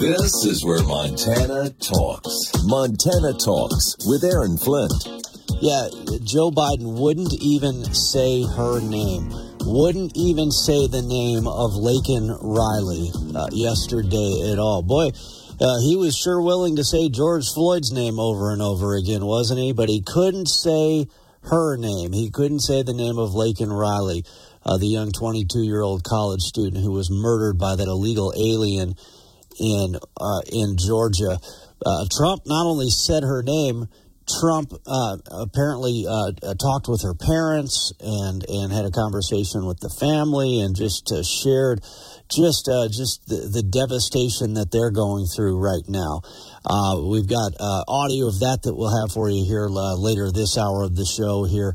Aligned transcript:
This 0.00 0.46
is 0.46 0.64
where 0.64 0.82
Montana 0.82 1.68
talks. 1.76 2.52
Montana 2.64 3.34
talks 3.34 3.96
with 4.08 4.24
Aaron 4.24 4.56
Flint. 4.56 4.96
Yeah, 5.60 5.88
Joe 6.24 6.50
Biden 6.50 6.98
wouldn't 6.98 7.34
even 7.42 7.84
say 7.92 8.42
her 8.56 8.80
name. 8.80 9.28
Wouldn't 9.60 10.16
even 10.16 10.50
say 10.52 10.88
the 10.88 11.04
name 11.04 11.44
of 11.46 11.76
Laken 11.76 12.32
Riley 12.40 13.12
uh, 13.36 13.52
yesterday 13.52 14.50
at 14.50 14.58
all. 14.58 14.80
Boy, 14.80 15.12
uh, 15.60 15.78
he 15.84 15.96
was 15.96 16.16
sure 16.16 16.40
willing 16.40 16.76
to 16.76 16.84
say 16.84 17.10
George 17.10 17.52
Floyd's 17.52 17.92
name 17.92 18.18
over 18.18 18.54
and 18.54 18.62
over 18.62 18.96
again, 18.96 19.26
wasn't 19.26 19.60
he? 19.60 19.74
But 19.74 19.90
he 19.90 20.00
couldn't 20.00 20.48
say 20.48 21.08
her 21.42 21.76
name. 21.76 22.14
He 22.14 22.30
couldn't 22.30 22.60
say 22.60 22.82
the 22.82 22.94
name 22.94 23.18
of 23.18 23.36
Laken 23.36 23.68
Riley, 23.68 24.24
uh, 24.64 24.78
the 24.78 24.88
young 24.88 25.12
22 25.12 25.60
year 25.60 25.82
old 25.82 26.04
college 26.04 26.40
student 26.40 26.82
who 26.82 26.92
was 26.92 27.10
murdered 27.10 27.58
by 27.58 27.76
that 27.76 27.86
illegal 27.86 28.32
alien 28.34 28.94
in 29.60 29.96
uh, 30.16 30.42
in 30.50 30.76
Georgia. 30.76 31.38
Uh, 31.84 32.04
Trump 32.10 32.42
not 32.46 32.66
only 32.66 32.90
said 32.90 33.22
her 33.22 33.42
name, 33.42 33.86
Trump 34.38 34.72
uh, 34.86 35.16
apparently 35.30 36.04
uh, 36.06 36.32
uh, 36.42 36.54
talked 36.54 36.88
with 36.88 37.02
her 37.02 37.14
parents 37.14 37.92
and 38.00 38.44
and 38.48 38.72
had 38.72 38.84
a 38.84 38.90
conversation 38.90 39.66
with 39.66 39.80
the 39.80 39.90
family 39.98 40.60
and 40.60 40.76
just 40.76 41.10
uh, 41.10 41.22
shared 41.22 41.80
just 42.30 42.68
uh, 42.68 42.86
just 42.86 43.26
the, 43.26 43.50
the, 43.50 43.62
devastation 43.62 44.54
that 44.54 44.70
they're 44.70 44.92
going 44.92 45.26
through 45.26 45.58
right 45.58 45.82
now. 45.88 46.22
Uh, 46.62 47.02
we've 47.02 47.26
got 47.26 47.52
audio 47.88 48.28
of 48.28 48.38
that 48.40 48.62
that 48.62 48.74
we'll 48.76 48.94
have 49.02 49.10
for 49.10 49.30
you 49.30 49.42
here 49.42 49.66
later 49.66 50.30
this 50.30 50.58
hour 50.58 50.84
of 50.84 50.94
the 50.94 51.06
show 51.06 51.44
here 51.44 51.74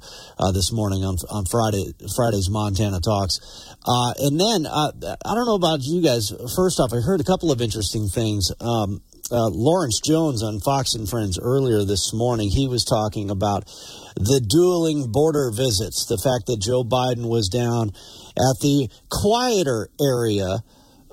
this 0.53 0.71
morning 0.71 1.03
on 1.03 1.17
on 1.31 1.43
Friday 1.45 1.91
Friday's 2.15 2.47
Montana 2.49 2.99
Talks. 3.01 3.74
And 3.85 4.39
then 4.39 4.65
I 4.65 4.89
don't 5.35 5.45
know 5.45 5.55
about 5.55 5.79
you 5.81 6.01
guys. 6.01 6.33
First 6.55 6.79
off, 6.79 6.91
I 6.93 7.01
heard 7.01 7.21
a 7.21 7.23
couple 7.23 7.51
of 7.51 7.61
interesting 7.61 8.07
things. 8.07 8.51
Um, 8.59 9.01
uh, 9.31 9.49
Lawrence 9.49 9.99
Jones 10.05 10.43
on 10.43 10.59
Fox 10.59 10.93
and 10.93 11.09
Friends 11.09 11.39
earlier 11.41 11.83
this 11.83 12.13
morning, 12.13 12.49
he 12.49 12.67
was 12.67 12.83
talking 12.83 13.29
about 13.29 13.65
the 14.15 14.39
dueling 14.39 15.11
border 15.11 15.51
visits, 15.51 16.05
the 16.05 16.17
fact 16.17 16.45
that 16.47 16.61
Joe 16.61 16.83
Biden 16.83 17.27
was 17.27 17.49
down 17.49 17.89
at 18.37 18.59
the 18.61 18.89
quieter 19.09 19.89
area 19.99 20.63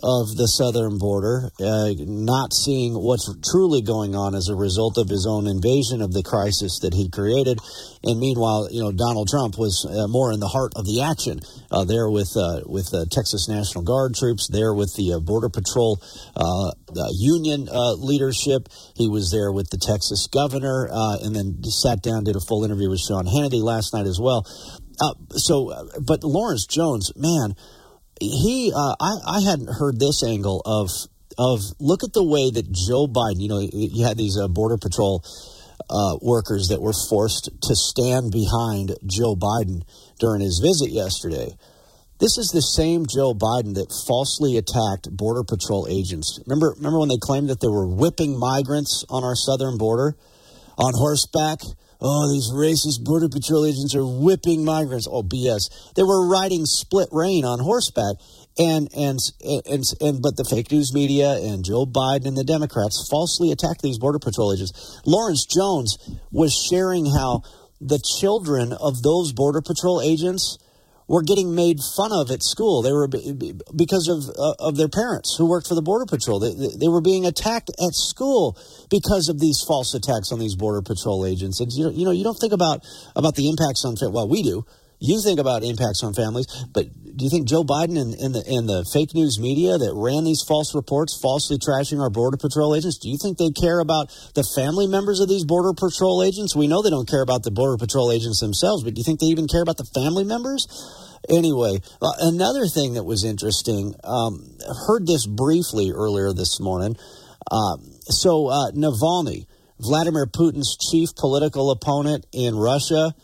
of 0.03 0.35
the 0.35 0.47
southern 0.47 0.99
border, 0.99 1.51
uh, 1.63 1.95
not 1.99 2.53
seeing 2.53 2.95
what's 2.95 3.31
truly 3.53 3.83
going 3.83 4.17
on 4.17 4.35
as 4.35 4.49
a 4.49 4.57
result 4.57 4.99
of 4.99 5.09
his 5.09 5.27
own 5.31 5.47
invasion 5.47 6.03
of 6.03 6.13
the 6.13 6.27
crisis 6.27 6.81
that 6.83 6.93
he 6.93 7.09
created. 7.09 7.59
And 8.03 8.19
meanwhile, 8.19 8.67
you 8.71 8.83
know, 8.83 8.91
Donald 8.91 9.29
Trump 9.29 9.57
was 9.57 9.87
uh, 9.87 10.09
more 10.09 10.33
in 10.33 10.41
the 10.41 10.51
heart 10.51 10.73
of 10.75 10.87
the 10.87 11.03
action 11.03 11.39
uh, 11.71 11.85
there 11.85 12.11
with 12.11 12.35
uh, 12.37 12.67
with 12.67 12.91
Texas 13.15 13.49
National 13.49 13.85
Guard 13.85 14.15
troops, 14.19 14.49
there 14.51 14.75
with 14.75 14.93
the 14.99 15.15
uh, 15.15 15.21
Border 15.21 15.49
Patrol 15.49 16.03
uh, 16.35 16.75
union 17.15 17.69
leadership. 18.03 18.69
He 18.97 19.09
was 19.09 19.31
there 19.31 19.53
with 19.53 19.71
the 19.71 19.79
Texas 19.79 20.27
governor, 20.27 20.89
and 20.91 21.35
then 21.35 21.63
sat 21.63 22.03
down, 22.03 22.25
did 22.25 22.35
a 22.35 22.41
full 22.41 22.65
interview 22.65 22.91
with 22.91 23.01
Sean 23.01 23.27
Hannity 23.27 23.63
last 23.63 23.95
night 23.95 24.07
as 24.07 24.19
well. 24.19 24.43
so, 25.31 25.71
but 26.03 26.25
Lawrence 26.25 26.67
Jones, 26.67 27.13
man 27.15 27.55
he 28.23 28.73
uh, 28.75 28.95
I, 29.01 29.39
I 29.39 29.41
hadn't 29.41 29.69
heard 29.69 29.99
this 29.99 30.23
angle 30.23 30.63
of 30.65 30.91
of 31.39 31.61
look 31.81 32.05
at 32.05 32.13
the 32.13 32.25
way 32.25 32.51
that 32.51 32.71
Joe 32.71 33.07
Biden, 33.07 33.41
you 33.41 33.49
know, 33.49 33.61
you 33.61 34.05
had 34.05 34.17
these 34.17 34.39
uh, 34.39 34.49
border 34.49 34.77
patrol 34.77 35.25
uh, 35.89 36.17
workers 36.21 36.69
that 36.69 36.81
were 36.81 36.93
forced 37.09 37.51
to 37.51 37.75
stand 37.75 38.31
behind 38.31 38.97
Joe 39.07 39.35
Biden 39.35 39.83
during 40.19 40.41
his 40.41 40.61
visit 40.63 40.93
yesterday. 40.93 41.57
This 42.21 42.39
is 42.39 42.53
the 42.55 42.63
same 42.63 43.07
Joe 43.11 43.35
Biden 43.35 43.75
that 43.75 43.91
falsely 44.07 44.57
attacked 44.57 45.11
border 45.11 45.43
patrol 45.43 45.89
agents. 45.91 46.39
Remember, 46.47 46.75
remember 46.77 47.01
when 47.01 47.09
they 47.09 47.19
claimed 47.21 47.51
that 47.51 47.61
they 47.61 47.69
were 47.69 47.89
whipping 47.89 48.39
migrants 48.39 49.05
on 49.11 49.25
our 49.25 49.35
southern 49.35 49.77
border 49.77 50.15
on 50.79 50.95
horseback? 50.95 51.59
Oh, 52.03 52.31
these 52.31 52.51
racist 52.53 53.05
border 53.05 53.29
patrol 53.29 53.65
agents 53.65 53.95
are 53.95 54.05
whipping 54.05 54.65
migrants. 54.65 55.07
Oh, 55.11 55.23
BS. 55.23 55.95
They 55.95 56.03
were 56.03 56.29
riding 56.29 56.67
split 56.67 57.09
rein 57.13 57.45
on 57.45 57.61
horseback. 57.61 58.17
And, 58.59 58.91
and, 58.95 59.19
and, 59.41 59.85
and, 60.01 60.21
but 60.21 60.37
the 60.37 60.45
fake 60.45 60.71
news 60.71 60.93
media 60.93 61.39
and 61.39 61.65
Joe 61.65 61.87
Biden 61.87 62.27
and 62.27 62.37
the 62.37 62.45
Democrats 62.45 63.09
falsely 63.11 63.51
attacked 63.51 63.81
these 63.81 63.99
border 63.99 64.19
patrol 64.19 64.53
agents. 64.53 65.01
Lawrence 65.07 65.47
Jones 65.47 65.97
was 66.31 66.53
sharing 66.53 67.07
how 67.07 67.43
the 67.81 67.99
children 68.21 68.73
of 68.73 69.03
those 69.03 69.33
border 69.33 69.63
patrol 69.63 70.03
agents 70.03 70.59
were 71.13 71.23
getting 71.23 71.55
made 71.55 71.79
fun 71.95 72.11
of 72.11 72.31
at 72.31 72.43
school. 72.43 72.81
They 72.81 72.91
were 72.91 73.07
because 73.07 74.09
of 74.09 74.31
uh, 74.31 74.55
of 74.59 74.77
their 74.79 74.89
parents 74.89 75.37
who 75.37 75.45
worked 75.45 75.69
for 75.69 75.75
the 75.75 75.83
border 75.83 76.07
patrol. 76.07 76.41
They, 76.41 76.75
they 76.75 76.89
were 76.89 77.03
being 77.03 77.27
attacked 77.27 77.69
at 77.69 77.93
school 77.93 78.57
because 78.91 79.29
of 79.29 79.39
these 79.39 79.63
false 79.63 79.93
attacks 79.93 80.33
on 80.33 80.39
these 80.39 80.57
border 80.57 80.81
patrol 80.81 81.27
agents. 81.27 81.61
And 81.61 81.71
you 81.71 82.07
know, 82.07 82.13
you 82.13 82.25
don't 82.25 82.41
think 82.41 82.55
about 82.55 82.81
about 83.15 83.37
the 83.37 83.51
impacts 83.51 83.85
on 83.85 83.95
well, 84.11 84.27
we 84.27 84.43
do. 84.43 84.65
You 85.03 85.21
think 85.21 85.41
about 85.41 85.65
impacts 85.65 86.05
on 86.05 86.15
families, 86.15 86.47
but 86.71 86.87
do 86.95 87.25
you 87.25 87.31
think 87.31 87.49
Joe 87.49 87.65
Biden 87.65 87.99
and, 87.99 88.15
and, 88.15 88.35
the 88.39 88.43
and 88.47 88.69
the 88.71 88.87
fake 88.95 89.19
news 89.19 89.37
media 89.43 89.77
that 89.77 89.91
ran 89.99 90.23
these 90.23 90.47
false 90.47 90.77
reports, 90.79 91.19
falsely 91.21 91.59
trashing 91.59 91.99
our 91.99 92.09
border 92.09 92.37
patrol 92.37 92.71
agents, 92.77 92.99
do 93.03 93.11
you 93.11 93.19
think 93.19 93.37
they 93.37 93.51
care 93.51 93.81
about 93.81 94.15
the 94.39 94.47
family 94.55 94.87
members 94.87 95.19
of 95.19 95.29
these 95.29 95.45
border 95.45 95.75
patrol 95.75 96.23
agents? 96.23 96.55
We 96.55 96.69
know 96.69 96.83
they 96.83 96.95
don't 96.95 97.11
care 97.11 97.21
about 97.21 97.43
the 97.43 97.51
border 97.51 97.77
patrol 97.83 98.13
agents 98.13 98.39
themselves, 98.39 98.85
but 98.85 98.95
do 98.95 99.01
you 99.01 99.05
think 99.05 99.19
they 99.19 99.27
even 99.27 99.49
care 99.49 99.61
about 99.61 99.77
the 99.77 99.91
family 99.91 100.23
members? 100.23 100.71
Anyway, 101.29 101.83
uh, 102.01 102.15
another 102.21 102.71
thing 102.71 102.95
that 102.95 103.03
was 103.03 103.25
interesting, 103.25 103.95
um, 104.05 104.55
heard 104.87 105.07
this 105.07 105.27
briefly 105.27 105.91
earlier 105.91 106.33
this 106.33 106.61
morning. 106.61 106.97
Um, 107.51 107.91
so, 108.07 108.47
uh, 108.47 108.71
Navalny, 108.71 109.51
Vladimir 109.83 110.27
Putin's 110.27 110.79
chief 110.79 111.11
political 111.19 111.73
opponent 111.73 112.25
in 112.33 112.55
Russia, 112.55 113.15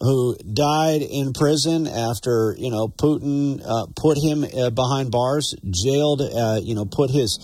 who 0.00 0.36
died 0.36 1.02
in 1.02 1.32
prison 1.32 1.86
after 1.86 2.54
you 2.58 2.70
know 2.70 2.88
Putin 2.88 3.62
uh, 3.64 3.86
put 3.96 4.18
him 4.18 4.44
uh, 4.44 4.70
behind 4.70 5.10
bars, 5.10 5.54
jailed, 5.70 6.20
uh, 6.20 6.60
you 6.62 6.74
know, 6.74 6.84
put 6.84 7.10
his 7.10 7.38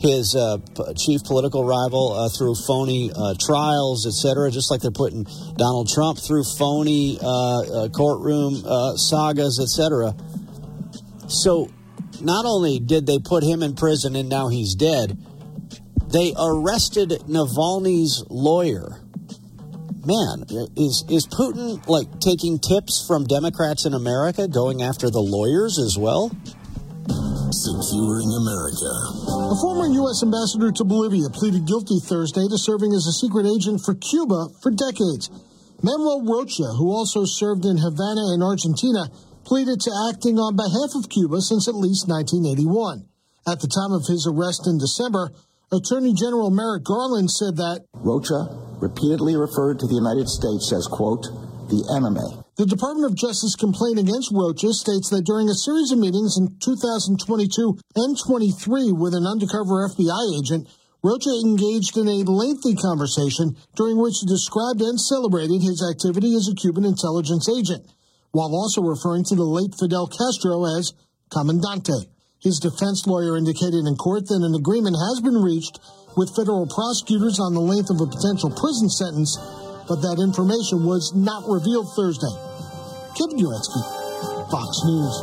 his 0.00 0.36
uh, 0.36 0.58
chief 0.96 1.24
political 1.24 1.64
rival 1.64 2.12
uh, 2.12 2.28
through 2.28 2.54
phony 2.66 3.10
uh, 3.14 3.34
trials, 3.40 4.06
etc., 4.06 4.50
just 4.50 4.70
like 4.70 4.82
they're 4.82 4.90
putting 4.90 5.24
Donald 5.56 5.88
Trump 5.88 6.18
through 6.18 6.44
phony 6.58 7.16
courtroom 7.94 8.62
sagas, 8.96 9.60
etc. 9.62 10.14
So, 11.28 11.70
not 12.20 12.44
only 12.44 12.78
did 12.80 13.06
they 13.06 13.18
put 13.18 13.42
him 13.42 13.62
in 13.62 13.74
prison 13.74 14.14
and 14.14 14.28
now 14.28 14.48
he's 14.48 14.74
dead, 14.74 15.16
they 16.12 16.34
arrested 16.38 17.10
Navalny's 17.26 18.24
lawyer. 18.28 19.00
Man, 20.04 20.44
is 20.76 21.00
is 21.08 21.24
Putin 21.26 21.80
like 21.88 22.20
taking 22.20 22.60
tips 22.60 23.04
from 23.08 23.24
Democrats 23.24 23.86
in 23.86 23.94
America, 23.94 24.46
going 24.46 24.82
after 24.82 25.08
the 25.08 25.24
lawyers 25.24 25.80
as 25.80 25.96
well? 25.96 26.28
Securing 27.48 28.28
America. 28.36 28.92
A 29.48 29.56
former 29.64 29.88
U.S. 30.04 30.20
ambassador 30.20 30.72
to 30.76 30.84
Bolivia 30.84 31.32
pleaded 31.32 31.64
guilty 31.64 32.04
Thursday 32.04 32.44
to 32.44 32.58
serving 32.60 32.92
as 32.92 33.08
a 33.08 33.16
secret 33.16 33.48
agent 33.48 33.80
for 33.80 33.94
Cuba 33.96 34.52
for 34.60 34.68
decades. 34.68 35.32
Manuel 35.80 36.20
Rocha, 36.20 36.76
who 36.76 36.92
also 36.92 37.24
served 37.24 37.64
in 37.64 37.80
Havana 37.80 38.36
and 38.36 38.44
Argentina, 38.44 39.08
pleaded 39.48 39.80
to 39.80 39.92
acting 40.12 40.36
on 40.36 40.52
behalf 40.52 40.92
of 40.92 41.08
Cuba 41.08 41.40
since 41.40 41.64
at 41.64 41.80
least 41.80 42.12
1981. 42.12 43.08
At 43.48 43.60
the 43.60 43.72
time 43.72 43.92
of 43.96 44.04
his 44.04 44.28
arrest 44.28 44.68
in 44.68 44.76
December, 44.76 45.32
Attorney 45.74 46.14
General 46.14 46.50
Merrick 46.50 46.84
Garland 46.84 47.30
said 47.30 47.56
that 47.56 47.84
Rocha 47.94 48.48
repeatedly 48.80 49.36
referred 49.36 49.78
to 49.80 49.86
the 49.86 49.94
United 49.98 50.28
States 50.28 50.72
as, 50.72 50.86
quote, 50.86 51.26
the 51.68 51.82
enemy 51.96 52.44
the 52.56 52.66
Department 52.66 53.10
of 53.10 53.18
Justice 53.18 53.58
complaint 53.58 53.98
against 53.98 54.30
Rocha 54.30 54.70
states 54.70 55.10
that 55.10 55.26
during 55.26 55.50
a 55.50 55.58
series 55.58 55.90
of 55.90 55.98
meetings 55.98 56.38
in 56.38 56.54
2022 56.62 57.18
and 57.98 58.14
23 58.14 58.94
with 58.94 59.10
an 59.10 59.26
undercover 59.26 59.90
FBI 59.90 60.38
agent, 60.38 60.70
Rocha 61.02 61.34
engaged 61.42 61.98
in 61.98 62.06
a 62.06 62.22
lengthy 62.22 62.78
conversation 62.78 63.58
during 63.74 63.98
which 63.98 64.22
he 64.22 64.30
described 64.30 64.86
and 64.86 65.02
celebrated 65.02 65.66
his 65.66 65.82
activity 65.82 66.38
as 66.38 66.46
a 66.46 66.54
Cuban 66.54 66.86
intelligence 66.86 67.50
agent, 67.50 67.90
while 68.30 68.54
also 68.54 68.86
referring 68.86 69.26
to 69.26 69.34
the 69.34 69.42
late 69.42 69.74
Fidel 69.74 70.06
Castro 70.06 70.62
as 70.78 70.94
Comandante. 71.34 72.06
His 72.44 72.60
defense 72.60 73.08
lawyer 73.08 73.36
indicated 73.36 73.88
in 73.88 73.96
court 73.96 74.28
that 74.28 74.44
an 74.44 74.54
agreement 74.54 75.00
has 75.00 75.24
been 75.24 75.40
reached 75.40 75.80
with 76.14 76.36
federal 76.36 76.68
prosecutors 76.68 77.40
on 77.40 77.56
the 77.56 77.64
length 77.64 77.90
of 77.90 77.98
a 77.98 78.06
potential 78.06 78.52
prison 78.52 78.92
sentence 78.92 79.34
but 79.88 80.00
that 80.00 80.20
information 80.20 80.84
was 80.84 81.12
not 81.14 81.44
revealed 81.48 81.92
Thursday. 81.94 82.32
Kevin 83.16 83.38
Uretsky, 83.38 83.82
Fox 84.50 84.80
News. 84.84 85.14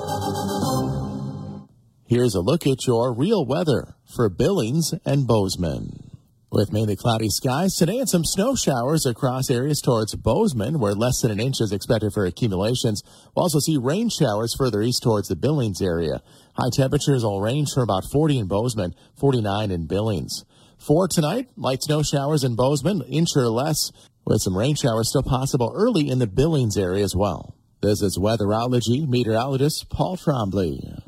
Here's 2.05 2.35
a 2.35 2.41
look 2.41 2.67
at 2.67 2.85
your 2.85 3.13
real 3.13 3.45
weather 3.45 3.95
for 4.05 4.29
Billings 4.29 4.93
and 5.05 5.25
Bozeman. 5.25 6.10
With 6.53 6.73
mainly 6.73 6.97
cloudy 6.97 7.29
skies 7.29 7.75
today 7.75 7.97
and 7.99 8.09
some 8.09 8.25
snow 8.25 8.55
showers 8.55 9.05
across 9.05 9.49
areas 9.49 9.79
towards 9.79 10.13
Bozeman, 10.15 10.79
where 10.79 10.93
less 10.93 11.21
than 11.21 11.31
an 11.31 11.39
inch 11.39 11.61
is 11.61 11.71
expected 11.71 12.11
for 12.11 12.25
accumulations. 12.25 13.03
We'll 13.33 13.43
also 13.43 13.59
see 13.59 13.77
rain 13.77 14.09
showers 14.09 14.53
further 14.53 14.81
east 14.81 15.01
towards 15.01 15.29
the 15.29 15.37
Billings 15.37 15.81
area. 15.81 16.21
High 16.55 16.71
temperatures 16.73 17.23
will 17.23 17.39
range 17.39 17.69
from 17.73 17.83
about 17.83 18.03
40 18.11 18.39
in 18.39 18.47
Bozeman, 18.47 18.95
49 19.17 19.71
in 19.71 19.87
Billings. 19.87 20.43
For 20.77 21.07
tonight, 21.07 21.47
light 21.55 21.83
snow 21.83 22.03
showers 22.03 22.43
in 22.43 22.57
Bozeman, 22.57 23.01
inch 23.03 23.29
or 23.37 23.47
less, 23.47 23.93
with 24.25 24.41
some 24.41 24.57
rain 24.57 24.75
showers 24.75 25.07
still 25.07 25.23
possible 25.23 25.71
early 25.73 26.09
in 26.09 26.19
the 26.19 26.27
Billings 26.27 26.75
area 26.75 27.05
as 27.05 27.15
well. 27.15 27.55
This 27.81 28.01
is 28.01 28.17
Weatherology 28.17 29.07
meteorologist 29.07 29.89
Paul 29.89 30.17
Trombley. 30.17 31.01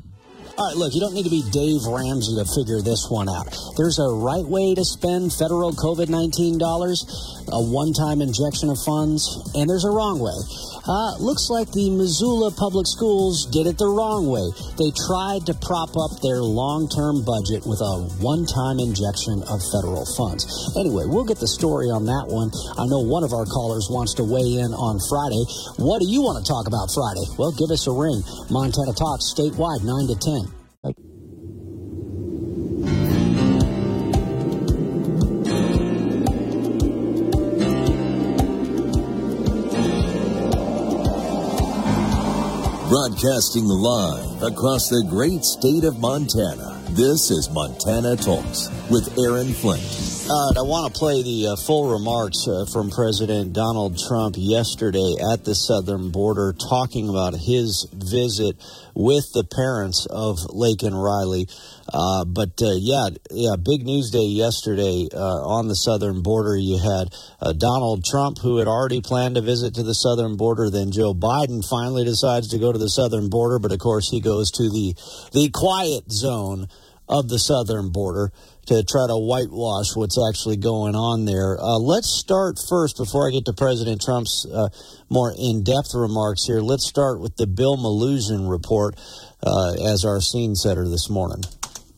All 0.56 0.68
right, 0.68 0.76
look, 0.76 0.94
you 0.94 1.00
don't 1.00 1.14
need 1.14 1.24
to 1.24 1.34
be 1.34 1.42
Dave 1.50 1.82
Ramsey 1.82 2.38
to 2.38 2.46
figure 2.54 2.80
this 2.80 3.10
one 3.10 3.28
out. 3.28 3.50
There's 3.76 3.98
a 3.98 4.06
right 4.06 4.46
way 4.46 4.74
to 4.78 4.84
spend 4.84 5.34
federal 5.34 5.72
COVID 5.74 6.08
19 6.08 6.58
dollars, 6.58 7.02
a 7.50 7.58
one 7.58 7.92
time 7.92 8.22
injection 8.22 8.70
of 8.70 8.78
funds, 8.86 9.26
and 9.58 9.68
there's 9.68 9.84
a 9.84 9.90
wrong 9.90 10.22
way. 10.22 10.38
Uh, 10.84 11.16
looks 11.16 11.48
like 11.48 11.72
the 11.72 11.88
Missoula 11.88 12.52
Public 12.52 12.84
Schools 12.84 13.48
did 13.48 13.64
it 13.66 13.80
the 13.80 13.88
wrong 13.88 14.28
way. 14.28 14.44
They 14.76 14.92
tried 15.08 15.48
to 15.48 15.56
prop 15.64 15.96
up 15.96 16.20
their 16.20 16.44
long 16.44 16.92
term 16.92 17.24
budget 17.24 17.64
with 17.64 17.80
a 17.80 18.04
one 18.20 18.44
time 18.44 18.76
injection 18.76 19.40
of 19.48 19.64
federal 19.72 20.04
funds. 20.12 20.44
Anyway, 20.76 21.08
we'll 21.08 21.24
get 21.24 21.40
the 21.40 21.48
story 21.48 21.88
on 21.88 22.04
that 22.04 22.28
one. 22.28 22.52
I 22.76 22.84
know 22.84 23.00
one 23.00 23.24
of 23.24 23.32
our 23.32 23.48
callers 23.48 23.88
wants 23.88 24.12
to 24.20 24.24
weigh 24.28 24.60
in 24.60 24.76
on 24.76 25.00
Friday. 25.08 25.44
What 25.80 26.04
do 26.04 26.06
you 26.08 26.20
want 26.20 26.44
to 26.44 26.46
talk 26.46 26.68
about 26.68 26.92
Friday? 26.92 27.24
Well, 27.40 27.56
give 27.56 27.72
us 27.72 27.88
a 27.88 27.94
ring. 27.96 28.20
Montana 28.52 28.92
Talks 28.92 29.32
statewide, 29.32 29.88
9 29.88 30.12
to 30.12 30.16
10. 30.52 30.63
Broadcasting 42.94 43.64
live 43.64 44.44
across 44.44 44.88
the 44.88 45.02
great 45.10 45.42
state 45.42 45.82
of 45.82 45.98
Montana. 45.98 46.80
This 46.90 47.32
is 47.32 47.50
Montana 47.50 48.14
Talks 48.14 48.68
with 48.90 49.18
Aaron 49.18 49.52
Flint. 49.52 49.82
Right, 50.24 50.56
I 50.56 50.62
want 50.62 50.92
to 50.92 50.98
play 50.98 51.22
the 51.22 51.52
uh, 51.52 51.56
full 51.56 51.92
remarks 51.92 52.48
uh, 52.48 52.64
from 52.72 52.88
President 52.88 53.52
Donald 53.52 53.98
Trump 53.98 54.36
yesterday 54.38 55.16
at 55.20 55.44
the 55.44 55.54
southern 55.54 56.08
border, 56.10 56.54
talking 56.54 57.10
about 57.10 57.34
his 57.34 57.86
visit 57.92 58.56
with 58.94 59.24
the 59.34 59.44
parents 59.44 60.06
of 60.08 60.38
Laken 60.48 60.96
Riley. 60.96 61.46
Uh, 61.92 62.24
but 62.24 62.56
uh, 62.62 62.72
yeah, 62.72 63.08
yeah, 63.30 63.56
big 63.56 63.84
news 63.84 64.10
day 64.10 64.24
yesterday 64.24 65.08
uh, 65.12 65.44
on 65.44 65.68
the 65.68 65.76
southern 65.76 66.22
border. 66.22 66.56
You 66.56 66.78
had 66.78 67.12
uh, 67.40 67.52
Donald 67.52 68.04
Trump, 68.04 68.38
who 68.38 68.56
had 68.56 68.68
already 68.68 69.02
planned 69.02 69.36
a 69.36 69.42
visit 69.42 69.74
to 69.74 69.82
the 69.82 69.94
southern 69.94 70.36
border. 70.36 70.70
Then 70.70 70.90
Joe 70.90 71.12
Biden 71.12 71.60
finally 71.68 72.04
decides 72.04 72.48
to 72.48 72.58
go 72.58 72.72
to 72.72 72.78
the 72.78 72.88
southern 72.88 73.28
border, 73.28 73.58
but 73.58 73.72
of 73.72 73.78
course 73.78 74.08
he 74.08 74.20
goes 74.20 74.50
to 74.52 74.70
the 74.70 74.94
the 75.32 75.50
quiet 75.52 76.10
zone 76.10 76.68
of 77.06 77.28
the 77.28 77.38
southern 77.38 77.90
border 77.90 78.32
to 78.66 78.82
try 78.84 79.06
to 79.06 79.16
whitewash 79.16 79.94
what's 79.94 80.18
actually 80.18 80.56
going 80.56 80.94
on 80.94 81.24
there. 81.24 81.58
Uh, 81.60 81.78
let's 81.78 82.08
start 82.20 82.56
first, 82.68 82.96
before 82.96 83.28
I 83.28 83.32
get 83.32 83.44
to 83.46 83.52
President 83.52 84.00
Trump's 84.00 84.46
uh, 84.52 84.68
more 85.10 85.34
in 85.36 85.62
depth 85.62 85.94
remarks 85.94 86.44
here, 86.46 86.60
let's 86.60 86.86
start 86.86 87.20
with 87.20 87.36
the 87.36 87.46
Bill 87.46 87.76
Melugin 87.76 88.48
report 88.50 88.96
uh, 89.42 89.74
as 89.92 90.04
our 90.04 90.20
scene 90.20 90.54
setter 90.54 90.88
this 90.88 91.10
morning. 91.10 91.44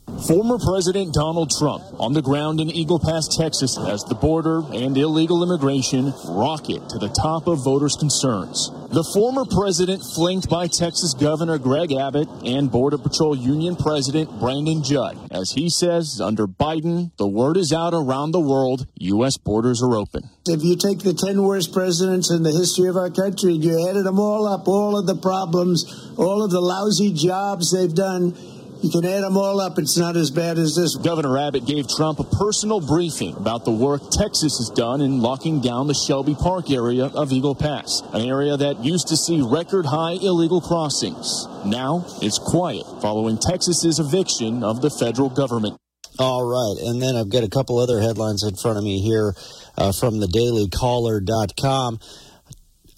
Former 0.07 0.59
President 0.59 1.13
Donald 1.13 1.51
Trump 1.51 1.83
on 2.01 2.13
the 2.13 2.23
ground 2.23 2.61
in 2.61 2.71
Eagle 2.71 2.99
Pass, 2.99 3.29
Texas, 3.37 3.77
as 3.77 4.03
the 4.05 4.15
border 4.15 4.63
and 4.73 4.97
illegal 4.97 5.43
immigration 5.43 6.15
rocket 6.29 6.89
to 6.89 6.99
the 6.99 7.11
top 7.11 7.47
of 7.47 7.63
voters' 7.63 7.97
concerns. 7.99 8.71
The 8.91 9.05
former 9.13 9.45
president 9.45 10.03
flanked 10.15 10.49
by 10.49 10.69
Texas 10.69 11.13
Governor 11.13 11.59
Greg 11.59 11.93
Abbott 11.93 12.29
and 12.45 12.71
Border 12.71 12.99
Patrol 12.99 13.37
Union 13.37 13.77
President 13.77 14.31
Brandon 14.41 14.83
Judd. 14.83 15.19
As 15.31 15.53
he 15.53 15.69
says, 15.69 16.21
under 16.21 16.47
Biden, 16.47 17.11
the 17.19 17.27
word 17.29 17.57
is 17.57 17.73
out 17.73 17.93
around 17.93 18.31
the 18.31 18.41
world, 18.41 18.87
U.S. 18.97 19.37
borders 19.37 19.83
are 19.83 19.97
open. 19.97 20.31
If 20.47 20.63
you 20.63 20.77
take 20.77 21.01
the 21.01 21.15
10 21.15 21.43
worst 21.43 21.73
presidents 21.73 22.31
in 22.31 22.43
the 22.43 22.53
history 22.53 22.89
of 22.89 22.97
our 22.97 23.11
country 23.11 23.55
and 23.55 23.65
you 23.65 23.91
added 23.91 24.05
them 24.05 24.19
all 24.19 24.47
up, 24.47 24.67
all 24.67 24.97
of 24.97 25.07
the 25.07 25.17
problems, 25.17 25.85
all 26.17 26.43
of 26.43 26.51
the 26.51 26.61
lousy 26.61 27.13
jobs 27.13 27.73
they've 27.73 27.95
done, 27.95 28.35
you 28.83 28.91
can 28.91 29.05
add 29.05 29.23
them 29.23 29.37
all 29.37 29.61
up. 29.61 29.79
It's 29.79 29.97
not 29.97 30.17
as 30.17 30.31
bad 30.31 30.59
as 30.59 30.77
this. 30.77 30.97
Governor 30.97 31.39
Abbott 31.39 31.67
gave 31.67 31.89
Trump 31.89 32.19
a 32.19 32.25
personal 32.25 32.81
briefing 32.81 33.35
about 33.37 33.65
the 33.65 33.71
work 33.71 34.03
Texas 34.11 34.59
has 34.59 34.71
done 34.75 35.01
in 35.01 35.21
locking 35.21 35.61
down 35.61 35.87
the 35.87 35.95
Shelby 35.95 36.35
Park 36.35 36.71
area 36.71 37.07
of 37.07 37.33
Eagle 37.33 37.55
Pass, 37.55 38.03
an 38.13 38.23
area 38.23 38.57
that 38.57 38.85
used 38.85 39.09
to 39.09 39.17
see 39.17 39.41
record 39.41 39.87
high 39.87 40.13
illegal 40.13 40.61
crossings. 40.61 41.47
Now 41.65 42.05
it's 42.21 42.39
quiet 42.39 42.85
following 43.01 43.39
Texas's 43.39 43.99
eviction 43.99 44.63
of 44.63 44.83
the 44.83 44.91
federal 44.91 45.31
government. 45.31 45.79
All 46.19 46.45
right. 46.45 46.89
And 46.89 47.01
then 47.01 47.15
I've 47.15 47.31
got 47.31 47.45
a 47.45 47.49
couple 47.49 47.79
other 47.79 48.01
headlines 48.01 48.43
in 48.43 48.57
front 48.57 48.79
of 48.79 48.85
me 48.85 49.01
here 49.01 49.35
uh, 49.77 49.93
from 49.93 50.19
the 50.21 50.27
dailycaller.com. 50.27 52.01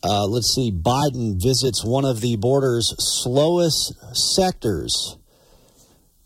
Uh, 0.03 0.27
let's 0.27 0.55
see. 0.55 0.71
Biden 0.71 1.43
visits 1.43 1.85
one 1.85 2.05
of 2.05 2.21
the 2.21 2.37
border's 2.37 2.95
slowest 2.99 3.95
sectors 4.15 5.18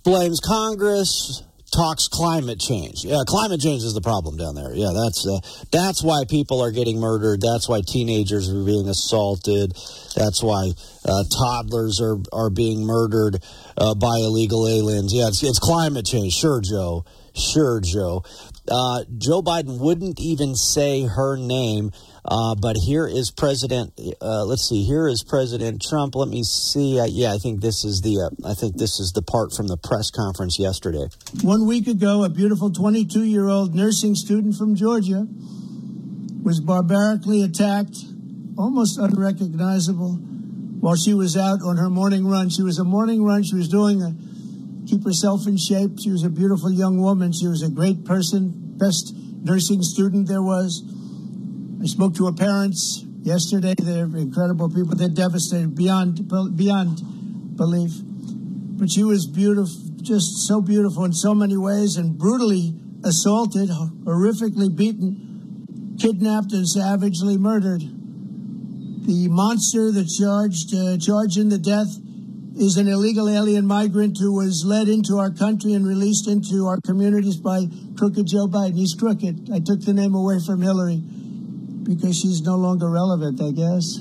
blames 0.04 0.40
Congress, 0.40 1.43
talks 1.72 2.06
climate 2.08 2.60
change. 2.60 3.04
Yeah, 3.04 3.22
climate 3.26 3.60
change 3.60 3.82
is 3.82 3.94
the 3.94 4.00
problem 4.00 4.37
down 4.37 4.54
there. 4.54 4.75
Yeah, 4.75 4.93
that's 4.94 5.26
uh, 5.26 5.40
that's 5.70 6.02
why 6.02 6.25
people 6.28 6.60
are 6.62 6.70
getting 6.70 7.00
murdered. 7.00 7.40
That's 7.40 7.69
why 7.69 7.81
teenagers 7.87 8.50
are 8.50 8.64
being 8.64 8.88
assaulted. 8.88 9.72
That's 10.14 10.43
why 10.43 10.72
uh, 11.04 11.25
toddlers 11.38 12.00
are 12.00 12.19
are 12.32 12.50
being 12.50 12.84
murdered 12.84 13.43
uh, 13.76 13.94
by 13.94 14.19
illegal 14.19 14.69
aliens. 14.69 15.12
Yeah, 15.14 15.28
it's, 15.28 15.43
it's 15.43 15.58
climate 15.58 16.06
change. 16.06 16.34
Sure, 16.34 16.60
Joe. 16.60 17.04
Sure, 17.34 17.81
Joe. 17.81 18.22
Uh, 18.69 19.04
Joe 19.16 19.43
Biden 19.43 19.81
wouldn't 19.81 20.20
even 20.20 20.54
say 20.54 21.02
her 21.02 21.37
name 21.37 21.90
uh, 22.24 22.54
but 22.54 22.76
here 22.76 23.06
is 23.06 23.32
President. 23.32 23.92
Uh, 24.20 24.44
let's 24.44 24.69
see. 24.69 24.84
Here 24.84 25.08
is 25.08 25.24
President 25.24 25.82
Trump. 25.82 26.14
Let 26.14 26.28
me 26.28 26.44
see. 26.44 27.00
Uh, 27.00 27.06
yeah, 27.06 27.32
I 27.32 27.38
think 27.38 27.60
this 27.60 27.84
is 27.84 28.00
the. 28.00 28.30
Uh, 28.30 28.48
I 28.48 28.54
think 28.54 28.76
this 28.76 29.00
is 29.00 29.12
the 29.12 29.22
part 29.22 29.52
from 29.52 29.66
the 29.66 29.76
press 29.76 30.10
conference 30.10 30.58
yesterday. 30.58 31.06
One 31.42 31.66
week 31.66 31.88
ago, 31.88 32.22
a 32.22 32.28
beautiful 32.28 32.70
22-year-old 32.70 33.74
nursing 33.74 34.14
student 34.14 34.54
from 34.54 34.76
Georgia 34.76 35.26
was 36.42 36.60
barbarically 36.60 37.42
attacked, 37.42 37.96
almost 38.56 38.98
unrecognizable, 38.98 40.14
while 40.14 40.97
she 40.97 41.14
was 41.14 41.37
out 41.37 41.61
on 41.62 41.76
her 41.76 41.90
morning 41.90 42.26
run. 42.26 42.50
She 42.50 42.62
was 42.62 42.78
a 42.78 42.85
morning 42.85 43.25
run. 43.25 43.42
She 43.42 43.56
was 43.56 43.68
doing 43.68 44.00
a 44.00 44.14
keep 44.87 45.04
herself 45.04 45.49
in 45.49 45.56
shape. 45.56 45.99
She 46.02 46.11
was 46.11 46.23
a 46.23 46.30
beautiful 46.30 46.70
young 46.70 47.00
woman. 47.00 47.32
She 47.32 47.49
was 47.49 47.62
a 47.62 47.68
great 47.68 48.04
person, 48.04 48.52
best 48.78 49.12
nursing 49.42 49.82
student 49.82 50.28
there 50.28 50.42
was. 50.42 50.82
I 51.82 51.86
spoke 51.86 52.14
to 52.16 52.26
her 52.26 52.32
parents 52.32 53.04
yesterday. 53.22 53.74
They're 53.76 54.04
incredible 54.04 54.68
people. 54.68 54.94
They're 54.94 55.08
devastated 55.08 55.74
beyond 55.74 56.28
beyond 56.56 57.56
belief. 57.56 57.90
But 58.78 58.88
she 58.88 59.02
was 59.02 59.26
beautiful, 59.26 59.74
just 60.00 60.46
so 60.46 60.60
beautiful 60.60 61.04
in 61.04 61.12
so 61.12 61.34
many 61.34 61.56
ways, 61.56 61.96
and 61.96 62.16
brutally 62.16 62.74
assaulted, 63.04 63.68
horrifically 63.68 64.74
beaten, 64.74 65.96
kidnapped, 66.00 66.52
and 66.52 66.68
savagely 66.68 67.36
murdered. 67.36 67.80
The 67.80 69.26
monster 69.28 69.90
that 69.90 70.06
charged 70.06 70.72
uh, 70.72 70.98
charged 70.98 71.36
in 71.36 71.48
the 71.48 71.58
death 71.58 71.98
is 72.54 72.76
an 72.76 72.86
illegal 72.86 73.28
alien 73.28 73.66
migrant 73.66 74.18
who 74.20 74.36
was 74.36 74.64
led 74.64 74.86
into 74.86 75.18
our 75.18 75.32
country 75.32 75.72
and 75.72 75.84
released 75.84 76.28
into 76.28 76.68
our 76.68 76.80
communities 76.80 77.38
by 77.38 77.66
crooked 77.98 78.28
Joe 78.28 78.46
Biden. 78.46 78.76
He's 78.76 78.94
crooked. 78.94 79.50
I 79.52 79.58
took 79.58 79.80
the 79.80 79.94
name 79.94 80.14
away 80.14 80.38
from 80.46 80.62
Hillary 80.62 81.02
because 81.84 82.16
she's 82.16 82.42
no 82.42 82.56
longer 82.56 82.88
relevant, 82.88 83.40
I 83.40 83.50
guess. 83.50 83.98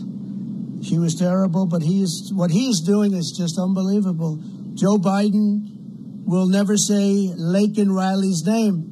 She 0.84 0.98
was 0.98 1.16
terrible, 1.16 1.68
but 1.68 1.82
he's 1.82 2.32
what 2.34 2.52
he's 2.52 2.82
doing 2.82 3.14
is 3.14 3.32
just 3.32 3.60
unbelievable. 3.60 4.40
Joe 4.74 4.98
Biden 4.98 6.26
will 6.26 6.48
never 6.48 6.78
say 6.78 7.30
Laken 7.38 7.94
Riley's 7.94 8.46
name, 8.46 8.90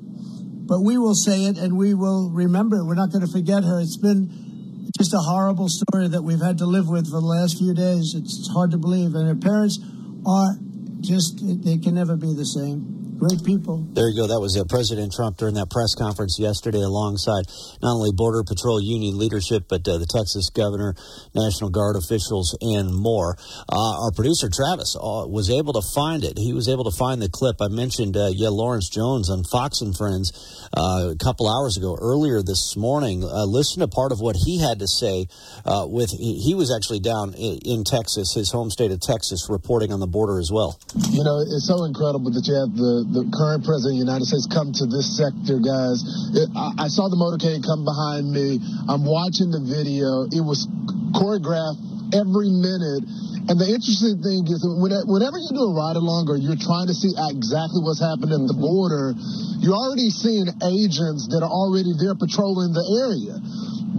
but 0.68 0.82
we 0.82 0.98
will 0.98 1.16
say 1.16 1.46
it 1.46 1.58
and 1.58 1.78
we 1.78 1.94
will 1.94 2.30
remember. 2.30 2.86
We're 2.86 2.96
not 2.96 3.12
going 3.12 3.26
to 3.26 3.32
forget 3.32 3.64
her. 3.64 3.80
It's 3.80 3.98
been 3.98 4.92
just 4.98 5.14
a 5.14 5.20
horrible 5.20 5.70
story 5.70 6.08
that 6.10 6.22
we've 6.22 6.42
had 6.42 6.58
to 6.60 6.66
live 6.66 6.90
with 6.90 7.06
for 7.06 7.22
the 7.22 7.26
last 7.26 7.58
few 7.58 7.74
days. 7.74 8.14
It's 8.16 8.50
hard 8.54 8.72
to 8.72 8.78
believe, 8.78 9.16
and 9.16 9.28
her 9.28 9.36
parents 9.36 9.80
are 10.26 10.58
just 11.02 11.40
they 11.64 11.78
can 11.78 11.96
never 11.96 12.16
be 12.16 12.34
the 12.34 12.46
same. 12.46 12.99
Great 13.20 13.44
people. 13.44 13.84
There 13.92 14.08
you 14.08 14.16
go. 14.16 14.28
That 14.32 14.40
was 14.40 14.56
uh, 14.56 14.64
President 14.64 15.12
Trump 15.12 15.36
during 15.36 15.56
that 15.60 15.70
press 15.70 15.94
conference 15.94 16.40
yesterday, 16.40 16.80
alongside 16.80 17.44
not 17.84 18.00
only 18.00 18.16
Border 18.16 18.48
Patrol 18.48 18.80
Union 18.80 19.20
leadership, 19.20 19.68
but 19.68 19.84
uh, 19.84 20.00
the 20.00 20.08
Texas 20.08 20.50
governor, 20.50 20.96
National 21.36 21.70
Guard 21.70 22.00
officials, 22.00 22.56
and 22.64 22.96
more. 22.96 23.36
Uh, 23.68 24.08
our 24.08 24.12
producer 24.16 24.48
Travis 24.48 24.96
uh, 24.96 25.28
was 25.28 25.52
able 25.52 25.76
to 25.76 25.84
find 25.94 26.24
it. 26.24 26.40
He 26.40 26.56
was 26.56 26.72
able 26.72 26.88
to 26.88 26.96
find 26.96 27.22
the 27.22 27.28
clip. 27.28 27.60
I 27.60 27.68
mentioned, 27.68 28.16
uh, 28.16 28.32
yeah, 28.32 28.48
Lawrence 28.50 28.88
Jones 28.88 29.30
on 29.30 29.44
Fox 29.44 29.82
and 29.84 29.92
Friends 29.92 30.32
uh, 30.72 31.12
a 31.12 31.20
couple 31.20 31.52
hours 31.52 31.76
ago. 31.76 32.00
Earlier 32.00 32.40
this 32.42 32.80
morning, 32.80 33.22
listen 33.22 33.82
to 33.84 33.92
part 33.92 34.16
of 34.16 34.24
what 34.24 34.40
he 34.40 34.64
had 34.64 34.80
to 34.80 34.88
say. 34.88 35.28
with 35.92 36.16
he 36.16 36.56
was 36.56 36.72
actually 36.72 37.04
down 37.04 37.36
in, 37.36 37.60
in 37.68 37.84
Texas, 37.84 38.32
his 38.34 38.50
home 38.52 38.72
state 38.72 38.92
of 38.92 39.04
Texas, 39.04 39.52
reporting 39.52 39.92
on 39.92 40.00
the 40.00 40.08
border 40.08 40.40
as 40.40 40.50
well. 40.52 40.80
You 41.12 41.24
know, 41.24 41.44
it's 41.44 41.68
so 41.68 41.84
incredible 41.84 42.32
that 42.32 42.48
you 42.48 42.56
have 42.56 42.72
the 42.76 43.09
the 43.10 43.26
current 43.34 43.66
president 43.66 43.98
of 43.98 44.00
the 44.00 44.06
United 44.06 44.26
States 44.30 44.46
come 44.46 44.70
to 44.70 44.86
this 44.86 45.18
sector, 45.18 45.58
guys. 45.58 46.06
It, 46.38 46.50
I, 46.54 46.86
I 46.86 46.88
saw 46.94 47.10
the 47.10 47.18
motorcade 47.18 47.66
come 47.66 47.82
behind 47.82 48.30
me. 48.30 48.62
I'm 48.86 49.02
watching 49.02 49.50
the 49.50 49.62
video. 49.66 50.30
It 50.30 50.46
was 50.46 50.70
choreographed 51.18 52.14
every 52.14 52.54
minute. 52.54 53.06
And 53.50 53.58
the 53.58 53.66
interesting 53.66 54.22
thing 54.22 54.46
is, 54.46 54.62
whenever 54.62 55.42
you 55.42 55.50
do 55.50 55.74
a 55.74 55.74
ride 55.74 55.98
along 55.98 56.30
or 56.30 56.38
you're 56.38 56.60
trying 56.60 56.86
to 56.86 56.94
see 56.94 57.10
exactly 57.18 57.82
what's 57.82 57.98
happening 57.98 58.38
at 58.38 58.46
the 58.46 58.54
border, 58.54 59.18
you're 59.58 59.74
already 59.74 60.14
seeing 60.14 60.46
agents 60.62 61.34
that 61.34 61.42
are 61.42 61.50
already 61.50 61.98
there 61.98 62.14
patrolling 62.14 62.78
the 62.78 62.86
area. 62.86 63.42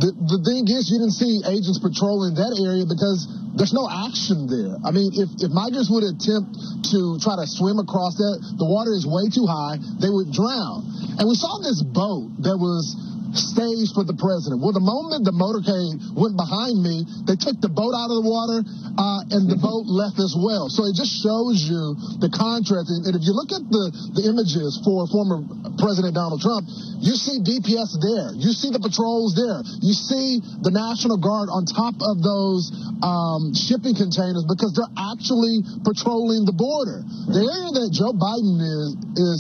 The, 0.01 0.17
the 0.17 0.41
thing 0.49 0.65
is, 0.65 0.89
you 0.89 0.97
didn't 0.97 1.13
see 1.21 1.45
agents 1.45 1.77
patrolling 1.77 2.33
that 2.41 2.57
area 2.57 2.89
because 2.89 3.29
there's 3.53 3.77
no 3.77 3.85
action 3.85 4.49
there. 4.49 4.81
I 4.81 4.97
mean, 4.97 5.13
if, 5.13 5.29
if 5.45 5.53
migrants 5.53 5.93
would 5.93 6.09
attempt 6.09 6.57
to 6.97 7.21
try 7.21 7.37
to 7.37 7.45
swim 7.45 7.77
across 7.77 8.17
that, 8.17 8.41
the 8.57 8.65
water 8.65 8.97
is 8.97 9.05
way 9.05 9.29
too 9.29 9.45
high, 9.45 9.77
they 10.01 10.09
would 10.09 10.33
drown. 10.33 10.89
And 11.21 11.29
we 11.29 11.37
saw 11.37 11.61
this 11.61 11.85
boat 11.85 12.33
that 12.49 12.57
was 12.57 12.97
staged 13.33 13.95
with 13.95 14.07
the 14.11 14.19
president. 14.19 14.63
Well, 14.63 14.75
the 14.75 14.83
moment 14.83 15.25
the 15.25 15.35
motorcade 15.35 15.99
went 16.17 16.35
behind 16.37 16.81
me, 16.83 17.07
they 17.27 17.37
took 17.37 17.59
the 17.63 17.71
boat 17.71 17.95
out 17.95 18.11
of 18.11 18.23
the 18.23 18.27
water, 18.27 18.61
uh, 18.65 19.35
and 19.35 19.47
the 19.47 19.59
boat 19.59 19.87
left 19.87 20.19
as 20.19 20.35
well. 20.35 20.69
So 20.69 20.87
it 20.87 20.95
just 20.99 21.23
shows 21.23 21.63
you 21.63 21.95
the 22.19 22.31
contrast. 22.31 22.91
And 22.91 23.15
if 23.15 23.23
you 23.23 23.33
look 23.33 23.55
at 23.55 23.63
the, 23.71 23.85
the 24.19 24.25
images 24.27 24.81
for 24.83 25.07
former 25.07 25.43
President 25.79 26.15
Donald 26.15 26.43
Trump, 26.43 26.67
you 27.01 27.17
see 27.17 27.41
DPS 27.41 27.97
there. 28.03 28.37
You 28.37 28.53
see 28.53 28.69
the 28.69 28.83
patrols 28.83 29.33
there. 29.33 29.65
You 29.81 29.95
see 29.97 30.43
the 30.61 30.73
National 30.73 31.17
Guard 31.17 31.49
on 31.49 31.65
top 31.65 31.97
of 32.03 32.21
those 32.21 32.69
um, 33.01 33.57
shipping 33.57 33.97
containers 33.97 34.45
because 34.45 34.77
they're 34.77 34.95
actually 34.99 35.65
patrolling 35.81 36.45
the 36.45 36.53
border. 36.53 37.01
The 37.31 37.41
area 37.41 37.71
that 37.81 37.89
Joe 37.95 38.13
Biden 38.13 38.61
is 38.61 39.01
is 39.17 39.39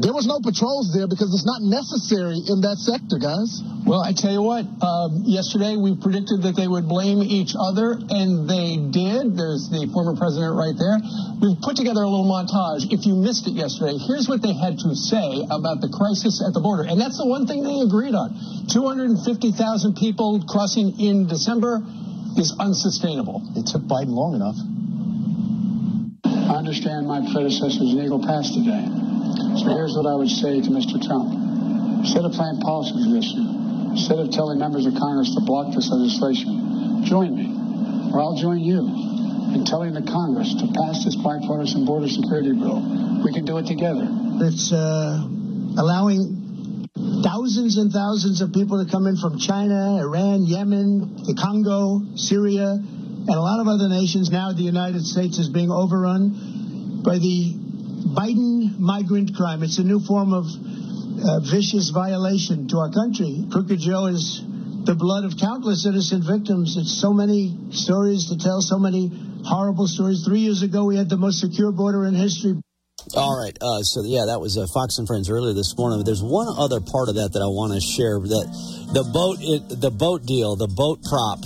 there 0.00 0.16
was 0.16 0.24
no 0.24 0.40
patrols 0.40 0.96
there 0.96 1.04
because 1.04 1.28
it's 1.28 1.44
not 1.44 1.60
necessary 1.60 2.40
in 2.40 2.64
that 2.64 2.80
sector, 2.80 3.20
guys. 3.20 3.60
Well, 3.84 4.00
I 4.00 4.16
tell 4.16 4.32
you 4.32 4.40
what, 4.40 4.64
um, 4.80 5.28
yesterday 5.28 5.76
we 5.76 5.92
predicted 5.92 6.40
that 6.48 6.56
they 6.56 6.64
would 6.64 6.88
blame 6.88 7.20
each 7.20 7.52
other, 7.52 8.00
and 8.00 8.48
they 8.48 8.80
did. 8.80 9.36
There's 9.36 9.68
the 9.68 9.92
former 9.92 10.16
president 10.16 10.56
right 10.56 10.72
there. 10.72 10.96
We've 11.44 11.60
put 11.60 11.76
together 11.76 12.00
a 12.00 12.08
little 12.08 12.24
montage. 12.24 12.88
If 12.88 13.04
you 13.04 13.12
missed 13.12 13.44
it 13.44 13.52
yesterday, 13.60 14.00
here's 14.00 14.24
what 14.24 14.40
they 14.40 14.56
had 14.56 14.80
to 14.88 14.96
say 14.96 15.44
about 15.52 15.84
the 15.84 15.92
crisis 15.92 16.40
at 16.40 16.56
the 16.56 16.64
border. 16.64 16.88
And 16.88 16.96
that's 16.96 17.20
the 17.20 17.28
one 17.28 17.44
thing 17.44 17.60
they 17.60 17.84
agreed 17.84 18.16
on 18.16 18.32
250,000 18.72 19.20
people 20.00 20.40
crossing 20.48 20.96
in 20.96 21.28
December 21.28 21.84
is 22.40 22.56
unsustainable. 22.56 23.44
It 23.52 23.68
took 23.68 23.84
Biden 23.84 24.16
long 24.16 24.32
enough. 24.32 24.56
I 26.24 26.56
understand 26.56 27.04
my 27.04 27.20
predecessor's 27.20 27.92
legal 27.92 28.24
Pass 28.24 28.48
today. 28.56 29.09
So 29.60 29.68
here's 29.68 29.92
what 29.92 30.08
I 30.08 30.16
would 30.16 30.32
say 30.32 30.56
to 30.64 30.70
Mr. 30.72 30.96
Trump. 30.96 31.36
Instead 32.00 32.24
of 32.24 32.32
playing 32.32 32.64
politics 32.64 32.96
with 32.96 33.12
this, 33.12 33.28
instead 33.92 34.16
of 34.16 34.32
telling 34.32 34.56
members 34.56 34.88
of 34.88 34.96
Congress 34.96 35.36
to 35.36 35.44
block 35.44 35.76
this 35.76 35.92
legislation, 35.92 37.04
join 37.04 37.36
me, 37.36 37.52
or 38.08 38.24
I'll 38.24 38.40
join 38.40 38.64
you 38.64 38.88
in 39.52 39.68
telling 39.68 39.92
the 39.92 40.00
Congress 40.00 40.56
to 40.56 40.64
pass 40.72 41.04
this 41.04 41.12
bipartisan 41.20 41.84
border 41.84 42.08
security 42.08 42.56
bill. 42.56 42.80
We 43.20 43.36
can 43.36 43.44
do 43.44 43.60
it 43.60 43.68
together. 43.68 44.08
It's 44.48 44.72
uh, 44.72 45.28
allowing 45.76 46.88
thousands 47.20 47.76
and 47.76 47.92
thousands 47.92 48.40
of 48.40 48.56
people 48.56 48.82
to 48.82 48.90
come 48.90 49.06
in 49.06 49.20
from 49.20 49.36
China, 49.36 50.00
Iran, 50.00 50.48
Yemen, 50.48 51.20
the 51.28 51.36
Congo, 51.36 52.16
Syria, 52.16 52.80
and 52.80 53.28
a 53.28 53.44
lot 53.44 53.60
of 53.60 53.68
other 53.68 53.92
nations. 53.92 54.32
Now 54.32 54.56
the 54.56 54.64
United 54.64 55.04
States 55.04 55.36
is 55.36 55.50
being 55.52 55.70
overrun 55.70 57.04
by 57.04 57.20
the 57.20 57.60
Biden 58.00 58.78
migrant 58.78 59.34
crime. 59.36 59.62
It's 59.62 59.78
a 59.78 59.84
new 59.84 60.00
form 60.00 60.32
of 60.32 60.46
uh, 60.46 61.40
vicious 61.40 61.90
violation 61.90 62.68
to 62.68 62.78
our 62.78 62.90
country. 62.90 63.44
Crooked 63.52 63.78
Joe 63.78 64.06
is 64.06 64.42
the 64.84 64.94
blood 64.94 65.24
of 65.24 65.36
countless 65.38 65.86
innocent 65.86 66.24
victims. 66.24 66.76
It's 66.76 67.00
so 67.00 67.12
many 67.12 67.56
stories 67.72 68.30
to 68.30 68.38
tell, 68.38 68.60
so 68.62 68.78
many 68.78 69.12
horrible 69.44 69.86
stories. 69.86 70.24
Three 70.24 70.40
years 70.40 70.62
ago, 70.62 70.84
we 70.84 70.96
had 70.96 71.08
the 71.08 71.18
most 71.18 71.40
secure 71.40 71.72
border 71.72 72.06
in 72.06 72.14
history. 72.14 72.56
All 73.14 73.36
right. 73.36 73.56
Uh, 73.60 73.82
so 73.82 74.02
yeah, 74.04 74.26
that 74.26 74.40
was 74.40 74.56
uh, 74.56 74.66
Fox 74.72 74.98
and 74.98 75.06
Friends 75.06 75.28
earlier 75.28 75.54
this 75.54 75.76
morning. 75.76 76.04
There's 76.04 76.22
one 76.22 76.48
other 76.48 76.80
part 76.80 77.08
of 77.08 77.16
that 77.16 77.32
that 77.32 77.42
I 77.42 77.48
want 77.48 77.72
to 77.72 77.80
share. 77.80 78.20
That 78.20 78.46
the 78.92 79.04
boat, 79.04 79.38
it, 79.40 79.80
the 79.80 79.90
boat 79.90 80.24
deal, 80.24 80.56
the 80.56 80.68
boat 80.68 81.00
prop 81.04 81.40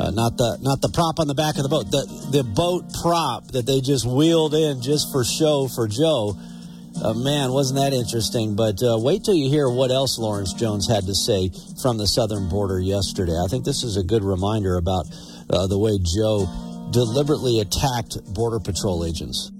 uh, 0.00 0.10
not 0.10 0.38
the 0.38 0.56
not 0.62 0.80
the 0.80 0.88
prop 0.88 1.20
on 1.20 1.28
the 1.28 1.34
back 1.34 1.56
of 1.56 1.62
the 1.62 1.68
boat, 1.68 1.90
the 1.90 2.08
the 2.32 2.42
boat 2.42 2.88
prop 3.02 3.52
that 3.52 3.66
they 3.66 3.80
just 3.84 4.08
wheeled 4.08 4.54
in 4.54 4.80
just 4.80 5.12
for 5.12 5.24
show 5.24 5.68
for 5.68 5.86
Joe. 5.86 6.40
Uh, 7.04 7.12
man, 7.14 7.52
wasn't 7.52 7.78
that 7.78 7.92
interesting? 7.92 8.56
But 8.56 8.80
uh, 8.82 8.98
wait 8.98 9.24
till 9.24 9.34
you 9.34 9.50
hear 9.50 9.68
what 9.68 9.90
else 9.90 10.18
Lawrence 10.18 10.54
Jones 10.54 10.88
had 10.88 11.04
to 11.04 11.14
say 11.14 11.52
from 11.82 11.98
the 11.98 12.06
southern 12.06 12.48
border 12.48 12.80
yesterday. 12.80 13.36
I 13.36 13.46
think 13.48 13.64
this 13.64 13.84
is 13.84 13.96
a 13.96 14.02
good 14.02 14.24
reminder 14.24 14.76
about 14.76 15.04
uh, 15.50 15.66
the 15.66 15.78
way 15.78 16.00
Joe 16.00 16.48
deliberately 16.90 17.60
attacked 17.60 18.24
Border 18.32 18.58
Patrol 18.58 19.04
agents. 19.04 19.52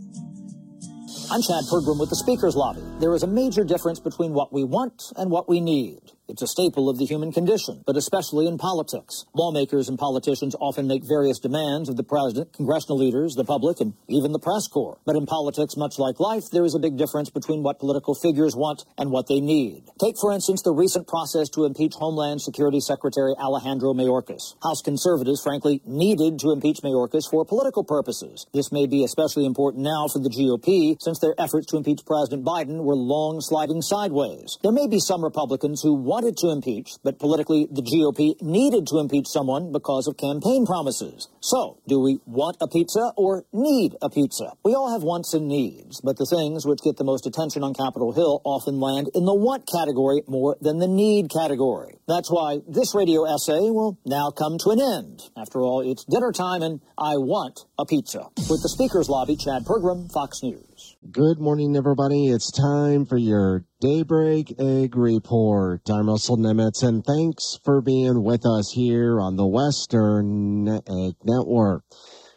I'm 1.30 1.42
Chad 1.42 1.64
Pergram 1.70 2.00
with 2.00 2.10
the 2.10 2.16
Speaker's 2.16 2.56
Lobby. 2.56 2.82
There 2.98 3.14
is 3.14 3.22
a 3.22 3.28
major 3.28 3.62
difference 3.62 4.00
between 4.00 4.32
what 4.32 4.52
we 4.52 4.64
want 4.64 5.12
and 5.16 5.30
what 5.30 5.48
we 5.48 5.60
need. 5.60 6.00
It's 6.30 6.42
a 6.42 6.46
staple 6.46 6.88
of 6.88 6.96
the 6.96 7.06
human 7.06 7.32
condition, 7.32 7.82
but 7.84 7.96
especially 7.96 8.46
in 8.46 8.56
politics. 8.56 9.24
Lawmakers 9.34 9.88
and 9.88 9.98
politicians 9.98 10.54
often 10.60 10.86
make 10.86 11.02
various 11.02 11.40
demands 11.40 11.88
of 11.88 11.96
the 11.96 12.04
president, 12.04 12.52
congressional 12.52 12.98
leaders, 12.98 13.34
the 13.34 13.44
public, 13.44 13.80
and 13.80 13.94
even 14.08 14.30
the 14.30 14.38
press 14.38 14.68
corps. 14.68 15.00
But 15.04 15.16
in 15.16 15.26
politics, 15.26 15.76
much 15.76 15.98
like 15.98 16.20
life, 16.20 16.44
there 16.52 16.64
is 16.64 16.76
a 16.76 16.78
big 16.78 16.96
difference 16.96 17.30
between 17.30 17.64
what 17.64 17.80
political 17.80 18.14
figures 18.14 18.54
want 18.54 18.84
and 18.96 19.10
what 19.10 19.26
they 19.26 19.40
need. 19.40 19.90
Take, 19.98 20.14
for 20.20 20.32
instance, 20.32 20.62
the 20.62 20.72
recent 20.72 21.08
process 21.08 21.48
to 21.50 21.64
impeach 21.64 21.94
Homeland 21.94 22.40
Security 22.40 22.78
Secretary 22.78 23.34
Alejandro 23.36 23.92
Mayorkas. 23.92 24.54
House 24.62 24.82
conservatives, 24.82 25.42
frankly, 25.42 25.82
needed 25.84 26.38
to 26.38 26.52
impeach 26.52 26.78
Mayorkas 26.84 27.28
for 27.28 27.44
political 27.44 27.82
purposes. 27.82 28.46
This 28.54 28.70
may 28.70 28.86
be 28.86 29.02
especially 29.02 29.46
important 29.46 29.82
now 29.82 30.06
for 30.06 30.20
the 30.20 30.30
GOP, 30.30 30.96
since 31.02 31.18
their 31.18 31.34
efforts 31.38 31.66
to 31.66 31.76
impeach 31.76 32.06
President 32.06 32.44
Biden 32.44 32.84
were 32.84 32.94
long 32.94 33.40
sliding 33.40 33.82
sideways. 33.82 34.58
There 34.62 34.70
may 34.70 34.86
be 34.86 35.00
some 35.00 35.24
Republicans 35.24 35.82
who 35.82 35.94
want 35.94 36.19
wanted 36.20 36.36
to 36.36 36.50
impeach, 36.50 36.90
but 37.02 37.18
politically 37.18 37.66
the 37.70 37.80
GOP 37.80 38.36
needed 38.42 38.86
to 38.86 38.98
impeach 38.98 39.26
someone 39.26 39.72
because 39.72 40.06
of 40.06 40.18
campaign 40.18 40.66
promises. 40.66 41.28
So, 41.40 41.80
do 41.88 41.98
we 41.98 42.20
want 42.26 42.58
a 42.60 42.68
pizza 42.68 43.12
or 43.16 43.44
need 43.54 43.96
a 44.02 44.10
pizza? 44.10 44.52
We 44.62 44.74
all 44.74 44.92
have 44.92 45.02
wants 45.02 45.32
and 45.32 45.48
needs, 45.48 46.02
but 46.04 46.18
the 46.18 46.26
things 46.26 46.66
which 46.66 46.82
get 46.84 46.98
the 46.98 47.04
most 47.04 47.24
attention 47.24 47.64
on 47.64 47.72
Capitol 47.72 48.12
Hill 48.12 48.42
often 48.44 48.80
land 48.80 49.08
in 49.14 49.24
the 49.24 49.34
want 49.34 49.64
category 49.66 50.20
more 50.28 50.58
than 50.60 50.78
the 50.78 50.88
need 50.88 51.30
category. 51.30 51.96
That's 52.06 52.30
why 52.30 52.58
this 52.68 52.94
radio 52.94 53.24
essay 53.24 53.72
will 53.72 53.96
now 54.04 54.28
come 54.28 54.58
to 54.60 54.76
an 54.76 54.80
end. 54.80 55.22
After 55.40 55.60
all, 55.60 55.80
it's 55.80 56.04
dinner 56.04 56.32
time 56.32 56.60
and 56.60 56.82
I 56.98 57.16
want 57.16 57.64
a 57.78 57.86
pizza. 57.86 58.28
With 58.50 58.60
the 58.60 58.68
Speaker's 58.68 59.08
Lobby, 59.08 59.36
Chad 59.36 59.64
Pergram, 59.64 60.12
Fox 60.12 60.42
News. 60.42 60.69
Good 61.10 61.40
morning, 61.40 61.76
everybody. 61.76 62.28
It's 62.28 62.50
time 62.50 63.06
for 63.06 63.16
your 63.16 63.64
Daybreak 63.80 64.54
Ag 64.60 64.96
Report. 64.96 65.80
I'm 65.90 66.08
Russell 66.08 66.36
Nemitz, 66.36 66.82
and 66.82 67.04
thanks 67.04 67.58
for 67.64 67.80
being 67.80 68.22
with 68.22 68.46
us 68.46 68.70
here 68.70 69.18
on 69.20 69.36
the 69.36 69.46
Western 69.46 70.68
Ag 70.68 71.14
Network. 71.24 71.84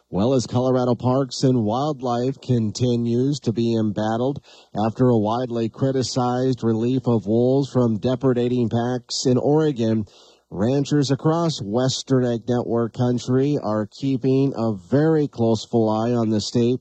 Well, 0.09 0.33
as 0.33 0.47
Colorado 0.47 0.95
Parks 0.95 1.43
and 1.43 1.63
Wildlife 1.63 2.39
continues 2.41 3.39
to 3.41 3.51
be 3.51 3.75
embattled 3.75 4.43
after 4.87 5.09
a 5.09 5.17
widely 5.17 5.69
criticized 5.69 6.63
relief 6.63 7.03
of 7.05 7.25
wolves 7.25 7.69
from 7.69 7.99
depredating 7.99 8.69
packs 8.69 9.25
in 9.25 9.37
Oregon, 9.37 10.05
ranchers 10.53 11.09
across 11.09 11.61
Western 11.61 12.25
Ag 12.25 12.47
Network 12.47 12.93
country 12.93 13.57
are 13.61 13.87
keeping 13.87 14.53
a 14.55 14.73
very 14.73 15.27
close 15.27 15.65
eye 15.73 16.13
on 16.13 16.29
the 16.29 16.39
state 16.39 16.79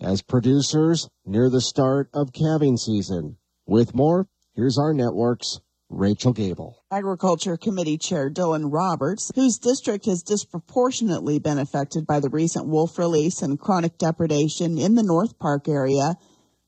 as 0.00 0.22
producers 0.22 1.08
near 1.24 1.50
the 1.50 1.60
start 1.60 2.08
of 2.12 2.32
calving 2.32 2.76
season. 2.76 3.36
With 3.66 3.94
more, 3.94 4.28
here's 4.54 4.78
our 4.78 4.92
network's 4.92 5.60
Rachel 5.90 6.32
Gabel. 6.32 6.82
Agriculture 6.90 7.56
Committee 7.56 7.98
Chair 7.98 8.30
Dylan 8.30 8.72
Roberts, 8.72 9.30
whose 9.34 9.58
district 9.58 10.06
has 10.06 10.22
disproportionately 10.22 11.38
been 11.38 11.58
affected 11.58 12.06
by 12.06 12.20
the 12.20 12.30
recent 12.30 12.66
wolf 12.66 12.98
release 12.98 13.42
and 13.42 13.60
chronic 13.60 13.98
depredation 13.98 14.78
in 14.78 14.94
the 14.94 15.02
North 15.02 15.38
Park 15.38 15.68
area, 15.68 16.16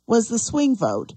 was 0.07 0.29
the 0.29 0.39
swing 0.39 0.77
vote, 0.77 1.15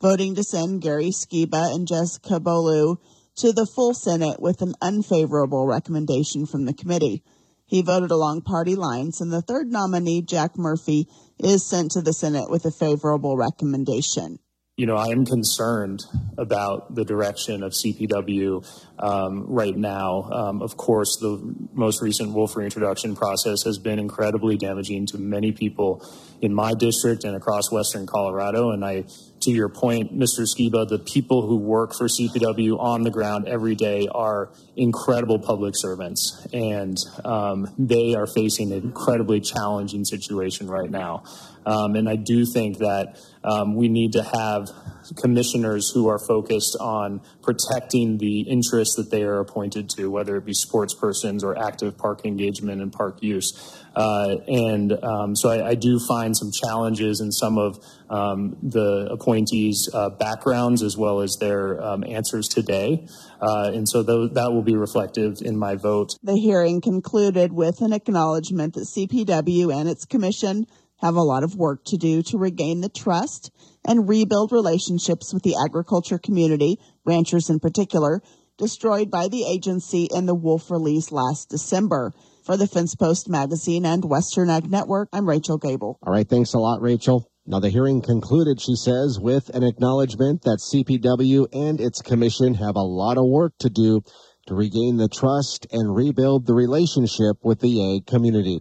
voting 0.00 0.34
to 0.36 0.44
send 0.44 0.80
Gary 0.80 1.10
Skiba 1.10 1.74
and 1.74 1.86
Jessica 1.86 2.40
Beaulieu 2.40 2.96
to 3.36 3.52
the 3.52 3.66
full 3.66 3.94
Senate 3.94 4.40
with 4.40 4.62
an 4.62 4.74
unfavorable 4.80 5.66
recommendation 5.66 6.46
from 6.46 6.64
the 6.64 6.74
committee. 6.74 7.22
He 7.70 7.82
voted 7.82 8.10
along 8.10 8.42
party 8.42 8.74
lines, 8.74 9.20
and 9.20 9.32
the 9.32 9.42
third 9.42 9.70
nominee, 9.70 10.22
Jack 10.22 10.58
Murphy, 10.58 11.06
is 11.38 11.64
sent 11.64 11.92
to 11.92 12.02
the 12.02 12.12
Senate 12.12 12.50
with 12.50 12.64
a 12.64 12.72
favorable 12.72 13.36
recommendation 13.36 14.40
you 14.80 14.86
know, 14.86 14.96
I 14.96 15.08
am 15.08 15.26
concerned 15.26 16.06
about 16.38 16.94
the 16.94 17.04
direction 17.04 17.62
of 17.62 17.72
CPW 17.72 18.66
um, 18.98 19.44
right 19.46 19.76
now. 19.76 20.22
Um, 20.32 20.62
of 20.62 20.78
course, 20.78 21.18
the 21.20 21.54
most 21.74 22.00
recent 22.00 22.32
wolf 22.32 22.56
reintroduction 22.56 23.14
process 23.14 23.62
has 23.64 23.78
been 23.78 23.98
incredibly 23.98 24.56
damaging 24.56 25.04
to 25.08 25.18
many 25.18 25.52
people 25.52 26.02
in 26.40 26.54
my 26.54 26.72
district 26.72 27.24
and 27.24 27.36
across 27.36 27.70
Western 27.70 28.06
Colorado. 28.06 28.70
And 28.70 28.82
I, 28.82 29.04
to 29.40 29.50
your 29.50 29.68
point, 29.68 30.18
Mr. 30.18 30.46
Skiba, 30.46 30.88
the 30.88 30.98
people 30.98 31.46
who 31.46 31.58
work 31.58 31.92
for 31.92 32.08
CPW 32.08 32.80
on 32.80 33.02
the 33.02 33.10
ground 33.10 33.48
every 33.48 33.74
day 33.74 34.08
are 34.10 34.50
incredible 34.76 35.38
public 35.38 35.74
servants, 35.76 36.46
and 36.54 36.96
um, 37.22 37.68
they 37.78 38.14
are 38.14 38.26
facing 38.26 38.72
an 38.72 38.78
incredibly 38.78 39.40
challenging 39.40 40.06
situation 40.06 40.68
right 40.68 40.90
now. 40.90 41.24
Um, 41.66 41.96
and 41.96 42.08
I 42.08 42.16
do 42.16 42.46
think 42.46 42.78
that 42.78 43.18
um, 43.44 43.74
we 43.74 43.88
need 43.88 44.12
to 44.12 44.22
have 44.22 44.68
commissioners 45.16 45.90
who 45.90 46.08
are 46.08 46.18
focused 46.18 46.76
on 46.80 47.20
protecting 47.42 48.18
the 48.18 48.40
interests 48.42 48.96
that 48.96 49.10
they 49.10 49.22
are 49.22 49.40
appointed 49.40 49.88
to, 49.90 50.10
whether 50.10 50.36
it 50.36 50.44
be 50.44 50.52
sports 50.52 50.94
persons 50.94 51.42
or 51.42 51.58
active 51.58 51.96
park 51.96 52.24
engagement 52.24 52.80
and 52.80 52.92
park 52.92 53.22
use. 53.22 53.76
Uh, 53.94 54.36
and 54.46 54.92
um, 55.02 55.34
so 55.34 55.48
I, 55.48 55.70
I, 55.70 55.74
do 55.74 55.98
find 55.98 56.36
some 56.36 56.52
challenges 56.52 57.20
in 57.20 57.32
some 57.32 57.58
of 57.58 57.84
um, 58.08 58.56
the 58.62 59.08
appointees' 59.10 59.88
uh, 59.92 60.10
backgrounds 60.10 60.84
as 60.84 60.96
well 60.96 61.20
as 61.20 61.36
their 61.40 61.82
um, 61.82 62.04
answers 62.04 62.46
today. 62.46 63.08
Uh, 63.40 63.72
and 63.74 63.88
so 63.88 64.04
th- 64.04 64.34
that 64.34 64.52
will 64.52 64.62
be 64.62 64.76
reflective 64.76 65.38
in 65.42 65.58
my 65.58 65.74
vote. 65.74 66.10
The 66.22 66.36
hearing 66.36 66.80
concluded 66.80 67.52
with 67.52 67.80
an 67.80 67.92
acknowledgement 67.92 68.74
that 68.74 68.82
CPW 68.82 69.74
and 69.74 69.88
its 69.88 70.04
commission 70.04 70.66
have 71.00 71.14
a 71.14 71.22
lot 71.22 71.42
of 71.42 71.56
work 71.56 71.84
to 71.86 71.96
do 71.96 72.22
to 72.22 72.38
regain 72.38 72.80
the 72.80 72.88
trust 72.88 73.50
and 73.84 74.08
rebuild 74.08 74.52
relationships 74.52 75.32
with 75.32 75.42
the 75.42 75.56
agriculture 75.64 76.18
community, 76.18 76.78
ranchers 77.04 77.48
in 77.48 77.58
particular, 77.58 78.22
destroyed 78.58 79.10
by 79.10 79.28
the 79.28 79.44
agency 79.44 80.08
in 80.14 80.26
the 80.26 80.34
wolf 80.34 80.70
release 80.70 81.10
last 81.10 81.48
December. 81.48 82.12
For 82.44 82.56
the 82.56 82.66
Fence 82.66 82.94
Post 82.94 83.28
magazine 83.28 83.86
and 83.86 84.04
Western 84.04 84.50
Ag 84.50 84.70
Network, 84.70 85.08
I'm 85.12 85.28
Rachel 85.28 85.56
Gabel. 85.56 85.98
All 86.02 86.12
right, 86.12 86.28
thanks 86.28 86.52
a 86.52 86.58
lot, 86.58 86.82
Rachel. 86.82 87.30
Now, 87.46 87.60
the 87.60 87.70
hearing 87.70 88.02
concluded, 88.02 88.60
she 88.60 88.76
says, 88.76 89.18
with 89.18 89.48
an 89.50 89.62
acknowledgement 89.62 90.42
that 90.42 90.58
CPW 90.58 91.48
and 91.52 91.80
its 91.80 92.02
commission 92.02 92.54
have 92.54 92.76
a 92.76 92.82
lot 92.82 93.18
of 93.18 93.24
work 93.24 93.54
to 93.60 93.70
do 93.70 94.02
to 94.46 94.54
regain 94.54 94.96
the 94.96 95.08
trust 95.08 95.66
and 95.70 95.94
rebuild 95.94 96.46
the 96.46 96.54
relationship 96.54 97.36
with 97.42 97.60
the 97.60 97.96
ag 97.96 98.06
community 98.06 98.60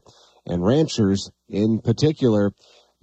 and 0.50 0.65
ranchers 0.65 1.32
in 1.48 1.79
particular 1.79 2.51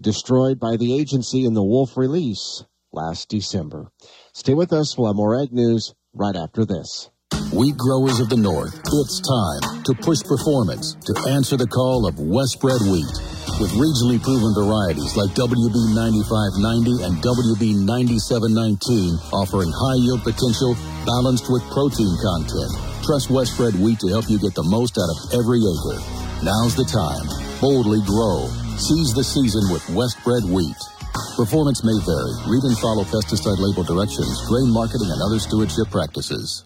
destroyed 0.01 0.61
by 0.61 0.77
the 0.77 0.99
agency 0.99 1.45
in 1.45 1.55
the 1.55 1.63
wolf 1.63 1.97
release 1.97 2.65
last 2.93 3.29
December. 3.29 3.91
Stay 4.33 4.55
with 4.55 4.73
us. 4.73 4.97
We'll 4.97 5.09
have 5.09 5.17
more 5.17 5.41
ag 5.41 5.53
news 5.53 5.95
right 6.13 6.37
after 6.37 6.65
this. 6.65 7.11
Wheat 7.53 7.77
growers 7.77 8.19
of 8.19 8.29
the 8.29 8.37
North, 8.37 8.75
it's 8.75 9.21
time 9.23 9.83
to 9.85 9.95
push 10.03 10.19
performance 10.23 10.97
to 11.07 11.15
answer 11.31 11.57
the 11.57 11.67
call 11.67 12.07
of 12.07 12.19
Westbred 12.19 12.83
wheat. 12.91 13.15
With 13.63 13.71
regionally 13.79 14.21
proven 14.21 14.53
varieties 14.53 15.17
like 15.17 15.31
WB 15.39 15.95
9590 15.95 17.07
and 17.07 17.15
WB 17.23 17.87
9719 17.87 19.15
offering 19.33 19.71
high 19.71 20.01
yield 20.03 20.27
potential 20.27 20.75
balanced 21.07 21.47
with 21.49 21.63
protein 21.71 22.11
content. 22.21 22.73
Trust 23.07 23.31
Westbred 23.31 23.79
wheat 23.79 24.01
to 24.01 24.09
help 24.09 24.29
you 24.29 24.43
get 24.43 24.55
the 24.55 24.67
most 24.67 24.99
out 24.99 25.09
of 25.09 25.41
every 25.41 25.63
acre. 25.63 26.26
Now's 26.45 26.77
the 26.77 26.85
time. 26.85 27.25
Boldly 27.63 28.05
grow. 28.05 28.45
Seize 28.77 29.17
the 29.17 29.25
season 29.25 29.73
with 29.73 29.81
Westbred 29.97 30.45
wheat. 30.53 30.77
Performance 31.35 31.81
may 31.81 31.97
vary. 32.05 32.35
Read 32.45 32.63
and 32.69 32.77
follow 32.77 33.05
pesticide 33.05 33.57
label 33.57 33.83
directions, 33.83 34.45
grain 34.45 34.69
marketing, 34.69 35.09
and 35.09 35.23
other 35.25 35.39
stewardship 35.41 35.89
practices. 35.91 36.65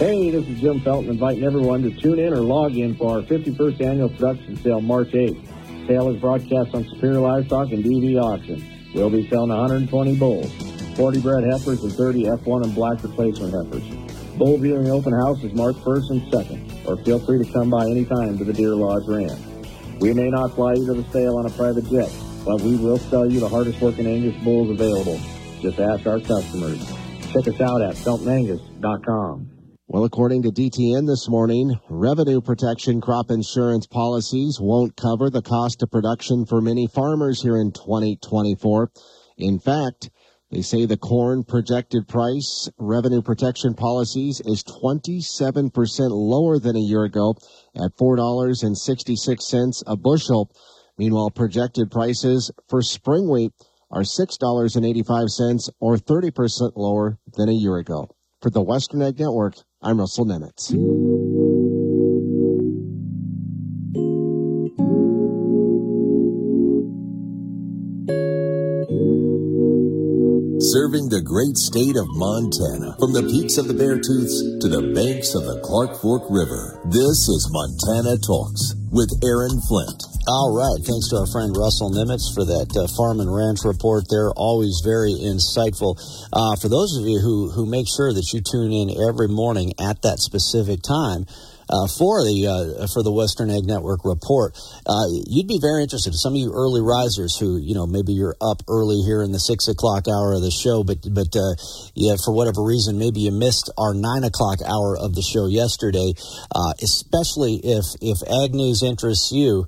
Hey, 0.00 0.30
this 0.30 0.48
is 0.48 0.60
Jim 0.60 0.80
Felton 0.80 1.10
inviting 1.10 1.44
everyone 1.44 1.82
to 1.82 1.90
tune 1.90 2.18
in 2.18 2.32
or 2.32 2.40
log 2.40 2.74
in 2.74 2.96
for 2.96 3.16
our 3.16 3.22
51st 3.22 3.84
annual 3.84 4.08
production 4.08 4.56
sale 4.56 4.80
March 4.80 5.10
8th. 5.12 5.86
Sale 5.86 6.08
is 6.10 6.20
broadcast 6.20 6.74
on 6.74 6.88
Superior 6.88 7.20
Livestock 7.20 7.72
and 7.72 7.84
DV 7.84 8.16
Auction. 8.16 8.64
We'll 8.94 9.10
be 9.10 9.28
selling 9.28 9.50
120 9.50 10.16
bulls, 10.16 10.50
40 10.96 11.20
bred 11.20 11.44
heifers, 11.44 11.84
and 11.84 11.92
30 11.92 12.24
F1 12.24 12.64
and 12.64 12.74
black 12.74 13.02
replacement 13.02 13.52
heifers. 13.52 13.84
Bull 14.38 14.56
viewing 14.56 14.88
open 14.88 15.12
house 15.12 15.44
is 15.44 15.52
March 15.52 15.76
1st 15.76 16.10
and 16.10 16.22
2nd, 16.32 16.69
or 16.86 16.96
feel 16.98 17.18
free 17.18 17.44
to 17.44 17.52
come 17.52 17.70
by 17.70 17.84
anytime 17.84 18.38
to 18.38 18.44
the 18.44 18.52
Deer 18.52 18.74
Lodge 18.74 19.06
Ranch. 19.06 19.40
We 20.00 20.14
may 20.14 20.30
not 20.30 20.54
fly 20.54 20.74
you 20.74 20.86
to 20.86 20.94
the 20.94 21.10
sale 21.12 21.36
on 21.36 21.46
a 21.46 21.50
private 21.50 21.84
jet, 21.90 22.10
but 22.44 22.60
we 22.62 22.76
will 22.76 22.98
sell 22.98 23.30
you 23.30 23.40
the 23.40 23.48
hardest 23.48 23.80
working 23.80 24.06
Angus 24.06 24.36
bulls 24.42 24.70
available. 24.70 25.20
Just 25.60 25.78
ask 25.78 26.06
our 26.06 26.20
customers. 26.20 26.78
Check 27.32 27.46
us 27.46 27.60
out 27.60 27.82
at 27.82 27.94
feltonangus.com. 27.94 29.50
Well, 29.92 30.04
according 30.04 30.42
to 30.42 30.50
DTN 30.50 31.08
this 31.08 31.28
morning, 31.28 31.78
revenue 31.88 32.40
protection 32.40 33.00
crop 33.00 33.30
insurance 33.30 33.88
policies 33.88 34.58
won't 34.60 34.96
cover 34.96 35.30
the 35.30 35.42
cost 35.42 35.82
of 35.82 35.90
production 35.90 36.46
for 36.46 36.60
many 36.60 36.86
farmers 36.86 37.42
here 37.42 37.56
in 37.56 37.72
2024. 37.72 38.90
In 39.36 39.58
fact, 39.58 40.10
they 40.50 40.62
say 40.62 40.84
the 40.84 40.96
corn 40.96 41.44
projected 41.44 42.08
price 42.08 42.68
revenue 42.78 43.22
protection 43.22 43.74
policies 43.74 44.40
is 44.44 44.64
27% 44.64 46.10
lower 46.10 46.58
than 46.58 46.76
a 46.76 46.80
year 46.80 47.04
ago 47.04 47.36
at 47.76 47.96
$4.66 47.96 49.82
a 49.86 49.96
bushel. 49.96 50.50
Meanwhile, 50.98 51.30
projected 51.30 51.90
prices 51.90 52.50
for 52.68 52.82
spring 52.82 53.30
wheat 53.30 53.52
are 53.92 54.02
$6.85 54.02 55.70
or 55.80 55.96
30% 55.96 56.72
lower 56.76 57.18
than 57.36 57.48
a 57.48 57.52
year 57.52 57.76
ago. 57.76 58.08
For 58.42 58.50
the 58.50 58.62
Western 58.62 59.02
Ag 59.02 59.18
Network, 59.20 59.54
I'm 59.82 60.00
Russell 60.00 60.26
Nemitz. 60.26 61.39
Serving 70.70 71.10
the 71.10 71.18
great 71.18 71.58
state 71.58 71.98
of 71.98 72.06
Montana, 72.14 72.94
from 73.02 73.10
the 73.10 73.26
peaks 73.26 73.58
of 73.58 73.66
the 73.66 73.74
Beartooths 73.74 74.62
to 74.62 74.70
the 74.70 74.94
banks 74.94 75.34
of 75.34 75.42
the 75.42 75.58
Clark 75.66 75.98
Fork 75.98 76.30
River, 76.30 76.78
this 76.86 77.26
is 77.26 77.50
Montana 77.50 78.14
Talks 78.22 78.78
with 78.94 79.10
Aaron 79.18 79.58
Flint. 79.66 79.98
All 80.30 80.54
right. 80.54 80.78
Thanks 80.78 81.10
to 81.10 81.26
our 81.26 81.30
friend 81.34 81.50
Russell 81.58 81.90
Nemitz 81.90 82.30
for 82.30 82.46
that 82.46 82.70
uh, 82.78 82.86
farm 82.94 83.18
and 83.18 83.26
ranch 83.26 83.66
report. 83.66 84.06
They're 84.06 84.30
always 84.38 84.78
very 84.86 85.10
insightful. 85.10 85.98
Uh, 86.30 86.54
for 86.54 86.70
those 86.70 86.94
of 86.94 87.02
you 87.02 87.18
who, 87.18 87.50
who 87.50 87.66
make 87.66 87.90
sure 87.90 88.14
that 88.14 88.30
you 88.30 88.38
tune 88.38 88.70
in 88.70 88.94
every 88.94 89.26
morning 89.26 89.74
at 89.82 90.06
that 90.06 90.22
specific 90.22 90.86
time, 90.86 91.26
uh, 91.70 91.86
for 91.86 92.26
the 92.26 92.50
uh, 92.50 92.86
for 92.92 93.02
the 93.02 93.12
Western 93.12 93.50
Ag 93.50 93.64
Network 93.64 94.04
report. 94.04 94.58
Uh, 94.84 95.06
you'd 95.30 95.46
be 95.46 95.62
very 95.62 95.82
interested. 95.82 96.14
Some 96.14 96.34
of 96.34 96.40
you 96.42 96.52
early 96.52 96.82
risers 96.82 97.38
who 97.38 97.56
you 97.56 97.74
know 97.74 97.86
maybe 97.86 98.12
you're 98.12 98.36
up 98.42 98.62
early 98.68 99.00
here 99.06 99.22
in 99.22 99.30
the 99.30 99.38
six 99.38 99.68
o'clock 99.68 100.10
hour 100.10 100.34
of 100.34 100.42
the 100.42 100.50
show, 100.50 100.82
but 100.82 100.98
but 101.14 101.30
uh, 101.38 101.54
yeah, 101.94 102.18
for 102.18 102.34
whatever 102.34 102.62
reason, 102.62 102.98
maybe 102.98 103.20
you 103.20 103.30
missed 103.30 103.70
our 103.78 103.94
nine 103.94 104.24
o'clock 104.24 104.58
hour 104.66 104.98
of 104.98 105.14
the 105.14 105.22
show 105.22 105.46
yesterday. 105.46 106.12
Especially 106.82 107.60
if 107.62 107.84
if 108.00 108.18
ag 108.26 108.54
news 108.54 108.82
interests 108.82 109.30
you. 109.32 109.66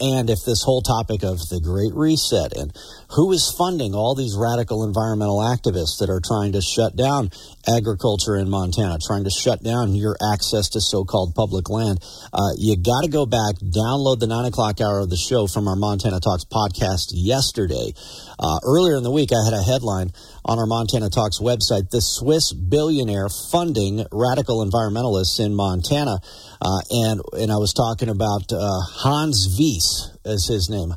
And 0.00 0.30
if 0.30 0.38
this 0.46 0.62
whole 0.64 0.80
topic 0.80 1.22
of 1.22 1.38
the 1.50 1.60
Great 1.60 1.92
Reset 1.94 2.56
and 2.56 2.72
who 3.10 3.32
is 3.32 3.54
funding 3.56 3.94
all 3.94 4.14
these 4.14 4.36
radical 4.36 4.84
environmental 4.84 5.40
activists 5.40 5.98
that 6.00 6.10
are 6.10 6.20
trying 6.20 6.52
to 6.52 6.60
shut 6.60 6.94
down 6.94 7.30
agriculture 7.66 8.36
in 8.36 8.48
Montana, 8.50 8.98
trying 9.00 9.24
to 9.24 9.30
shut 9.30 9.62
down 9.62 9.94
your 9.94 10.16
access 10.32 10.68
to 10.70 10.80
so 10.80 11.04
called 11.04 11.34
public 11.34 11.70
land, 11.70 11.98
uh, 12.32 12.52
you 12.56 12.76
got 12.76 13.02
to 13.04 13.10
go 13.10 13.24
back, 13.24 13.56
download 13.64 14.20
the 14.20 14.26
nine 14.26 14.44
o'clock 14.44 14.80
hour 14.80 15.00
of 15.00 15.10
the 15.10 15.16
show 15.16 15.46
from 15.46 15.68
our 15.68 15.76
Montana 15.76 16.20
Talks 16.20 16.44
podcast 16.44 17.12
yesterday. 17.12 17.92
Uh, 18.38 18.58
earlier 18.64 18.96
in 18.96 19.02
the 19.02 19.10
week, 19.10 19.30
I 19.32 19.44
had 19.44 19.54
a 19.54 19.62
headline 19.62 20.12
on 20.44 20.58
our 20.58 20.66
Montana 20.66 21.10
Talks 21.10 21.40
website 21.40 21.90
The 21.90 22.00
Swiss 22.00 22.52
billionaire 22.52 23.28
funding 23.50 24.04
radical 24.12 24.64
environmentalists 24.64 25.40
in 25.40 25.54
Montana. 25.54 26.20
Uh, 26.60 26.80
and, 26.90 27.20
and 27.32 27.52
I 27.52 27.56
was 27.56 27.72
talking 27.72 28.08
about 28.08 28.52
uh, 28.52 28.80
Hans 29.00 29.56
Wyss, 29.58 30.16
as 30.24 30.46
his 30.46 30.68
name. 30.68 30.94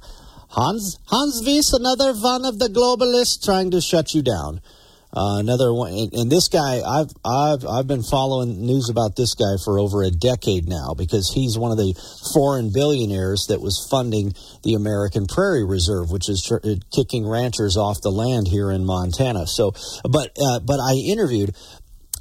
Hans, 0.51 0.99
Hans 1.05 1.41
Wyss, 1.45 1.71
another 1.71 2.13
one 2.13 2.43
of 2.43 2.59
the 2.59 2.67
globalists 2.67 3.43
trying 3.43 3.71
to 3.71 3.79
shut 3.79 4.13
you 4.13 4.21
down. 4.21 4.59
Uh, 5.13 5.39
another 5.39 5.73
one, 5.73 5.91
and, 5.91 6.13
and, 6.13 6.31
this 6.31 6.47
guy, 6.47 6.79
I've 6.79 7.11
I've 7.25 7.65
I've 7.67 7.87
been 7.87 8.01
following 8.01 8.65
news 8.65 8.89
about 8.89 9.17
this 9.17 9.35
guy 9.35 9.59
for 9.63 9.77
over 9.77 10.03
a 10.03 10.09
decade 10.09 10.69
now 10.69 10.93
because 10.97 11.33
he's 11.35 11.57
one 11.57 11.71
of 11.71 11.77
the 11.77 11.93
foreign 12.33 12.71
billionaires 12.71 13.47
that 13.49 13.59
was 13.59 13.85
funding 13.91 14.33
the 14.63 14.75
American 14.75 15.27
Prairie 15.27 15.65
Reserve, 15.65 16.11
which 16.11 16.29
is 16.29 16.41
tr- 16.41 16.65
kicking 16.95 17.27
ranchers 17.27 17.75
off 17.75 17.99
the 17.99 18.09
land 18.09 18.47
here 18.47 18.71
in 18.71 18.85
Montana. 18.85 19.47
So, 19.47 19.73
but 20.09 20.31
uh, 20.39 20.59
but 20.63 20.79
I 20.79 20.95
interviewed 20.95 21.53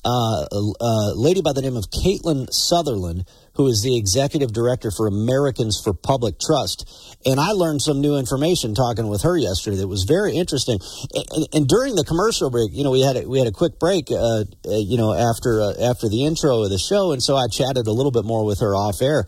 uh, 0.05 0.47
a 0.51 1.13
lady 1.15 1.43
by 1.43 1.53
the 1.53 1.63
name 1.63 1.77
of 1.77 1.91
Caitlin 1.91 2.49
Sutherland, 2.51 3.25
who 3.61 3.67
is 3.67 3.83
the 3.83 3.95
executive 3.95 4.55
director 4.55 4.91
for 4.91 5.07
Americans 5.07 5.79
for 5.85 5.93
Public 5.93 6.41
Trust. 6.41 6.89
And 7.27 7.39
I 7.39 7.53
learned 7.53 7.83
some 7.83 8.01
new 8.01 8.17
information 8.17 8.75
talking 8.75 9.07
with 9.09 9.21
her 9.21 9.37
yesterday 9.37 9.77
that 9.77 9.89
was 9.89 10.05
very 10.05 10.35
interesting. 10.35 10.81
And, 11.13 11.47
and 11.53 11.69
during 11.69 11.95
the 11.95 12.05
commercial 12.05 12.49
break, 12.49 12.71
you 12.73 12.85
know, 12.85 12.91
we 12.91 13.03
had 13.03 13.17
a, 13.17 13.29
we 13.29 13.39
had 13.39 13.47
a 13.47 13.53
quick 13.53 13.79
break, 13.79 14.11
uh, 14.11 14.17
uh, 14.17 14.45
you 14.65 14.97
know, 14.97 15.13
after 15.13 15.61
uh, 15.61 15.75
after 15.93 16.09
the 16.09 16.25
intro 16.25 16.63
of 16.63 16.71
the 16.71 16.79
show, 16.79 17.13
and 17.13 17.23
so 17.23 17.37
I 17.37 17.49
chatted 17.49 17.87
a 17.87 17.93
little 17.93 18.13
bit 18.13 18.25
more 18.25 18.47
with 18.47 18.61
her 18.61 18.75
off 18.75 19.03
air. 19.03 19.27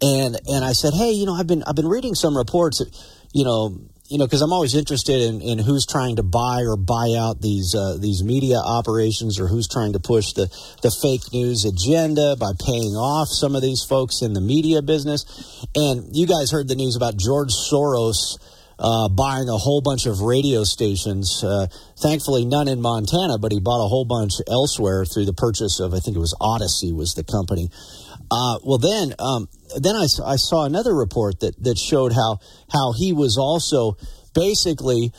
And 0.00 0.38
and 0.46 0.64
I 0.64 0.70
said, 0.70 0.94
hey, 0.94 1.10
you 1.10 1.26
know, 1.26 1.34
I've 1.34 1.48
been 1.48 1.64
I've 1.66 1.74
been 1.74 1.88
reading 1.88 2.14
some 2.14 2.38
reports, 2.38 2.78
that, 2.78 2.94
you 3.34 3.42
know 3.44 3.82
you 4.08 4.18
know, 4.18 4.26
because 4.26 4.42
I'm 4.42 4.52
always 4.52 4.74
interested 4.74 5.20
in, 5.20 5.40
in 5.40 5.58
who's 5.58 5.86
trying 5.86 6.16
to 6.16 6.22
buy 6.22 6.62
or 6.62 6.76
buy 6.76 7.14
out 7.18 7.40
these 7.40 7.74
uh, 7.74 7.96
these 7.98 8.22
media 8.22 8.56
operations, 8.56 9.40
or 9.40 9.48
who's 9.48 9.68
trying 9.68 9.94
to 9.94 10.00
push 10.00 10.32
the 10.32 10.46
the 10.82 10.90
fake 10.90 11.32
news 11.32 11.64
agenda 11.64 12.36
by 12.36 12.52
paying 12.64 12.94
off 12.94 13.28
some 13.28 13.56
of 13.56 13.62
these 13.62 13.82
folks 13.82 14.22
in 14.22 14.32
the 14.32 14.40
media 14.40 14.82
business. 14.82 15.24
And 15.74 16.14
you 16.14 16.26
guys 16.26 16.50
heard 16.50 16.68
the 16.68 16.76
news 16.76 16.96
about 16.96 17.16
George 17.16 17.50
Soros. 17.50 18.38
Uh, 18.78 19.08
buying 19.08 19.48
a 19.48 19.56
whole 19.56 19.80
bunch 19.80 20.04
of 20.04 20.20
radio 20.20 20.62
stations. 20.62 21.42
Uh, 21.42 21.66
thankfully, 21.96 22.44
none 22.44 22.68
in 22.68 22.78
Montana, 22.78 23.38
but 23.38 23.50
he 23.50 23.58
bought 23.58 23.82
a 23.82 23.88
whole 23.88 24.04
bunch 24.04 24.32
elsewhere 24.46 25.06
through 25.06 25.24
the 25.24 25.32
purchase 25.32 25.80
of, 25.80 25.94
I 25.94 25.98
think 25.98 26.14
it 26.14 26.20
was 26.20 26.34
Audacy 26.42 26.94
was 26.94 27.14
the 27.14 27.24
company. 27.24 27.70
Uh, 28.30 28.58
well, 28.62 28.76
then, 28.76 29.14
um, 29.18 29.48
then 29.78 29.96
I, 29.96 30.06
I 30.24 30.36
saw 30.36 30.64
another 30.64 30.94
report 30.94 31.40
that, 31.40 31.62
that 31.62 31.78
showed 31.78 32.12
how 32.12 32.38
how 32.72 32.92
he 32.92 33.12
was 33.12 33.36
also 33.38 33.96
basically 34.34 35.12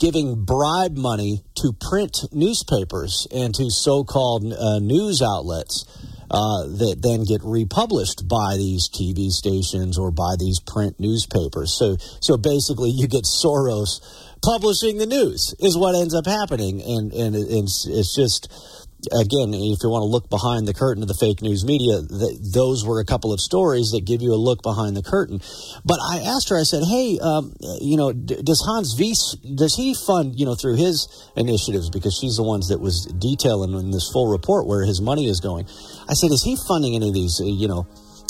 giving 0.00 0.44
bribe 0.44 0.96
money 0.96 1.44
to 1.54 1.72
print 1.72 2.24
newspapers 2.32 3.26
and 3.32 3.54
to 3.54 3.70
so-called 3.70 4.52
uh, 4.52 4.80
news 4.80 5.22
outlets 5.22 5.84
uh, 6.32 6.64
that 6.64 6.96
then 7.02 7.24
get 7.24 7.40
republished 7.44 8.26
by 8.26 8.56
these 8.56 8.88
TV 8.88 9.28
stations 9.28 9.98
or 9.98 10.10
by 10.10 10.34
these 10.38 10.58
print 10.60 10.98
newspapers. 10.98 11.76
So, 11.78 11.96
so 12.20 12.36
basically, 12.36 12.90
you 12.90 13.06
get 13.06 13.24
Soros 13.24 14.00
publishing 14.42 14.98
the 14.98 15.06
news 15.06 15.54
is 15.60 15.76
what 15.76 15.94
ends 15.94 16.14
up 16.14 16.26
happening, 16.26 16.82
and 16.82 17.12
and 17.12 17.36
it's, 17.36 17.86
it's 17.86 18.16
just 18.16 18.50
again, 19.10 19.54
if 19.54 19.82
you 19.82 19.90
want 19.90 20.02
to 20.02 20.10
look 20.10 20.30
behind 20.30 20.68
the 20.68 20.74
curtain 20.74 21.02
of 21.02 21.08
the 21.08 21.18
fake 21.18 21.42
news 21.42 21.64
media, 21.64 22.02
th- 22.02 22.38
those 22.54 22.86
were 22.86 23.00
a 23.00 23.04
couple 23.04 23.32
of 23.32 23.40
stories 23.40 23.90
that 23.90 24.04
give 24.04 24.22
you 24.22 24.32
a 24.32 24.38
look 24.38 24.62
behind 24.62 24.96
the 24.96 25.02
curtain. 25.02 25.40
But 25.84 25.98
I 25.98 26.20
asked 26.20 26.48
her, 26.50 26.58
I 26.58 26.62
said, 26.62 26.84
hey, 26.84 27.18
um, 27.18 27.54
you 27.80 27.96
know, 27.96 28.12
d- 28.12 28.42
does 28.42 28.62
Hans 28.66 28.94
Wyss, 28.98 29.34
does 29.42 29.74
he 29.74 29.94
fund, 29.94 30.38
you 30.38 30.46
know, 30.46 30.54
through 30.54 30.76
his 30.76 31.08
initiatives, 31.36 31.90
because 31.90 32.14
she's 32.14 32.36
the 32.36 32.44
ones 32.44 32.68
that 32.68 32.80
was 32.80 33.06
detailing 33.06 33.72
in 33.74 33.90
this 33.90 34.10
full 34.12 34.30
report 34.30 34.66
where 34.66 34.84
his 34.84 35.00
money 35.00 35.28
is 35.28 35.40
going. 35.40 35.66
I 36.08 36.14
said, 36.14 36.30
is 36.30 36.42
he 36.44 36.56
funding 36.68 36.94
any 36.94 37.08
of 37.08 37.14
these, 37.14 37.40
uh, 37.40 37.44
you 37.44 37.66
know, 37.66 37.86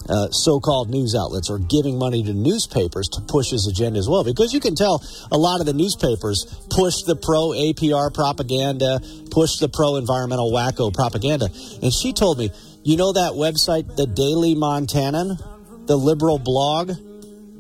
uh, 0.09 0.31
so-called 0.31 0.91
news 0.91 1.15
outlets 1.15 1.51
or 1.51 1.59
giving 1.59 1.99
money 1.99 2.23
to 2.23 2.33
newspapers 2.33 3.09
to 3.09 3.21
push 3.21 3.51
his 3.51 3.67
agenda 3.67 3.99
as 3.99 4.09
well. 4.09 4.25
Because 4.25 4.53
you 4.53 4.61
can 4.61 4.75
tell 4.75 5.03
a 5.31 5.39
lot 5.39 5.61
of 5.61 5.67
the 5.67 5.73
newspapers 5.73 6.45
push 6.71 7.03
the 7.03 7.17
pro 7.17 7.51
APR 7.51 8.13
propaganda 8.13 9.01
push 9.31 9.57
the 9.59 9.69
pro-environmental 9.69 10.53
wacko 10.53 10.93
propaganda. 10.93 11.49
And 11.83 11.93
she 11.93 12.13
told 12.13 12.39
me 12.39 12.51
you 12.85 12.97
know 12.97 13.13
that 13.13 13.33
website 13.33 13.97
the 13.97 14.07
Daily 14.07 14.55
Montanan? 14.55 15.41
The 15.87 15.97
liberal 15.97 16.39
blog 16.39 16.93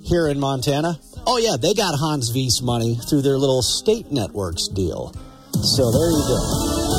here 0.04 0.28
in 0.28 0.38
Montana? 0.38 1.00
Oh 1.26 1.38
yeah 1.38 1.56
they 1.60 1.74
got 1.74 1.98
Hans 1.98 2.32
Wyss 2.34 2.60
money 2.60 2.96
through 2.96 3.22
their 3.22 3.38
little 3.38 3.62
state 3.62 4.10
networks 4.10 4.68
deal. 4.68 5.14
So 5.62 5.90
there 5.90 6.10
you 6.10 6.22
go 6.28 6.91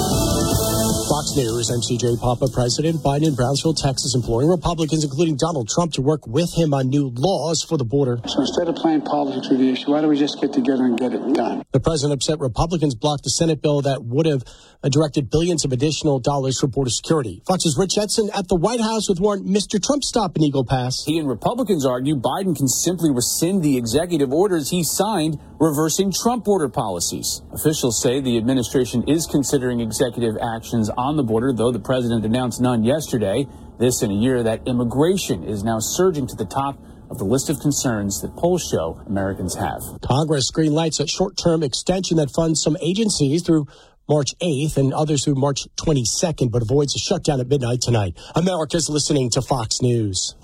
Fox 1.24 1.38
News, 1.38 1.72
MCJ 1.72 2.20
Papa, 2.20 2.50
President 2.52 2.98
Biden 2.98 3.28
in 3.28 3.36
Brownsville, 3.36 3.74
Texas, 3.74 4.14
imploring 4.14 4.50
Republicans, 4.50 5.06
including 5.06 5.38
Donald 5.38 5.70
Trump, 5.70 5.94
to 5.94 6.02
work 6.02 6.28
with 6.28 6.54
him 6.54 6.74
on 6.74 6.90
new 6.90 7.14
laws 7.16 7.64
for 7.64 7.78
the 7.78 7.86
border. 7.86 8.20
So 8.28 8.42
instead 8.42 8.68
of 8.68 8.76
playing 8.76 9.04
politics 9.04 9.48
with 9.50 9.60
the 9.60 9.70
issue, 9.70 9.92
why 9.92 10.02
don't 10.02 10.10
we 10.10 10.20
just 10.20 10.42
get 10.42 10.52
together 10.52 10.84
and 10.84 11.00
get 11.00 11.14
it 11.14 11.34
done? 11.34 11.64
The 11.72 11.80
president 11.80 12.20
upset 12.20 12.40
Republicans 12.42 12.94
blocked 12.94 13.26
a 13.26 13.30
Senate 13.30 13.62
bill 13.62 13.84
that 13.84 14.04
would 14.04 14.26
have 14.26 14.44
uh, 14.84 14.90
directed 14.90 15.30
billions 15.30 15.64
of 15.64 15.72
additional 15.72 16.20
dollars 16.20 16.60
for 16.60 16.68
border 16.68 16.90
security. 16.90 17.42
Fox's 17.48 17.78
Rich 17.78 17.98
Edson 17.98 18.30
at 18.36 18.50
the 18.50 18.56
White 18.56 18.82
House 18.82 19.08
with 19.08 19.22
warned 19.22 19.46
Mr. 19.46 19.82
Trump 19.82 20.04
stop 20.04 20.36
in 20.36 20.44
Eagle 20.44 20.66
Pass. 20.66 21.06
He 21.06 21.18
and 21.20 21.30
Republicans 21.30 21.86
argue 21.86 22.16
Biden 22.16 22.54
can 22.54 22.68
simply 22.68 23.12
rescind 23.12 23.64
the 23.64 23.78
executive 23.78 24.34
orders 24.34 24.72
he 24.72 24.84
signed 24.84 25.40
reversing 25.64 26.12
Trump 26.12 26.44
border 26.44 26.68
policies. 26.68 27.42
Officials 27.54 28.02
say 28.02 28.20
the 28.20 28.38
administration 28.38 29.08
is 29.08 29.26
considering 29.26 29.80
executive 29.80 30.36
actions 30.38 30.90
on 30.90 31.16
the 31.16 31.24
border, 31.24 31.54
though 31.54 31.72
the 31.72 31.80
president 31.80 32.26
announced 32.26 32.60
none 32.60 32.84
yesterday. 32.84 33.48
This 33.80 34.04
in 34.04 34.12
a 34.12 34.14
year 34.14 34.44
that 34.44 34.68
immigration 34.68 35.46
is 35.46 35.64
now 35.64 35.80
surging 35.80 36.28
to 36.28 36.36
the 36.36 36.46
top 36.46 36.78
of 37.10 37.18
the 37.18 37.24
list 37.24 37.50
of 37.50 37.62
concerns 37.62 38.22
that 38.22 38.36
polls 38.36 38.68
show 38.70 39.02
Americans 39.08 39.56
have. 39.56 39.82
Congress 40.02 40.52
greenlights 40.52 41.00
a 41.00 41.08
short 41.08 41.38
term 41.38 41.64
extension 41.64 42.18
that 42.18 42.30
funds 42.32 42.62
some 42.62 42.76
agencies 42.82 43.42
through 43.42 43.66
March 44.10 44.38
8th 44.42 44.76
and 44.76 44.94
others 44.94 45.24
through 45.24 45.36
March 45.36 45.66
22nd, 45.78 46.52
but 46.52 46.62
avoids 46.62 46.94
a 46.94 47.00
shutdown 47.00 47.40
at 47.40 47.48
midnight 47.48 47.80
tonight. 47.80 48.18
America's 48.36 48.90
listening 48.90 49.30
to 49.30 49.42
Fox 49.42 49.82
News. 49.82 50.36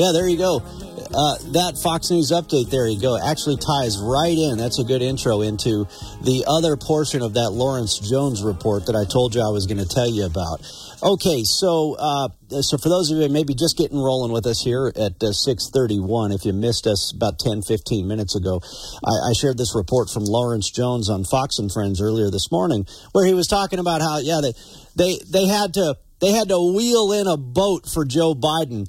Yeah, 0.00 0.12
there 0.14 0.26
you 0.26 0.38
go. 0.38 0.64
Uh, 1.12 1.36
that 1.52 1.76
Fox 1.76 2.10
News 2.10 2.32
update, 2.32 2.70
there 2.70 2.88
you 2.88 2.98
go, 2.98 3.20
actually 3.20 3.58
ties 3.58 4.00
right 4.00 4.32
in. 4.32 4.56
That's 4.56 4.78
a 4.78 4.84
good 4.84 5.02
intro 5.02 5.42
into 5.42 5.84
the 6.24 6.46
other 6.48 6.78
portion 6.78 7.20
of 7.20 7.34
that 7.34 7.50
Lawrence 7.50 7.98
Jones 7.98 8.42
report 8.42 8.86
that 8.86 8.96
I 8.96 9.04
told 9.04 9.34
you 9.34 9.42
I 9.42 9.52
was 9.52 9.66
going 9.66 9.76
to 9.76 9.88
tell 9.88 10.08
you 10.08 10.24
about. 10.24 10.64
Okay, 11.02 11.44
so 11.44 11.96
uh, 11.98 12.28
so 12.62 12.78
for 12.78 12.88
those 12.88 13.10
of 13.10 13.18
you 13.18 13.28
maybe 13.28 13.52
just 13.52 13.76
getting 13.76 13.98
rolling 13.98 14.32
with 14.32 14.46
us 14.46 14.62
here 14.64 14.88
at 14.88 15.20
uh, 15.20 15.36
6:31, 15.36 16.32
if 16.32 16.46
you 16.46 16.54
missed 16.54 16.86
us 16.86 17.12
about 17.12 17.38
10, 17.38 17.60
15 17.60 18.08
minutes 18.08 18.34
ago, 18.34 18.62
I, 19.04 19.28
I, 19.28 19.32
shared 19.36 19.58
this 19.58 19.74
report 19.74 20.08
from 20.08 20.24
Lawrence 20.24 20.70
Jones 20.70 21.10
on 21.10 21.24
Fox 21.24 21.58
and 21.58 21.70
Friends 21.70 22.00
earlier 22.00 22.30
this 22.30 22.50
morning, 22.50 22.86
where 23.12 23.26
he 23.26 23.34
was 23.34 23.48
talking 23.48 23.78
about 23.78 24.00
how 24.00 24.16
yeah 24.16 24.40
they 24.40 24.54
they 24.96 25.18
they 25.28 25.46
had 25.46 25.74
to 25.74 25.96
they 26.22 26.32
had 26.32 26.48
to 26.48 26.72
wheel 26.72 27.12
in 27.12 27.26
a 27.26 27.36
boat 27.36 27.84
for 27.86 28.06
Joe 28.06 28.34
Biden 28.34 28.88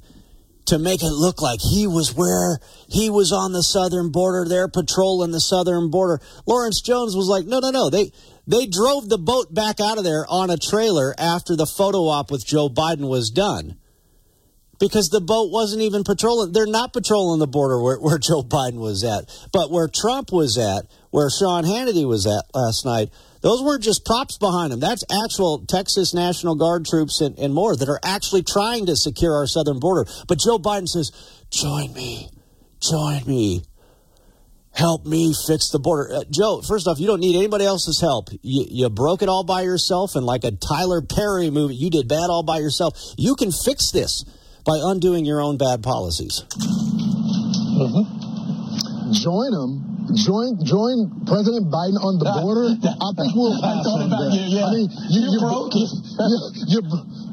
to 0.66 0.78
make 0.78 1.02
it 1.02 1.10
look 1.10 1.42
like 1.42 1.60
he 1.60 1.86
was 1.86 2.14
where 2.14 2.58
he 2.88 3.10
was 3.10 3.32
on 3.32 3.52
the 3.52 3.62
southern 3.62 4.10
border 4.10 4.46
there 4.48 4.68
patrolling 4.68 5.32
the 5.32 5.40
southern 5.40 5.90
border. 5.90 6.20
Lawrence 6.46 6.80
Jones 6.80 7.16
was 7.16 7.26
like, 7.26 7.46
no, 7.46 7.58
no, 7.58 7.70
no. 7.70 7.90
They 7.90 8.12
they 8.46 8.66
drove 8.66 9.08
the 9.08 9.18
boat 9.18 9.52
back 9.52 9.80
out 9.80 9.98
of 9.98 10.04
there 10.04 10.26
on 10.28 10.50
a 10.50 10.56
trailer 10.56 11.14
after 11.18 11.56
the 11.56 11.66
photo 11.66 12.08
op 12.08 12.30
with 12.30 12.46
Joe 12.46 12.68
Biden 12.68 13.08
was 13.08 13.30
done. 13.30 13.76
Because 14.80 15.10
the 15.10 15.20
boat 15.20 15.52
wasn't 15.52 15.82
even 15.82 16.02
patrolling. 16.02 16.50
They're 16.52 16.66
not 16.66 16.92
patrolling 16.92 17.38
the 17.38 17.46
border 17.46 17.80
where, 17.80 17.98
where 17.98 18.18
Joe 18.18 18.42
Biden 18.42 18.80
was 18.80 19.04
at. 19.04 19.30
But 19.52 19.70
where 19.70 19.86
Trump 19.86 20.32
was 20.32 20.58
at, 20.58 20.86
where 21.10 21.30
Sean 21.30 21.62
Hannity 21.62 22.06
was 22.06 22.26
at 22.26 22.46
last 22.52 22.84
night, 22.84 23.10
those 23.42 23.62
weren't 23.62 23.82
just 23.82 24.04
props 24.04 24.38
behind 24.38 24.72
them. 24.72 24.80
That's 24.80 25.04
actual 25.24 25.64
Texas 25.66 26.14
National 26.14 26.54
Guard 26.54 26.86
troops 26.86 27.20
and, 27.20 27.38
and 27.38 27.52
more 27.52 27.76
that 27.76 27.88
are 27.88 28.00
actually 28.04 28.42
trying 28.42 28.86
to 28.86 28.96
secure 28.96 29.34
our 29.34 29.46
southern 29.46 29.78
border. 29.78 30.08
But 30.28 30.38
Joe 30.38 30.58
Biden 30.58 30.88
says, 30.88 31.12
join 31.50 31.92
me, 31.92 32.30
join 32.80 33.26
me 33.26 33.64
help 34.74 35.04
me 35.04 35.34
fix 35.46 35.70
the 35.70 35.78
border. 35.78 36.14
Uh, 36.14 36.24
Joe, 36.30 36.62
first 36.62 36.86
off, 36.86 36.98
you 36.98 37.06
don't 37.06 37.20
need 37.20 37.36
anybody 37.36 37.64
else's 37.64 38.00
help. 38.00 38.30
You, 38.42 38.64
you, 38.68 38.88
broke 38.88 39.22
it 39.22 39.28
all 39.28 39.44
by 39.44 39.62
yourself, 39.62 40.16
and 40.16 40.24
like 40.24 40.44
a 40.44 40.50
Tyler 40.50 41.02
Perry 41.02 41.50
movie, 41.50 41.74
you 41.74 41.90
did 41.90 42.08
bad 42.08 42.30
all 42.30 42.42
by 42.42 42.58
yourself. 42.58 42.98
You 43.16 43.34
can 43.34 43.52
fix 43.52 43.90
this 43.90 44.24
by 44.64 44.80
undoing 44.82 45.24
your 45.24 45.40
own 45.40 45.58
bad 45.58 45.82
policies. 45.82 46.44
Mm-hmm. 47.78 49.12
Join 49.12 49.50
them. 49.52 49.91
Join, 50.10 50.58
join 50.64 51.24
President 51.26 51.70
Biden 51.70 51.96
on 52.02 52.18
the 52.18 52.26
border. 52.42 52.74
I 52.74 53.10
think 53.14 53.34
we'll. 53.38 53.54
I 53.64 53.82
thought 53.86 54.02
about 54.02 54.34
you. 54.34 54.42
Yeah. 54.50 54.66
I 54.66 54.74
mean, 54.74 54.90
you, 55.08 55.20
you, 55.22 55.30
you 55.30 55.40
broke. 55.40 55.72
You, 55.74 55.86
you, 56.66 56.80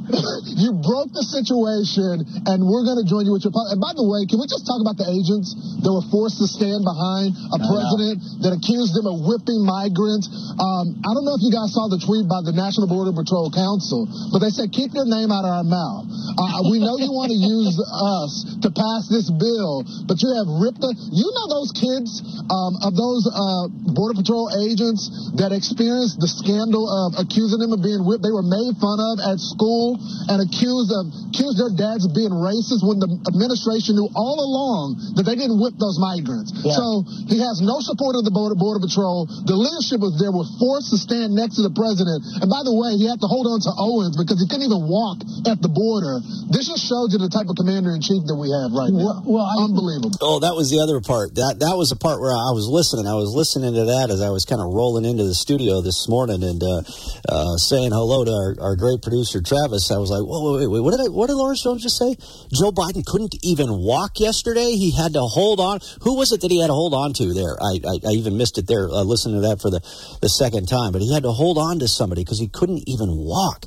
you 0.10 0.74
broke 0.82 1.14
the 1.14 1.22
situation, 1.22 2.26
and 2.50 2.66
we're 2.66 2.82
going 2.82 2.98
to 2.98 3.06
join 3.06 3.30
you 3.30 3.34
with 3.34 3.46
your. 3.46 3.54
And 3.70 3.78
by 3.78 3.94
the 3.94 4.02
way, 4.02 4.26
can 4.26 4.42
we 4.42 4.50
just 4.50 4.66
talk 4.66 4.82
about 4.82 4.98
the 4.98 5.06
agents 5.06 5.54
that 5.86 5.92
were 5.92 6.06
forced 6.10 6.42
to 6.42 6.48
stand 6.50 6.82
behind 6.82 7.38
a 7.54 7.60
president 7.62 8.18
that 8.42 8.58
accused 8.58 8.98
them 8.98 9.06
of 9.06 9.22
whipping 9.22 9.62
migrants? 9.62 10.26
Um, 10.58 10.98
I 11.06 11.14
don't 11.14 11.26
know 11.26 11.38
if 11.38 11.44
you 11.46 11.54
guys 11.54 11.70
saw 11.78 11.86
the 11.94 12.02
tweet 12.02 12.26
by 12.26 12.42
the 12.42 12.54
National 12.56 12.90
Border 12.90 13.14
Patrol 13.14 13.54
Council, 13.54 14.10
but 14.34 14.42
they 14.42 14.50
said 14.50 14.74
keep 14.74 14.98
your 14.98 15.06
name 15.06 15.30
out 15.30 15.46
of 15.46 15.54
our 15.62 15.68
mouth. 15.68 16.10
Uh, 16.10 16.66
we 16.74 16.82
know 16.82 16.98
you 16.98 17.14
want 17.14 17.30
to 17.30 17.38
use 17.38 17.78
us 17.78 18.32
to 18.66 18.70
pass 18.74 19.06
this 19.14 19.30
bill, 19.30 19.86
but 20.10 20.18
you 20.26 20.30
have 20.34 20.50
ripped 20.50 20.82
the. 20.82 20.90
You 21.14 21.30
know 21.38 21.46
those 21.54 21.70
kids 21.78 22.10
um, 22.50 22.82
of 22.82 22.98
those 22.98 23.30
uh, 23.30 23.70
Border 23.94 24.18
Patrol 24.18 24.50
agents 24.66 25.06
that 25.38 25.54
experienced 25.54 26.18
the 26.18 26.30
scandal 26.30 26.90
of 26.90 27.22
accusing 27.22 27.62
them 27.62 27.78
of 27.78 27.86
being 27.86 28.02
whipped. 28.02 28.26
They 28.26 28.34
were 28.34 28.46
made 28.46 28.74
fun 28.82 28.98
of 28.98 29.22
at 29.22 29.38
school 29.38 29.99
and 30.28 30.42
accused 30.44 30.92
of 30.92 31.10
accused 31.30 31.58
their 31.60 31.74
dads 31.74 32.04
of 32.06 32.12
being 32.14 32.34
racist 32.34 32.82
when 32.84 33.00
the 33.00 33.10
administration 33.30 33.96
knew 33.96 34.10
all 34.16 34.40
along 34.40 34.98
that 35.16 35.24
they 35.24 35.36
didn't 35.36 35.60
whip 35.60 35.76
those 35.78 36.00
migrants. 36.02 36.52
Yeah. 36.60 36.76
So 36.76 37.06
he 37.30 37.40
has 37.40 37.62
no 37.62 37.80
support 37.80 38.16
of 38.16 38.26
the 38.26 38.34
border, 38.34 38.56
border 38.56 38.82
patrol. 38.82 39.26
The 39.26 39.56
leadership 39.56 40.02
was 40.02 40.18
there, 40.18 40.34
were 40.34 40.48
forced 40.60 40.92
to 40.92 41.00
stand 41.00 41.36
next 41.36 41.62
to 41.62 41.64
the 41.64 41.74
president. 41.74 42.26
And 42.44 42.50
by 42.50 42.66
the 42.66 42.74
way, 42.74 42.98
he 42.98 43.06
had 43.06 43.22
to 43.22 43.30
hold 43.30 43.48
on 43.48 43.62
to 43.64 43.72
Owens 43.78 44.18
because 44.18 44.42
he 44.42 44.48
couldn't 44.50 44.66
even 44.66 44.88
walk 44.90 45.22
at 45.46 45.62
the 45.62 45.72
border. 45.72 46.20
This 46.50 46.68
just 46.68 46.88
shows 46.88 47.14
you 47.14 47.20
the 47.20 47.32
type 47.32 47.48
of 47.48 47.56
commander 47.60 47.94
in 47.94 48.02
chief 48.02 48.26
that 48.26 48.36
we 48.36 48.50
have 48.50 48.74
right 48.74 48.92
now. 48.92 49.22
Well, 49.24 49.48
Unbelievable. 49.60 50.12
Oh, 50.22 50.40
that 50.40 50.56
was 50.56 50.70
the 50.72 50.80
other 50.80 51.02
part. 51.02 51.36
That 51.36 51.60
that 51.60 51.76
was 51.76 51.90
the 51.90 52.00
part 52.00 52.20
where 52.22 52.34
I 52.34 52.52
was 52.56 52.68
listening. 52.68 53.08
I 53.08 53.16
was 53.16 53.34
listening 53.36 53.74
to 53.76 53.86
that 53.98 54.10
as 54.10 54.22
I 54.22 54.30
was 54.30 54.46
kind 54.46 54.62
of 54.62 54.72
rolling 54.72 55.06
into 55.06 55.24
the 55.24 55.36
studio 55.36 55.82
this 55.82 56.08
morning 56.08 56.44
and 56.44 56.62
uh, 56.62 56.82
uh, 57.28 57.56
saying 57.58 57.92
hello 57.92 58.26
to 58.26 58.32
our, 58.32 58.72
our 58.72 58.76
great 58.76 59.02
producer 59.02 59.42
Travis. 59.42 59.89
I 59.92 59.98
was 59.98 60.10
like, 60.10 60.22
whoa, 60.22 60.58
wait, 60.58 60.68
wait, 60.68 60.80
what 60.82 60.92
did 60.92 61.02
I, 61.02 61.10
what 61.10 61.28
did 61.28 61.36
Lawrence 61.36 61.64
Jones 61.64 61.84
just 61.84 61.98
say? 61.98 62.16
Joe 62.54 62.72
Biden 62.72 63.06
couldn't 63.06 63.36
even 63.44 63.70
walk 63.72 64.20
yesterday. 64.20 64.72
He 64.72 64.92
had 64.92 65.14
to 65.14 65.22
hold 65.22 65.60
on. 65.60 65.80
Who 66.02 66.16
was 66.16 66.32
it 66.32 66.42
that 66.42 66.52
he 66.52 66.62
had 66.62 66.68
to 66.68 66.74
hold 66.74 66.94
on 66.94 67.14
to 67.14 67.34
there? 67.34 67.58
I 67.62 67.80
I, 67.86 68.10
I 68.10 68.12
even 68.14 68.38
missed 68.38 68.58
it 68.58 68.68
there. 68.68 68.90
Uh, 68.90 69.04
listening 69.04 69.42
to 69.42 69.48
that 69.48 69.62
for 69.62 69.70
the 69.70 69.82
the 70.22 70.30
second 70.30 70.68
time, 70.68 70.92
but 70.92 71.02
he 71.02 71.14
had 71.14 71.24
to 71.24 71.32
hold 71.32 71.58
on 71.58 71.80
to 71.80 71.88
somebody 71.88 72.24
because 72.24 72.40
he 72.40 72.48
couldn't 72.48 72.88
even 72.88 73.16
walk 73.16 73.66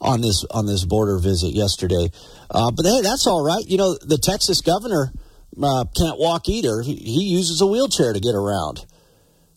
on 0.00 0.20
this 0.20 0.44
on 0.50 0.66
this 0.66 0.84
border 0.84 1.18
visit 1.18 1.54
yesterday. 1.54 2.10
Uh, 2.50 2.70
but 2.70 2.84
hey, 2.84 3.00
that's 3.02 3.26
all 3.26 3.44
right. 3.44 3.64
You 3.66 3.78
know, 3.78 3.94
the 3.94 4.18
Texas 4.18 4.60
governor 4.60 5.12
uh, 5.62 5.84
can't 5.96 6.18
walk 6.18 6.48
either. 6.48 6.82
He, 6.82 6.94
he 6.96 7.24
uses 7.24 7.60
a 7.60 7.66
wheelchair 7.66 8.12
to 8.12 8.20
get 8.20 8.34
around, 8.34 8.84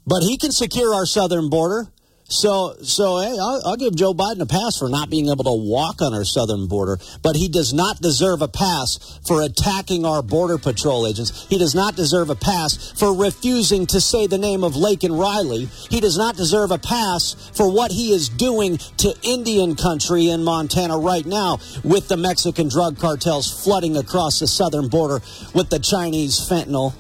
but 0.06 0.22
he 0.24 0.38
can 0.38 0.52
secure 0.52 0.94
our 0.94 1.06
southern 1.06 1.50
border. 1.50 1.88
So, 2.30 2.76
so 2.84 3.20
hey, 3.20 3.36
I'll, 3.40 3.62
I'll 3.66 3.76
give 3.76 3.96
Joe 3.96 4.14
Biden 4.14 4.42
a 4.42 4.46
pass 4.46 4.78
for 4.78 4.88
not 4.88 5.10
being 5.10 5.30
able 5.30 5.44
to 5.46 5.52
walk 5.52 6.00
on 6.04 6.14
our 6.14 6.24
southern 6.24 6.68
border, 6.68 7.00
but 7.24 7.36
he 7.36 7.50
does 7.50 7.74
not 7.74 8.02
deserve 8.02 8.44
a 8.44 8.48
pass 8.48 9.20
for 9.28 9.42
attacking 9.42 10.06
our 10.06 10.22
border 10.22 10.60
patrol 10.60 11.08
agents. 11.08 11.48
He 11.50 11.58
does 11.58 11.74
not 11.74 11.96
deserve 11.96 12.30
a 12.30 12.36
pass 12.36 12.94
for 13.00 13.16
refusing 13.16 13.88
to 13.88 14.00
say 14.00 14.28
the 14.28 14.38
name 14.38 14.64
of 14.64 14.74
Laken 14.74 15.20
Riley. 15.20 15.70
He 15.90 16.00
does 16.00 16.20
not 16.20 16.38
deserve 16.38 16.70
a 16.70 16.78
pass 16.78 17.34
for 17.56 17.74
what 17.74 17.92
he 17.92 18.14
is 18.14 18.30
doing 18.30 18.78
to 18.98 19.16
Indian 19.24 19.76
country 19.76 20.30
in 20.30 20.44
Montana 20.44 21.00
right 21.00 21.26
now 21.26 21.58
with 21.84 22.10
the 22.10 22.18
Mexican 22.18 22.70
drug 22.70 23.00
cartels 23.00 23.64
flooding 23.64 23.98
across 23.98 24.40
the 24.40 24.48
southern 24.48 24.88
border 24.88 25.20
with 25.56 25.72
the 25.72 25.80
Chinese 25.80 26.40
fentanyl. 26.40 26.94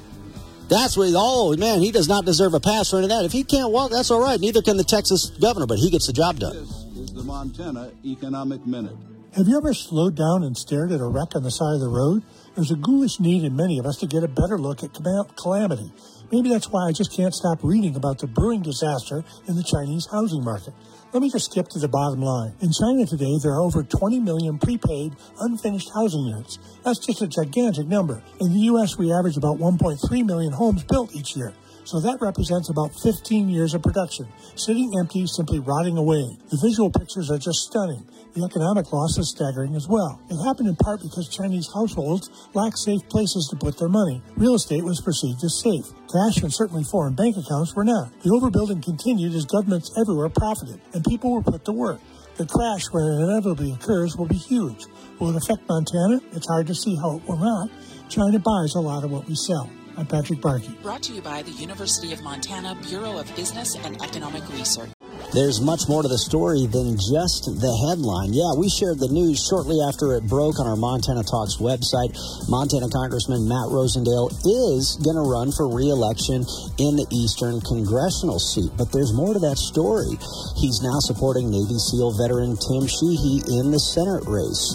That's 0.69 0.95
what, 0.95 1.09
oh 1.15 1.57
man, 1.57 1.81
he 1.81 1.91
does 1.91 2.07
not 2.07 2.25
deserve 2.25 2.53
a 2.53 2.59
pass 2.59 2.91
for 2.91 2.97
any 2.97 3.05
of 3.05 3.09
that. 3.09 3.25
If 3.25 3.31
he 3.31 3.43
can't 3.43 3.71
walk, 3.71 3.89
that's 3.91 4.11
all 4.11 4.21
right. 4.21 4.39
Neither 4.39 4.61
can 4.61 4.77
the 4.77 4.83
Texas 4.83 5.31
governor, 5.41 5.65
but 5.65 5.79
he 5.79 5.89
gets 5.89 6.05
the 6.05 6.13
job 6.13 6.39
done. 6.39 6.53
This 6.53 7.09
is 7.09 7.13
the 7.13 7.23
Montana 7.23 7.91
Economic 8.05 8.65
Minute. 8.67 8.95
Have 9.35 9.47
you 9.47 9.57
ever 9.57 9.73
slowed 9.73 10.15
down 10.15 10.43
and 10.43 10.55
stared 10.55 10.91
at 10.91 11.01
a 11.01 11.07
wreck 11.07 11.35
on 11.35 11.43
the 11.43 11.51
side 11.51 11.73
of 11.73 11.81
the 11.81 11.89
road? 11.89 12.23
There's 12.55 12.71
a 12.71 12.75
ghoulish 12.75 13.19
need 13.19 13.43
in 13.43 13.55
many 13.55 13.79
of 13.79 13.85
us 13.85 13.97
to 13.97 14.07
get 14.07 14.23
a 14.23 14.27
better 14.27 14.57
look 14.57 14.83
at 14.83 14.93
calamity. 14.93 15.91
Maybe 16.31 16.49
that's 16.49 16.69
why 16.69 16.87
I 16.87 16.91
just 16.91 17.15
can't 17.15 17.33
stop 17.33 17.63
reading 17.63 17.95
about 17.95 18.19
the 18.19 18.27
brewing 18.27 18.61
disaster 18.61 19.23
in 19.47 19.55
the 19.55 19.63
Chinese 19.63 20.07
housing 20.11 20.43
market. 20.43 20.73
Let 21.11 21.23
me 21.23 21.31
just 21.31 21.51
skip 21.51 21.67
to 21.69 21.79
the 21.79 21.87
bottom 21.87 22.21
line. 22.21 22.53
In 22.61 22.71
China 22.71 23.03
today, 23.03 23.39
there 23.41 23.53
are 23.53 23.61
over 23.61 23.81
20 23.81 24.19
million 24.19 24.59
prepaid, 24.59 25.15
unfinished 25.39 25.89
housing 25.91 26.21
units. 26.21 26.59
That's 26.83 26.99
just 26.99 27.23
a 27.23 27.27
gigantic 27.27 27.87
number. 27.87 28.21
In 28.39 28.53
the 28.53 28.59
U.S., 28.73 28.95
we 28.95 29.11
average 29.11 29.35
about 29.35 29.57
1.3 29.57 29.97
million 30.23 30.53
homes 30.53 30.83
built 30.83 31.15
each 31.15 31.35
year. 31.35 31.51
So 31.89 31.99
that 32.01 32.21
represents 32.21 32.69
about 32.69 32.93
15 33.01 33.49
years 33.49 33.73
of 33.73 33.81
production, 33.81 34.29
sitting 34.53 34.93
empty, 35.01 35.25
simply 35.25 35.57
rotting 35.57 35.97
away. 35.97 36.21
The 36.53 36.61
visual 36.61 36.93
pictures 36.93 37.31
are 37.33 37.41
just 37.41 37.65
stunning. 37.65 38.05
The 38.37 38.45
economic 38.45 38.93
loss 38.93 39.17
is 39.17 39.33
staggering 39.33 39.73
as 39.73 39.89
well. 39.89 40.21
It 40.29 40.37
happened 40.45 40.69
in 40.69 40.77
part 40.77 41.01
because 41.01 41.25
Chinese 41.33 41.65
households 41.73 42.29
lack 42.53 42.77
safe 42.77 43.01
places 43.09 43.49
to 43.49 43.57
put 43.57 43.81
their 43.81 43.89
money. 43.89 44.21
Real 44.37 44.53
estate 44.53 44.85
was 44.85 45.01
perceived 45.01 45.41
as 45.41 45.65
safe. 45.65 45.89
Cash 46.13 46.45
and 46.45 46.53
certainly 46.53 46.85
foreign 46.85 47.17
bank 47.17 47.41
accounts 47.41 47.73
were 47.73 47.89
not. 47.89 48.13
The 48.21 48.37
overbuilding 48.37 48.85
continued 48.85 49.33
as 49.33 49.49
governments 49.49 49.89
everywhere 49.97 50.29
profited, 50.29 50.77
and 50.93 51.01
people 51.01 51.33
were 51.33 51.41
put 51.41 51.65
to 51.65 51.73
work. 51.73 51.97
The 52.37 52.45
crash, 52.45 52.85
when 52.93 53.01
it 53.01 53.17
inevitably 53.17 53.73
occurs, 53.73 54.13
will 54.13 54.29
be 54.29 54.37
huge. 54.37 54.85
Will 55.17 55.33
it 55.33 55.41
affect 55.41 55.65
Montana? 55.65 56.21
It's 56.37 56.45
hard 56.45 56.69
to 56.69 56.75
see 56.77 56.93
how 57.01 57.17
it 57.17 57.25
will 57.25 57.41
not. 57.41 57.73
China 58.13 58.37
buys 58.37 58.77
a 58.77 58.79
lot 58.79 59.03
of 59.03 59.09
what 59.09 59.25
we 59.25 59.33
sell. 59.33 59.65
I'm 59.99 60.07
Patrick 60.07 60.39
Barkey. 60.39 60.81
Brought 60.81 61.03
to 61.03 61.13
you 61.13 61.21
by 61.21 61.41
the 61.41 61.51
University 61.51 62.13
of 62.13 62.23
Montana 62.23 62.73
Bureau 62.87 63.17
of 63.17 63.35
Business 63.35 63.75
and 63.75 64.01
Economic 64.01 64.47
Research. 64.47 64.89
There's 65.29 65.61
much 65.61 65.85
more 65.85 66.01
to 66.01 66.09
the 66.09 66.17
story 66.17 66.65
than 66.65 66.97
just 66.97 67.45
the 67.61 67.69
headline. 67.85 68.33
Yeah, 68.33 68.57
we 68.57 68.65
shared 68.65 68.97
the 68.97 69.13
news 69.13 69.37
shortly 69.37 69.77
after 69.77 70.17
it 70.17 70.25
broke 70.25 70.57
on 70.57 70.65
our 70.65 70.73
Montana 70.73 71.21
Talks 71.21 71.61
website. 71.61 72.17
Montana 72.49 72.89
Congressman 72.89 73.45
Matt 73.45 73.69
Rosendale 73.69 74.33
is 74.41 74.97
going 75.05 75.21
to 75.21 75.29
run 75.29 75.53
for 75.53 75.69
re-election 75.69 76.41
in 76.81 76.97
the 76.97 77.05
Eastern 77.13 77.61
Congressional 77.61 78.41
seat. 78.41 78.73
But 78.73 78.89
there's 78.89 79.13
more 79.13 79.37
to 79.37 79.41
that 79.45 79.61
story. 79.61 80.17
He's 80.57 80.81
now 80.81 80.97
supporting 81.05 81.53
Navy 81.53 81.77
SEAL 81.77 82.17
veteran 82.17 82.57
Tim 82.57 82.89
Sheehy 82.89 83.61
in 83.61 83.69
the 83.69 83.77
Senate 83.77 84.25
race. 84.25 84.65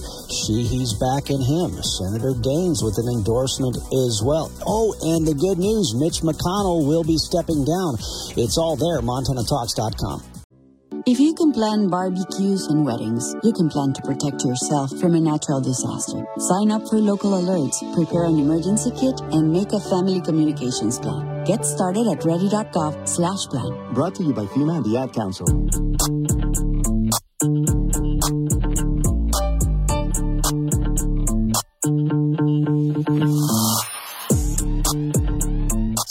Sheehy's 0.47 0.95
backing 1.03 1.43
him. 1.43 1.83
Senator 1.99 2.31
Daines 2.31 2.79
with 2.79 2.95
an 3.03 3.11
endorsement 3.11 3.75
as 4.07 4.23
well. 4.23 4.55
Oh, 4.63 4.95
and 5.03 5.27
the 5.27 5.35
good 5.35 5.59
news, 5.59 5.99
Mitch 5.99 6.23
McConnell 6.23 6.87
will 6.87 7.03
be 7.03 7.19
stepping 7.19 7.67
down. 7.67 7.99
It's 8.39 8.55
all 8.55 8.79
there, 8.79 9.03
MontanaTalks.com. 9.03 10.44
If 11.07 11.21
you 11.21 11.35
can 11.35 11.53
plan 11.53 11.91
barbecues 11.91 12.67
and 12.69 12.87
weddings, 12.87 13.37
you 13.43 13.53
can 13.53 13.69
plan 13.69 13.93
to 13.93 14.01
protect 14.01 14.43
yourself 14.43 14.91
from 14.99 15.15
a 15.15 15.21
natural 15.21 15.61
disaster. 15.61 16.25
Sign 16.39 16.71
up 16.71 16.89
for 16.89 16.97
local 16.97 17.33
alerts, 17.33 17.77
prepare 17.95 18.25
an 18.25 18.39
emergency 18.39 18.91
kit, 18.91 19.21
and 19.33 19.53
make 19.53 19.75
a 19.75 19.81
family 19.81 20.23
communications 20.23 20.99
plan. 20.99 21.45
Get 21.45 21.67
started 21.67 22.07
at 22.07 22.25
ready.gov 22.25 23.07
slash 23.07 23.45
plan. 23.49 23.93
Brought 23.93 24.15
to 24.15 24.23
you 24.25 24.33
by 24.33 24.47
FEMA 24.47 24.77
and 24.77 24.85
the 24.87 24.97
Ad 24.97 25.13
Council. 25.13 25.45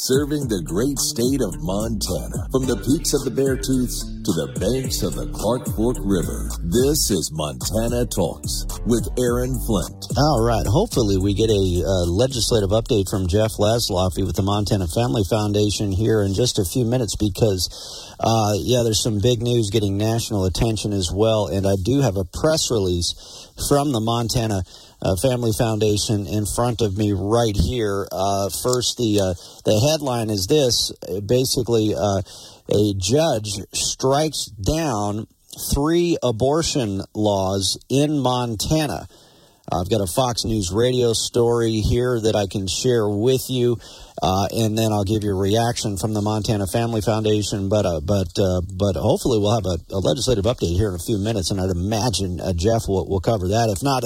Serving 0.03 0.51
the 0.51 0.59
great 0.59 0.99
state 0.99 1.39
of 1.39 1.63
Montana. 1.63 2.51
From 2.51 2.67
the 2.67 2.75
peaks 2.75 3.15
of 3.15 3.23
the 3.23 3.31
Bear 3.31 3.55
Beartooths 3.55 4.03
to 4.03 4.31
the 4.35 4.51
banks 4.59 4.99
of 4.99 5.15
the 5.15 5.31
Clark 5.31 5.63
Fork 5.79 5.95
River. 6.03 6.51
This 6.59 7.07
is 7.07 7.31
Montana 7.31 8.03
Talks 8.11 8.67
with 8.83 9.07
Aaron 9.15 9.55
Flint. 9.63 9.95
All 10.19 10.43
right. 10.43 10.67
Hopefully, 10.67 11.15
we 11.15 11.31
get 11.31 11.47
a 11.47 11.63
uh, 11.87 12.03
legislative 12.11 12.75
update 12.75 13.07
from 13.07 13.31
Jeff 13.31 13.55
Laszloffy 13.55 14.27
with 14.27 14.35
the 14.35 14.43
Montana 14.43 14.91
Family 14.91 15.23
Foundation 15.23 15.95
here 15.95 16.19
in 16.19 16.35
just 16.35 16.59
a 16.59 16.67
few 16.67 16.83
minutes 16.83 17.15
because, 17.15 17.71
uh, 18.19 18.59
yeah, 18.59 18.83
there's 18.83 18.99
some 18.99 19.23
big 19.23 19.39
news 19.39 19.71
getting 19.71 19.95
national 19.95 20.43
attention 20.43 20.91
as 20.91 21.15
well. 21.15 21.47
And 21.47 21.63
I 21.63 21.79
do 21.79 22.03
have 22.03 22.19
a 22.19 22.27
press 22.27 22.67
release 22.67 23.15
from 23.71 23.95
the 23.95 24.03
Montana 24.03 24.67
uh, 25.03 25.15
Family 25.21 25.51
Foundation 25.57 26.25
in 26.25 26.45
front 26.45 26.81
of 26.81 26.97
me 26.97 27.11
right 27.11 27.55
here. 27.55 28.07
Uh, 28.11 28.49
first, 28.49 28.97
the 28.97 29.19
uh, 29.19 29.33
the 29.65 29.79
headline 29.79 30.29
is 30.29 30.47
this: 30.47 30.91
basically, 31.25 31.93
uh, 31.93 32.21
a 32.69 32.93
judge 32.97 33.59
strikes 33.73 34.45
down 34.45 35.27
three 35.73 36.17
abortion 36.23 37.01
laws 37.13 37.77
in 37.89 38.19
Montana. 38.19 39.07
I've 39.71 39.89
got 39.89 40.01
a 40.01 40.07
Fox 40.07 40.43
News 40.43 40.71
radio 40.71 41.13
story 41.13 41.79
here 41.79 42.19
that 42.19 42.35
I 42.35 42.47
can 42.47 42.67
share 42.67 43.07
with 43.07 43.49
you. 43.49 43.77
Uh, 44.21 44.47
and 44.55 44.77
then 44.77 44.91
I'll 44.91 45.03
give 45.03 45.23
you 45.23 45.31
a 45.31 45.39
reaction 45.39 45.97
from 45.97 46.13
the 46.13 46.21
Montana 46.21 46.67
Family 46.67 47.01
Foundation. 47.01 47.67
But 47.67 47.85
uh, 47.85 47.99
but 47.99 48.31
uh, 48.37 48.61
but 48.61 48.95
hopefully 48.95 49.39
we'll 49.39 49.55
have 49.55 49.65
a, 49.65 49.79
a, 49.91 49.99
legislative 49.99 50.45
update 50.45 50.77
here 50.77 50.89
in 50.89 50.95
a 50.95 50.99
few 50.99 51.17
minutes, 51.17 51.49
and 51.49 51.59
I'd 51.59 51.71
imagine 51.71 52.39
uh, 52.39 52.53
Jeff 52.53 52.87
will, 52.87 53.07
will 53.07 53.19
cover 53.19 53.47
that. 53.49 53.69
If 53.69 53.81
not, 53.81 54.03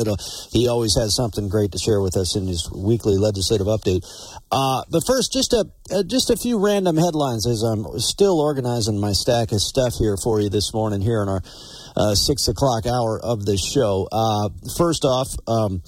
he 0.51 0.67
always 0.67 0.95
has 0.95 1.15
something 1.15 1.49
great 1.49 1.71
to 1.73 1.77
share 1.77 2.01
with 2.01 2.15
us 2.15 2.35
in 2.35 2.47
his 2.47 2.71
weekly 2.73 3.17
legislative 3.17 3.67
update. 3.67 4.07
Uh, 4.49 4.83
but 4.89 5.05
first, 5.05 5.33
just 5.33 5.53
a 5.53 5.69
uh, 5.91 6.03
just 6.03 6.29
a 6.29 6.37
few 6.37 6.57
random 6.57 6.97
headlines 6.97 7.45
as 7.45 7.61
I'm 7.61 7.99
still 7.99 8.39
organizing 8.39 8.99
my 8.99 9.11
stack 9.11 9.51
of 9.51 9.61
stuff 9.61 9.95
here 9.99 10.17
for 10.17 10.39
you 10.39 10.49
this 10.49 10.73
morning 10.73 11.01
here 11.01 11.21
in 11.21 11.29
our 11.29 11.41
uh, 11.43 11.86
six 12.15 12.47
o'clock 12.47 12.85
hour 12.85 13.19
of 13.21 13.45
the 13.45 13.57
show. 13.57 14.07
Uh, 14.11 14.49
first 14.77 15.03
off, 15.05 15.27
um, 15.47 15.81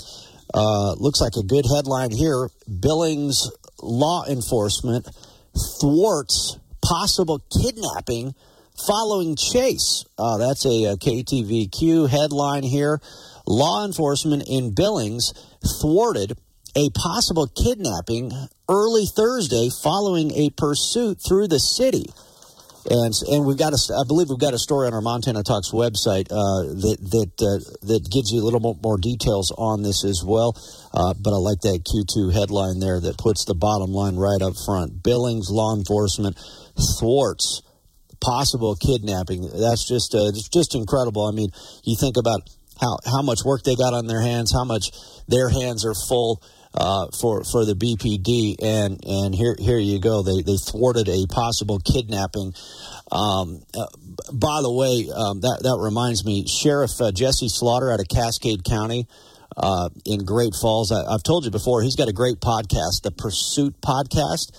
uh, 0.54 0.93
looks 0.93 1.22
like 1.22 1.34
a 1.38 1.45
good 1.45 1.65
headline 1.65 2.12
here. 2.12 2.50
Billings 2.67 3.52
law 3.82 4.26
enforcement 4.26 5.08
thwarts 5.80 6.58
possible 6.82 7.41
kidnapping 7.62 8.34
following 8.88 9.36
chase. 9.36 10.06
Uh, 10.17 10.38
that's 10.38 10.65
a, 10.65 10.86
a 10.86 10.98
KTVQ 10.98 12.10
headline 12.10 12.63
here. 12.63 13.00
Law 13.48 13.86
enforcement 13.86 14.43
in 14.48 14.74
Billings 14.74 15.34
thwarted 15.82 16.38
a 16.76 16.89
possible 16.91 17.48
kidnapping 17.48 18.32
early 18.69 19.06
Thursday 19.06 19.69
following 19.84 20.32
a 20.32 20.50
pursuit 20.52 21.19
through 21.28 21.48
the 21.48 21.60
city. 21.60 22.06
And, 22.89 23.13
and 23.30 23.45
we've 23.45 23.58
got 23.58 23.73
a, 23.73 23.80
I 23.93 24.04
believe 24.08 24.30
we've 24.30 24.39
got 24.39 24.56
a 24.56 24.58
story 24.58 24.88
on 24.88 24.93
our 24.95 25.02
Montana 25.02 25.43
Talks 25.43 25.71
website 25.71 26.25
uh, 26.32 26.73
that 26.82 26.97
that 27.13 27.32
uh, 27.38 27.62
that 27.86 28.10
gives 28.10 28.32
you 28.34 28.41
a 28.41 28.45
little 28.45 28.60
more, 28.60 28.97
details 28.97 29.54
on 29.56 29.84
this 29.84 30.04
as 30.04 30.23
well. 30.25 30.58
Uh, 30.91 31.13
but 31.13 31.30
I 31.30 31.38
like 31.38 31.62
that 31.62 31.86
Q2 31.86 32.34
headline 32.34 32.80
there 32.80 32.99
that 32.99 33.17
puts 33.19 33.45
the 33.45 33.54
bottom 33.54 33.93
line 33.93 34.17
right 34.17 34.41
up 34.41 34.54
front. 34.65 35.04
Billings 35.04 35.49
law 35.52 35.75
enforcement 35.75 36.36
thwarts 36.97 37.62
possible 38.19 38.75
kidnapping. 38.75 39.47
That's 39.54 39.88
just 39.88 40.15
uh, 40.15 40.34
it's 40.34 40.49
just 40.49 40.73
incredible. 40.73 41.25
I 41.25 41.32
mean, 41.32 41.49
you 41.84 41.95
think 41.95 42.17
about 42.17 42.41
how 42.82 42.97
how 43.06 43.21
much 43.21 43.45
work 43.45 43.62
they 43.63 43.75
got 43.75 43.93
on 43.93 44.08
their 44.08 44.21
hands, 44.21 44.52
how 44.52 44.65
much 44.65 44.89
their 45.28 45.49
hands 45.49 45.86
are 45.86 45.93
full 45.93 46.41
uh, 46.73 47.08
for 47.19 47.43
for 47.43 47.65
the 47.65 47.73
BPD, 47.73 48.55
and 48.62 49.03
and 49.05 49.34
here 49.34 49.55
here 49.58 49.79
you 49.79 49.99
go. 49.99 50.21
They 50.21 50.41
they 50.41 50.58
thwarted 50.58 51.10
a 51.10 51.25
possible 51.27 51.79
kidnapping. 51.79 52.53
Um, 53.12 53.63
uh, 53.73 53.88
by 54.32 54.62
the 54.62 54.71
way, 54.71 55.10
um, 55.13 55.41
that 55.41 55.60
that 55.63 55.79
reminds 55.82 56.23
me, 56.25 56.45
Sheriff 56.47 56.91
uh, 57.01 57.12
Jesse 57.12 57.49
Slaughter 57.49 57.91
out 57.91 57.99
of 57.99 58.08
Cascade 58.08 58.63
County. 58.63 59.08
Uh, 59.58 59.89
in 60.05 60.23
Great 60.23 60.53
Falls, 60.62 60.89
I, 60.89 61.03
I've 61.03 61.23
told 61.23 61.43
you 61.43 61.51
before, 61.51 61.82
he's 61.82 61.95
got 61.97 62.08
a 62.08 62.13
great 62.13 62.39
podcast, 62.39 63.01
the 63.03 63.12
Pursuit 63.12 63.82
podcast, 63.82 64.55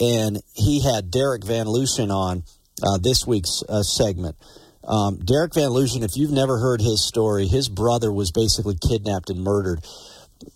and 0.00 0.40
he 0.54 0.80
had 0.80 1.10
Derek 1.10 1.44
Van 1.44 1.66
Lucian 1.66 2.10
on 2.10 2.44
uh, 2.82 2.96
this 2.96 3.26
week's 3.26 3.62
segment. 3.82 4.36
Um, 4.84 5.18
Derek 5.18 5.52
Van 5.52 5.68
Lucian, 5.68 6.02
if 6.02 6.16
you've 6.16 6.30
never 6.30 6.58
heard 6.58 6.80
his 6.80 7.06
story, 7.06 7.48
his 7.48 7.68
brother 7.68 8.10
was 8.10 8.32
basically 8.32 8.78
kidnapped 8.80 9.28
and 9.28 9.40
murdered 9.40 9.84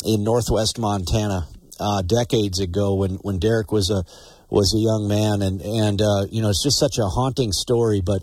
in 0.04 0.24
northwest 0.24 0.78
Montana 0.78 1.46
uh, 1.80 2.02
decades 2.02 2.60
ago 2.60 2.94
when, 2.94 3.16
when 3.16 3.38
Derek 3.38 3.72
was 3.72 3.90
a 3.90 4.04
was 4.50 4.74
a 4.74 4.78
young 4.78 5.08
man, 5.08 5.42
and 5.42 5.60
and 5.60 6.00
uh, 6.00 6.26
you 6.30 6.42
know 6.42 6.50
it's 6.50 6.62
just 6.62 6.78
such 6.78 6.98
a 6.98 7.06
haunting 7.06 7.52
story. 7.52 8.00
But 8.00 8.22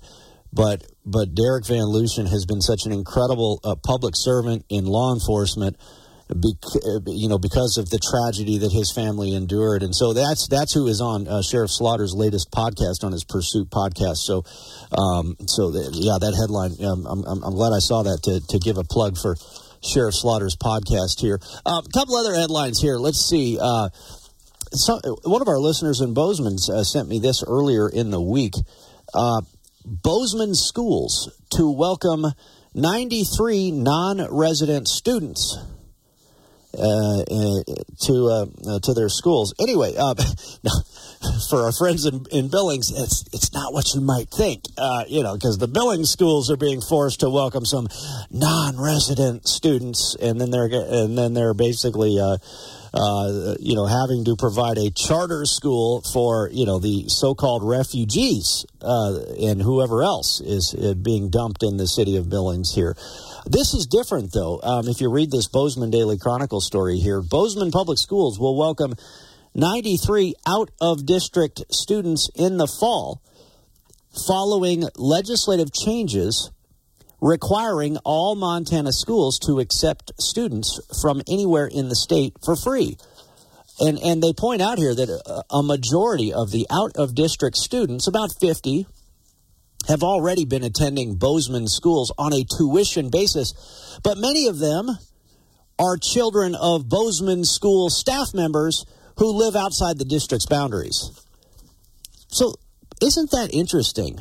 but 0.53 0.83
but 1.05 1.35
Derek 1.35 1.67
Van 1.67 1.85
Lucian 1.85 2.25
has 2.25 2.45
been 2.45 2.61
such 2.61 2.85
an 2.85 2.91
incredible 2.91 3.59
uh, 3.63 3.75
public 3.75 4.13
servant 4.15 4.65
in 4.69 4.85
law 4.85 5.13
enforcement. 5.13 5.77
Bec- 6.33 7.03
you 7.07 7.27
know, 7.27 7.37
because 7.37 7.75
of 7.75 7.89
the 7.89 7.99
tragedy 7.99 8.59
that 8.59 8.71
his 8.71 8.93
family 8.95 9.35
endured, 9.35 9.83
and 9.83 9.93
so 9.93 10.13
that's 10.13 10.47
that's 10.47 10.73
who 10.73 10.87
is 10.87 11.01
on 11.01 11.27
uh, 11.27 11.41
Sheriff 11.41 11.71
Slaughter's 11.71 12.13
latest 12.15 12.49
podcast 12.51 13.03
on 13.03 13.11
his 13.11 13.25
Pursuit 13.25 13.69
podcast. 13.69 14.23
So, 14.23 14.45
um, 14.95 15.35
so 15.45 15.73
th- 15.73 15.91
yeah, 15.91 16.15
that 16.21 16.31
headline. 16.39 16.79
Um, 16.87 17.05
I'm, 17.05 17.25
I'm, 17.25 17.43
I'm 17.43 17.55
glad 17.55 17.75
I 17.75 17.79
saw 17.79 18.03
that 18.03 18.23
to 18.23 18.39
to 18.47 18.59
give 18.59 18.77
a 18.77 18.85
plug 18.85 19.17
for 19.17 19.35
Sheriff 19.83 20.15
Slaughter's 20.15 20.55
podcast 20.55 21.19
here. 21.19 21.39
A 21.65 21.81
couple 21.93 22.15
other 22.15 22.35
headlines 22.35 22.79
here. 22.81 22.97
Let's 22.97 23.27
see. 23.27 23.57
Uh, 23.61 23.89
so, 24.73 24.99
one 25.23 25.41
of 25.41 25.47
our 25.47 25.59
listeners 25.59 25.99
in 26.01 26.13
Bozeman 26.13 26.55
uh, 26.71 26.83
sent 26.83 27.09
me 27.09 27.19
this 27.19 27.43
earlier 27.45 27.89
in 27.89 28.09
the 28.11 28.21
week. 28.21 28.53
Uh, 29.13 29.41
Bozeman 29.83 30.55
schools 30.55 31.31
to 31.57 31.69
welcome 31.69 32.25
93 32.73 33.71
non 33.71 34.25
resident 34.33 34.87
students. 34.87 35.57
Uh, 36.73 37.19
uh, 37.19 37.63
to 37.99 38.27
uh, 38.27 38.79
to 38.79 38.93
their 38.93 39.09
schools. 39.09 39.53
Anyway, 39.59 39.93
uh, 39.97 40.15
for 41.49 41.63
our 41.63 41.73
friends 41.73 42.05
in, 42.05 42.25
in 42.31 42.47
Billings, 42.47 42.89
it's 42.91 43.25
it's 43.33 43.51
not 43.51 43.73
what 43.73 43.93
you 43.93 43.99
might 43.99 44.29
think. 44.29 44.63
Uh 44.77 45.03
you 45.05 45.21
know, 45.21 45.33
because 45.33 45.57
the 45.57 45.67
Billings 45.67 46.09
schools 46.09 46.49
are 46.49 46.55
being 46.55 46.79
forced 46.79 47.19
to 47.19 47.29
welcome 47.29 47.65
some 47.65 47.89
non-resident 48.31 49.49
students, 49.49 50.15
and 50.21 50.39
then 50.39 50.49
they're 50.49 50.69
and 50.71 51.17
then 51.17 51.33
they're 51.33 51.53
basically 51.53 52.17
uh, 52.93 53.55
you 53.59 53.75
know, 53.75 53.85
having 53.85 54.25
to 54.25 54.35
provide 54.35 54.77
a 54.77 54.91
charter 54.91 55.45
school 55.45 56.03
for, 56.13 56.49
you 56.51 56.65
know, 56.65 56.79
the 56.79 57.05
so-called 57.07 57.63
refugees 57.63 58.65
uh, 58.81 59.19
and 59.39 59.61
whoever 59.61 60.03
else 60.03 60.41
is 60.41 60.75
uh, 60.75 60.93
being 60.93 61.29
dumped 61.29 61.63
in 61.63 61.77
the 61.77 61.87
city 61.87 62.17
of 62.17 62.29
Billings 62.29 62.73
here. 62.75 62.95
This 63.45 63.73
is 63.73 63.87
different, 63.87 64.33
though. 64.33 64.59
Um, 64.61 64.87
if 64.87 64.99
you 64.99 65.09
read 65.09 65.31
this 65.31 65.47
Bozeman 65.47 65.89
Daily 65.89 66.17
Chronicle 66.17 66.59
story 66.59 66.97
here, 66.97 67.21
Bozeman 67.21 67.71
Public 67.71 67.97
Schools 67.97 68.39
will 68.39 68.57
welcome 68.57 68.93
93 69.55 70.35
out 70.45 70.69
of 70.81 71.05
district 71.05 71.63
students 71.71 72.29
in 72.35 72.57
the 72.57 72.67
fall 72.67 73.21
following 74.27 74.83
legislative 74.97 75.73
changes 75.73 76.51
requiring 77.21 77.97
all 78.03 78.35
Montana 78.35 78.91
schools 78.91 79.37
to 79.39 79.59
accept 79.59 80.11
students 80.19 80.79
from 81.01 81.21
anywhere 81.29 81.67
in 81.67 81.87
the 81.87 81.95
state 81.95 82.33
for 82.43 82.55
free. 82.55 82.97
And, 83.79 83.99
and 83.99 84.21
they 84.21 84.33
point 84.33 84.61
out 84.61 84.77
here 84.77 84.93
that 84.93 85.09
a, 85.09 85.55
a 85.55 85.63
majority 85.63 86.33
of 86.33 86.51
the 86.51 86.67
out 86.69 86.95
of 86.95 87.15
district 87.15 87.57
students, 87.57 88.07
about 88.07 88.31
50, 88.39 88.85
have 89.87 90.03
already 90.03 90.45
been 90.45 90.63
attending 90.63 91.15
Bozeman 91.15 91.67
schools 91.67 92.11
on 92.17 92.33
a 92.33 92.45
tuition 92.57 93.09
basis. 93.09 93.99
But 94.03 94.17
many 94.17 94.47
of 94.47 94.59
them 94.59 94.89
are 95.79 95.97
children 95.97 96.55
of 96.55 96.89
Bozeman 96.89 97.43
school 97.43 97.89
staff 97.89 98.33
members 98.33 98.85
who 99.17 99.31
live 99.31 99.55
outside 99.55 99.97
the 99.97 100.05
district's 100.05 100.45
boundaries. 100.45 101.09
So, 102.27 102.53
isn't 103.01 103.31
that 103.31 103.49
interesting? 103.53 104.19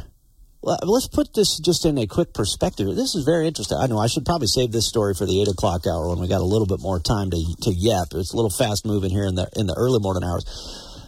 Let's 0.63 1.09
put 1.09 1.33
this 1.33 1.59
just 1.59 1.87
in 1.87 1.97
a 1.97 2.07
quick 2.07 2.35
perspective. 2.35 2.95
This 2.95 3.15
is 3.15 3.25
very 3.25 3.47
interesting. 3.47 3.79
I 3.81 3.87
know 3.87 3.99
I 3.99 4.09
should 4.09 4.27
probably 4.27 4.47
save 4.47 4.73
this 4.73 4.87
story 4.87 5.15
for 5.15 5.25
the 5.25 5.41
eight 5.41 5.49
o'clock 5.49 5.87
hour 5.87 6.11
when 6.11 6.19
we 6.19 6.29
got 6.29 6.43
a 6.43 6.45
little 6.45 6.67
bit 6.67 6.81
more 6.81 7.01
time 7.01 7.31
to 7.31 7.57
to 7.63 7.73
yap. 7.73 8.09
It's 8.13 8.35
a 8.35 8.37
little 8.37 8.51
fast 8.51 8.85
moving 8.85 9.11
here 9.11 9.25
in 9.25 9.37
the 9.37 9.49
in 9.57 9.67
the 9.67 9.75
early 9.75 10.01
morning 10.01 10.23
hours. 10.23 10.45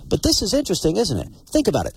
But 0.08 0.22
this 0.22 0.40
is 0.40 0.54
interesting, 0.54 0.96
isn't 0.96 1.18
it? 1.18 1.28
Think 1.52 1.68
about 1.68 1.84
it. 1.84 1.92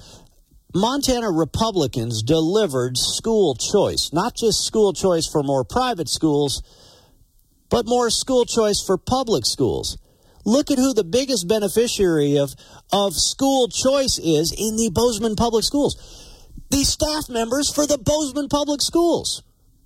Montana 0.73 1.31
Republicans 1.31 2.23
delivered 2.23 2.97
school 2.97 3.55
choice, 3.55 4.11
not 4.11 4.35
just 4.35 4.65
school 4.65 4.91
choice 4.91 5.25
for 5.25 5.41
more 5.41 5.63
private 5.63 6.09
schools, 6.09 6.61
but 7.69 7.87
more 7.87 8.09
school 8.09 8.43
choice 8.43 8.83
for 8.85 8.97
public 8.97 9.45
schools. 9.45 9.97
Look 10.43 10.71
at 10.71 10.77
who 10.77 10.93
the 10.93 11.05
biggest 11.05 11.47
beneficiary 11.47 12.37
of, 12.37 12.53
of 12.91 13.15
school 13.15 13.69
choice 13.69 14.19
is 14.19 14.51
in 14.51 14.75
the 14.75 14.91
Bozeman 14.93 15.35
Public 15.35 15.63
Schools 15.63 16.24
the 16.75 16.83
staff 16.83 17.29
members 17.29 17.73
for 17.73 17.87
the 17.87 17.97
Bozeman 17.97 18.49
Public 18.49 18.81
Schools. 18.81 19.41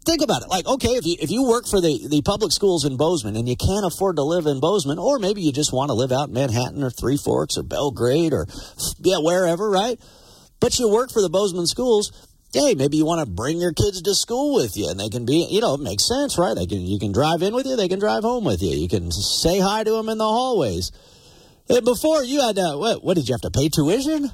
Think 0.07 0.23
about 0.23 0.41
it. 0.41 0.49
Like, 0.49 0.65
okay, 0.65 0.97
if 0.97 1.05
you 1.05 1.17
if 1.21 1.29
you 1.29 1.43
work 1.43 1.67
for 1.67 1.79
the, 1.79 2.07
the 2.09 2.23
public 2.23 2.51
schools 2.51 2.83
in 2.83 2.97
Bozeman 2.97 3.35
and 3.35 3.47
you 3.47 3.55
can't 3.55 3.85
afford 3.85 4.15
to 4.15 4.23
live 4.23 4.47
in 4.47 4.59
Bozeman, 4.59 4.97
or 4.97 5.19
maybe 5.19 5.41
you 5.41 5.51
just 5.51 5.71
want 5.71 5.89
to 5.89 5.93
live 5.93 6.11
out 6.11 6.29
in 6.29 6.33
Manhattan 6.33 6.81
or 6.81 6.89
Three 6.89 7.17
Forks 7.17 7.59
or 7.59 7.63
Belgrade 7.63 8.33
or 8.33 8.47
yeah, 9.05 9.19
wherever, 9.19 9.69
right? 9.69 9.99
But 10.59 10.79
you 10.79 10.89
work 10.89 11.11
for 11.11 11.21
the 11.21 11.29
Bozeman 11.29 11.67
schools, 11.67 12.09
hey, 12.53 12.73
maybe 12.73 12.97
you 12.97 13.05
want 13.05 13.21
to 13.21 13.31
bring 13.31 13.59
your 13.59 13.73
kids 13.73 14.01
to 14.01 14.15
school 14.15 14.55
with 14.55 14.75
you, 14.75 14.89
and 14.89 14.99
they 14.99 15.09
can 15.09 15.27
be, 15.27 15.45
you 15.51 15.61
know, 15.61 15.75
it 15.75 15.81
makes 15.81 16.07
sense, 16.07 16.39
right? 16.39 16.55
They 16.55 16.65
can, 16.65 16.81
you 16.81 16.97
can 16.97 17.11
drive 17.11 17.43
in 17.43 17.53
with 17.53 17.67
you, 17.67 17.75
they 17.75 17.87
can 17.87 17.99
drive 17.99 18.23
home 18.23 18.45
with 18.45 18.63
you, 18.63 18.71
you 18.71 18.89
can 18.89 19.11
say 19.11 19.59
hi 19.59 19.83
to 19.83 19.91
them 19.91 20.09
in 20.09 20.17
the 20.17 20.25
hallways. 20.25 20.91
And 21.69 21.85
before 21.85 22.23
you 22.23 22.41
had 22.41 22.55
to, 22.55 22.77
what, 22.77 23.03
what 23.03 23.13
did 23.13 23.29
you 23.29 23.33
have 23.33 23.41
to 23.41 23.51
pay 23.51 23.69
tuition? 23.69 24.31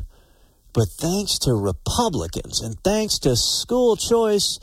But 0.76 0.90
thanks 0.90 1.40
to 1.40 1.54
Republicans 1.54 2.60
and 2.60 2.76
thanks 2.84 3.18
to 3.20 3.38
school 3.38 3.96
choice, 3.96 4.60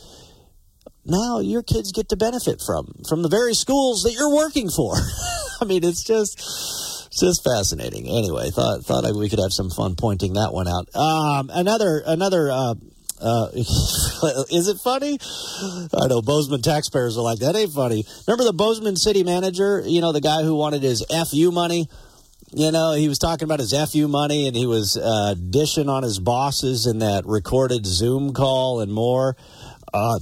now 1.07 1.41
your 1.41 1.63
kids 1.63 1.91
get 1.91 2.11
to 2.11 2.17
benefit 2.17 2.61
from 2.65 3.01
from 3.09 3.23
the 3.23 3.31
very 3.31 3.55
schools 3.55 4.03
that 4.03 4.13
you're 4.13 4.33
working 4.33 4.69
for. 4.69 4.95
I 5.61 5.65
mean, 5.65 5.83
it's 5.83 6.05
just 6.05 6.39
it's 6.39 7.19
just 7.19 7.43
fascinating. 7.43 8.09
Anyway, 8.09 8.51
thought 8.51 8.85
thought 8.85 9.11
we 9.17 9.31
could 9.31 9.39
have 9.39 9.55
some 9.55 9.71
fun 9.71 9.97
pointing 9.97 10.35
that 10.35 10.53
one 10.53 10.69
out. 10.69 10.95
Um, 10.95 11.51
another 11.53 12.03
another. 12.05 12.51
Uh, 12.51 12.75
uh, 13.25 13.49
is 13.55 14.67
it 14.69 14.79
funny? 14.83 15.17
I 15.95 16.09
know 16.09 16.21
Bozeman 16.23 16.61
taxpayers 16.61 17.17
are 17.17 17.23
like 17.23 17.39
that. 17.39 17.55
Ain't 17.55 17.73
funny. 17.73 18.05
Remember 18.27 18.45
the 18.45 18.53
Bozeman 18.53 18.97
city 18.97 19.23
manager? 19.23 19.83
You 19.87 20.01
know 20.01 20.13
the 20.13 20.21
guy 20.21 20.43
who 20.43 20.57
wanted 20.57 20.83
his 20.83 21.07
fu 21.31 21.53
money 21.53 21.89
you 22.55 22.71
know, 22.71 22.93
he 22.93 23.09
was 23.09 23.19
talking 23.19 23.45
about 23.45 23.61
his 23.61 23.73
FU 23.73 24.09
money 24.09 24.47
and 24.47 24.57
he 24.57 24.67
was 24.67 24.97
uh, 24.97 25.35
dishing 25.35 25.89
on 25.89 26.03
his 26.03 26.19
bosses 26.19 26.87
in 26.87 26.99
that 26.99 27.25
recorded 27.27 27.87
Zoom 27.87 28.33
call 28.33 28.81
and 28.81 28.93
more. 28.93 29.37
Uh, 29.93 30.19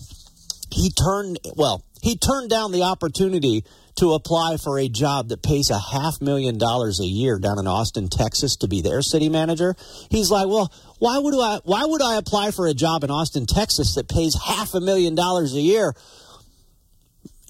he 0.71 0.91
turned, 0.91 1.39
well, 1.57 1.85
he 2.03 2.17
turned 2.17 2.51
down 2.51 2.73
the 2.73 2.83
opportunity 2.83 3.65
to 3.99 4.13
apply 4.13 4.57
for 4.57 4.79
a 4.79 4.89
job 4.89 5.29
that 5.29 5.43
pays 5.43 5.69
a 5.69 5.79
half 5.79 6.21
million 6.21 6.57
dollars 6.57 7.01
a 7.01 7.05
year 7.05 7.39
down 7.39 7.59
in 7.59 7.67
Austin, 7.67 8.09
Texas 8.09 8.57
to 8.57 8.69
be 8.69 8.81
their 8.81 9.03
city 9.03 9.29
manager. 9.29 9.75
He's 10.11 10.31
like, 10.31 10.47
well, 10.47 10.73
Why 11.01 11.19
would 11.19 11.35
I? 11.35 11.61
Why 11.65 11.85
would 11.85 12.03
I 12.03 12.17
apply 12.17 12.51
for 12.53 12.67
a 12.67 12.75
job 12.75 13.05
in 13.05 13.11
Austin, 13.11 13.47
Texas, 13.47 13.95
that 13.97 14.09
pays 14.09 14.35
half 14.35 14.75
a 14.75 14.81
million 14.81 15.15
dollars 15.15 15.55
a 15.55 15.61
year? 15.61 15.95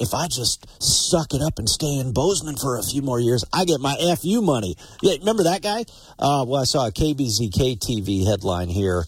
If 0.01 0.15
I 0.15 0.27
just 0.29 0.67
suck 0.83 1.35
it 1.35 1.43
up 1.43 1.59
and 1.59 1.69
stay 1.69 1.99
in 1.99 2.13
Bozeman 2.13 2.57
for 2.57 2.79
a 2.79 2.83
few 2.83 3.03
more 3.03 3.21
years, 3.21 3.45
I 3.53 3.67
get 3.67 3.81
my 3.81 3.95
FU 4.21 4.41
money. 4.41 4.77
Yeah, 5.03 5.17
remember 5.19 5.45
that 5.45 5.61
guy? 5.63 5.85
Uh, 6.19 6.45
well, 6.49 6.62
I 6.62 6.64
saw 6.64 6.87
a 6.87 6.91
KBZK 6.91 7.79
TV 7.79 8.27
headline 8.27 8.70
here. 8.70 9.05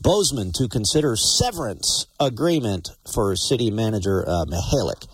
Bozeman 0.00 0.52
to 0.52 0.68
consider 0.68 1.16
severance 1.16 2.06
agreement 2.20 2.90
for 3.12 3.34
city 3.36 3.70
manager 3.70 4.24
uh, 4.28 4.44
Mihelich. 4.44 5.06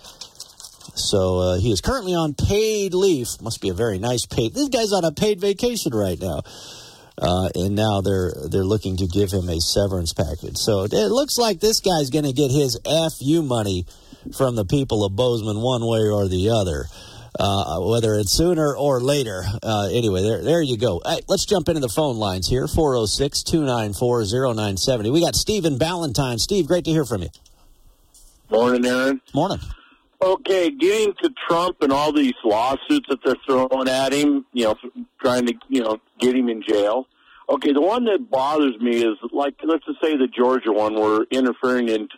So 0.97 1.39
uh, 1.39 1.59
he 1.59 1.73
is 1.73 1.81
currently 1.81 2.15
on 2.15 2.35
paid 2.35 2.93
leave. 2.93 3.29
Must 3.41 3.61
be 3.61 3.69
a 3.69 3.75
very 3.75 3.99
nice 3.99 4.27
paid. 4.27 4.53
This 4.55 4.69
guy's 4.69 4.93
on 4.93 5.05
a 5.05 5.13
paid 5.13 5.41
vacation 5.41 5.95
right 5.95 6.21
now. 6.21 6.43
Uh, 7.17 7.49
and 7.55 7.77
now 7.77 8.01
they're 8.01 8.33
they're 8.51 8.65
looking 8.65 8.97
to 8.97 9.07
give 9.07 9.31
him 9.31 9.49
a 9.49 9.61
severance 9.61 10.13
package. 10.13 10.57
So 10.57 10.83
it 10.83 10.93
looks 10.93 11.39
like 11.39 11.61
this 11.61 11.81
guy's 11.81 12.11
going 12.11 12.25
to 12.25 12.33
get 12.33 12.51
his 12.51 12.79
FU 12.85 13.43
money 13.43 13.87
from 14.37 14.57
the 14.57 14.65
people 14.65 15.05
of 15.05 15.17
Bozeman 15.17 15.61
one 15.61 15.83
way 15.87 16.01
or 16.01 16.29
the 16.29 16.51
other, 16.51 16.87
uh, 17.39 17.81
whether 17.81 18.15
it's 18.15 18.33
sooner 18.33 18.75
or 18.75 19.01
later. 19.01 19.45
Uh, 19.63 19.89
anyway, 19.93 20.23
there 20.23 20.43
there 20.43 20.63
you 20.63 20.77
go. 20.77 21.01
Hey, 21.05 21.21
let's 21.29 21.45
jump 21.45 21.69
into 21.69 21.81
the 21.81 21.89
phone 21.89 22.17
lines 22.17 22.49
here 22.49 22.67
406 22.67 23.43
294 23.43 24.25
0970. 24.55 25.11
We 25.11 25.21
got 25.21 25.35
Stephen 25.35 25.79
Ballantyne. 25.79 26.39
Steve, 26.39 26.67
great 26.67 26.85
to 26.85 26.91
hear 26.91 27.05
from 27.05 27.23
you. 27.23 27.31
Morning, 28.51 28.87
Aaron. 28.87 29.21
Morning. 29.35 29.59
Okay, 30.23 30.71
getting 30.71 31.13
to 31.23 31.31
Trump 31.47 31.83
and 31.83 31.93
all 31.93 32.13
these 32.13 32.33
lawsuits 32.45 33.07
that 33.09 33.19
they're 33.25 33.37
throwing 33.45 33.89
at 33.89 34.13
him, 34.13 34.47
you 34.53 34.65
know, 34.65 34.77
trying 35.21 35.47
to, 35.47 35.55
you 35.69 35.83
know, 35.83 36.01
get 36.19 36.35
him 36.35 36.49
in 36.49 36.63
jail. 36.63 37.07
Okay, 37.49 37.73
the 37.73 37.81
one 37.81 38.05
that 38.07 38.31
bothers 38.31 38.79
me 38.81 39.03
is 39.03 39.19
like, 39.33 39.55
let's 39.65 39.85
just 39.85 40.01
say 40.01 40.17
the 40.17 40.27
Georgia 40.27 40.73
one, 40.73 40.95
we're 40.95 41.25
interfering 41.31 41.89
in. 41.89 42.09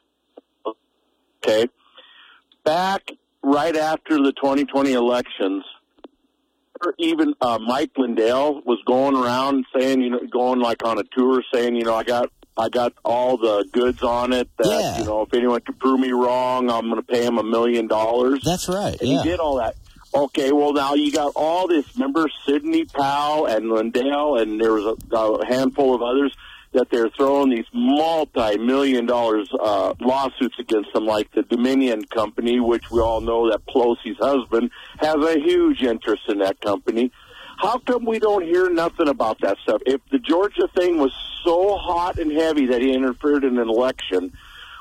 Okay, 1.45 1.69
back 2.67 3.11
right 3.43 3.75
after 3.77 4.17
the 4.19 4.33
2020 4.33 4.93
elections, 4.93 5.65
even 6.99 7.33
uh, 7.41 7.59
Mike 7.59 7.93
Lindell 7.97 8.61
was 8.67 8.79
going 8.87 9.17
around 9.17 9.65
saying, 9.75 10.03
you 10.03 10.11
know, 10.11 10.21
going 10.31 10.61
like 10.61 10.85
on 10.85 10.99
a 10.99 11.05
tour 11.17 11.43
saying, 11.55 11.75
you 11.77 11.85
know, 11.85 11.95
I 11.95 12.03
got 12.03 12.31
I 12.59 12.69
got 12.69 12.93
all 13.05 13.37
the 13.37 13.67
goods 13.71 14.03
on 14.03 14.33
it 14.33 14.49
that, 14.59 14.67
Yeah. 14.67 14.99
you 14.99 15.05
know, 15.05 15.23
if 15.23 15.33
anyone 15.35 15.61
can 15.61 15.75
prove 15.75 16.01
me 16.01 16.11
wrong, 16.13 16.71
I'm 16.71 16.89
going 16.89 16.97
to 16.97 17.03
pay 17.03 17.25
him 17.25 17.39
a 17.39 17.43
million 17.43 17.87
dollars. 17.87 18.43
That's 18.45 18.67
right. 18.69 18.99
And 19.01 19.09
yeah. 19.11 19.23
he 19.23 19.29
did 19.31 19.41
all 19.41 19.57
that. 19.57 19.77
Okay, 20.15 20.53
well 20.53 20.73
now 20.73 20.95
you 20.95 21.13
got 21.13 21.33
all 21.37 21.69
this. 21.69 21.85
Remember 21.97 22.27
Sidney 22.47 22.85
Powell 22.87 23.47
and 23.47 23.71
Lindell, 23.71 24.39
and 24.39 24.61
there 24.61 24.73
was 24.73 24.97
a, 25.13 25.17
a 25.17 25.47
handful 25.47 25.95
of 25.95 26.03
others 26.03 26.35
that 26.77 26.91
they're 26.91 27.11
throwing 27.11 27.51
these 27.51 27.65
multi-million 27.73 29.07
dollars 29.07 29.49
uh, 29.59 29.95
lawsuits 30.01 30.59
against 30.59 30.93
them, 30.93 31.07
like 31.07 31.31
the 31.33 31.43
Dominion 31.43 32.05
Company, 32.05 32.61
which 32.61 32.91
we 32.91 33.01
all 33.01 33.21
know 33.21 33.51
that 33.51 33.67
Pelosi's 33.67 34.19
husband 34.19 34.71
has 34.99 35.17
a 35.17 35.41
huge 35.41 35.83
interest 35.83 36.23
in 36.29 36.39
that 36.39 36.61
company. 36.61 37.11
How 37.59 37.79
come 37.79 38.05
we 38.05 38.19
don't 38.19 38.45
hear 38.45 38.69
nothing 38.69 39.09
about 39.09 39.41
that 39.41 39.57
stuff? 39.63 39.81
If 39.87 40.03
the 40.11 40.19
Georgia 40.19 40.69
thing 40.77 40.99
was 40.99 41.13
so 41.43 41.77
hot 41.77 42.19
and 42.19 42.31
heavy 42.31 42.67
that 42.67 42.83
he 42.83 42.93
interfered 42.93 43.45
in 43.45 43.59
an 43.59 43.69
election, 43.69 44.33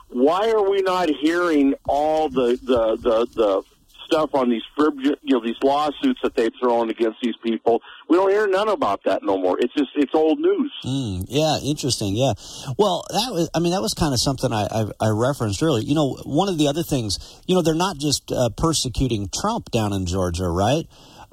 why 0.09 0.51
are 0.51 0.69
we 0.69 0.81
not 0.81 1.09
hearing 1.09 1.75
all 1.87 2.27
the 2.29 2.59
the 2.61 2.97
the, 2.97 3.27
the 3.33 3.63
stuff 4.05 4.29
on 4.33 4.49
these 4.49 4.63
frib- 4.77 4.99
you 4.99 5.35
know 5.35 5.41
these 5.43 5.57
lawsuits 5.63 6.19
that 6.23 6.35
they've 6.35 6.51
thrown 6.61 6.89
against 6.89 7.17
these 7.21 7.35
people? 7.43 7.81
We 8.09 8.17
don't 8.17 8.29
hear 8.29 8.47
none 8.47 8.69
about 8.69 9.01
that 9.05 9.23
no 9.23 9.37
more. 9.37 9.57
It's 9.59 9.73
just 9.73 9.89
it's 9.95 10.13
old 10.13 10.39
news. 10.39 10.73
Mm, 10.85 11.25
yeah, 11.27 11.57
interesting. 11.63 12.15
Yeah. 12.15 12.33
Well, 12.77 13.05
that 13.09 13.29
was, 13.31 13.49
I 13.53 13.59
mean, 13.59 13.71
that 13.73 13.81
was 13.81 13.93
kind 13.93 14.13
of 14.13 14.19
something 14.19 14.51
I, 14.51 14.67
I, 14.69 14.85
I 15.01 15.09
referenced 15.09 15.61
earlier. 15.61 15.83
You 15.83 15.95
know, 15.95 16.17
one 16.23 16.49
of 16.49 16.57
the 16.57 16.67
other 16.67 16.83
things, 16.83 17.17
you 17.47 17.55
know, 17.55 17.61
they're 17.61 17.73
not 17.73 17.97
just 17.97 18.31
uh, 18.31 18.49
persecuting 18.55 19.29
Trump 19.33 19.71
down 19.71 19.93
in 19.93 20.05
Georgia, 20.05 20.47
right? 20.47 20.85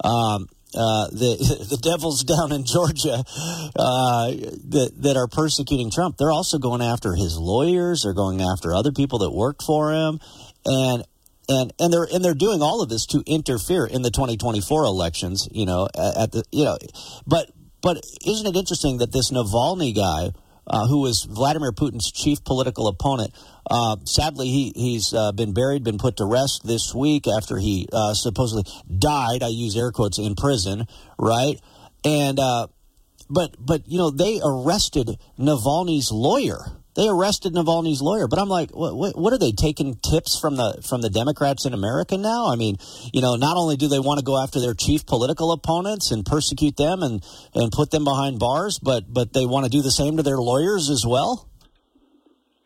Um, 0.03 0.47
uh, 0.75 1.07
the 1.11 1.67
the 1.69 1.77
devils 1.77 2.23
down 2.23 2.51
in 2.51 2.65
Georgia 2.65 3.23
uh, 3.75 4.27
that 4.69 4.91
that 4.97 5.17
are 5.17 5.27
persecuting 5.27 5.91
Trump, 5.91 6.17
they're 6.17 6.31
also 6.31 6.57
going 6.57 6.81
after 6.81 7.13
his 7.13 7.37
lawyers. 7.37 8.01
They're 8.03 8.13
going 8.13 8.41
after 8.41 8.73
other 8.73 8.91
people 8.91 9.19
that 9.19 9.31
worked 9.31 9.61
for 9.63 9.93
him, 9.93 10.19
and 10.65 11.03
and 11.49 11.73
and 11.79 11.91
they're 11.91 12.07
and 12.11 12.23
they're 12.23 12.33
doing 12.33 12.61
all 12.61 12.81
of 12.81 12.89
this 12.89 13.05
to 13.07 13.23
interfere 13.25 13.85
in 13.85 14.01
the 14.01 14.11
2024 14.11 14.83
elections. 14.83 15.47
You 15.51 15.65
know, 15.65 15.87
at 15.95 16.31
the 16.31 16.43
you 16.51 16.65
know, 16.65 16.77
but 17.27 17.51
but 17.81 18.03
isn't 18.25 18.47
it 18.47 18.57
interesting 18.57 18.97
that 18.97 19.11
this 19.11 19.29
Navalny 19.29 19.93
guy, 19.93 20.31
uh, 20.65 20.87
who 20.87 21.01
was 21.01 21.23
Vladimir 21.23 21.73
Putin's 21.73 22.11
chief 22.11 22.43
political 22.43 22.87
opponent, 22.87 23.33
uh, 23.69 23.97
sadly 24.05 24.47
he 24.47 24.71
he's 24.75 25.13
uh, 25.13 25.31
been 25.33 25.53
buried, 25.53 25.83
been 25.83 25.97
put 25.97 26.17
to 26.17 26.25
rest 26.25 26.61
this 26.65 26.95
week 26.95 27.27
after 27.27 27.57
he 27.57 27.87
uh, 27.91 28.13
supposedly 28.13 28.63
died. 28.97 29.43
I 29.43 29.49
use 29.49 29.75
air 29.75 29.91
quotes 29.91 30.17
in 30.17 30.35
prison, 30.35 30.87
right? 31.19 31.59
And 32.05 32.39
uh, 32.39 32.67
but 33.29 33.55
but 33.59 33.87
you 33.87 33.97
know 33.97 34.09
they 34.09 34.39
arrested 34.43 35.17
Navalny's 35.37 36.11
lawyer. 36.11 36.82
They 36.95 37.07
arrested 37.07 37.53
Navalny's 37.53 38.01
lawyer, 38.01 38.27
but 38.27 38.37
I'm 38.37 38.49
like, 38.49 38.69
what, 38.71 39.17
what, 39.17 39.33
are 39.33 39.39
they 39.39 39.51
taking 39.51 39.95
tips 39.95 40.39
from 40.39 40.57
the 40.57 40.79
from 40.87 41.01
the 41.01 41.09
Democrats 41.09 41.65
in 41.65 41.73
America 41.73 42.17
now? 42.17 42.51
I 42.51 42.55
mean, 42.55 42.77
you 43.11 43.21
know, 43.21 43.35
not 43.35 43.57
only 43.57 43.77
do 43.77 43.87
they 43.87 43.99
want 43.99 44.19
to 44.19 44.25
go 44.25 44.41
after 44.41 44.59
their 44.59 44.75
chief 44.75 45.05
political 45.05 45.51
opponents 45.51 46.11
and 46.11 46.23
persecute 46.23 46.77
them 46.77 47.01
and 47.01 47.23
and 47.55 47.71
put 47.71 47.89
them 47.89 48.03
behind 48.03 48.37
bars, 48.37 48.77
but 48.77 49.11
but 49.11 49.33
they 49.33 49.45
want 49.45 49.65
to 49.65 49.71
do 49.71 49.81
the 49.81 49.91
same 49.91 50.17
to 50.17 50.23
their 50.23 50.37
lawyers 50.37 50.89
as 50.89 51.03
well. 51.05 51.49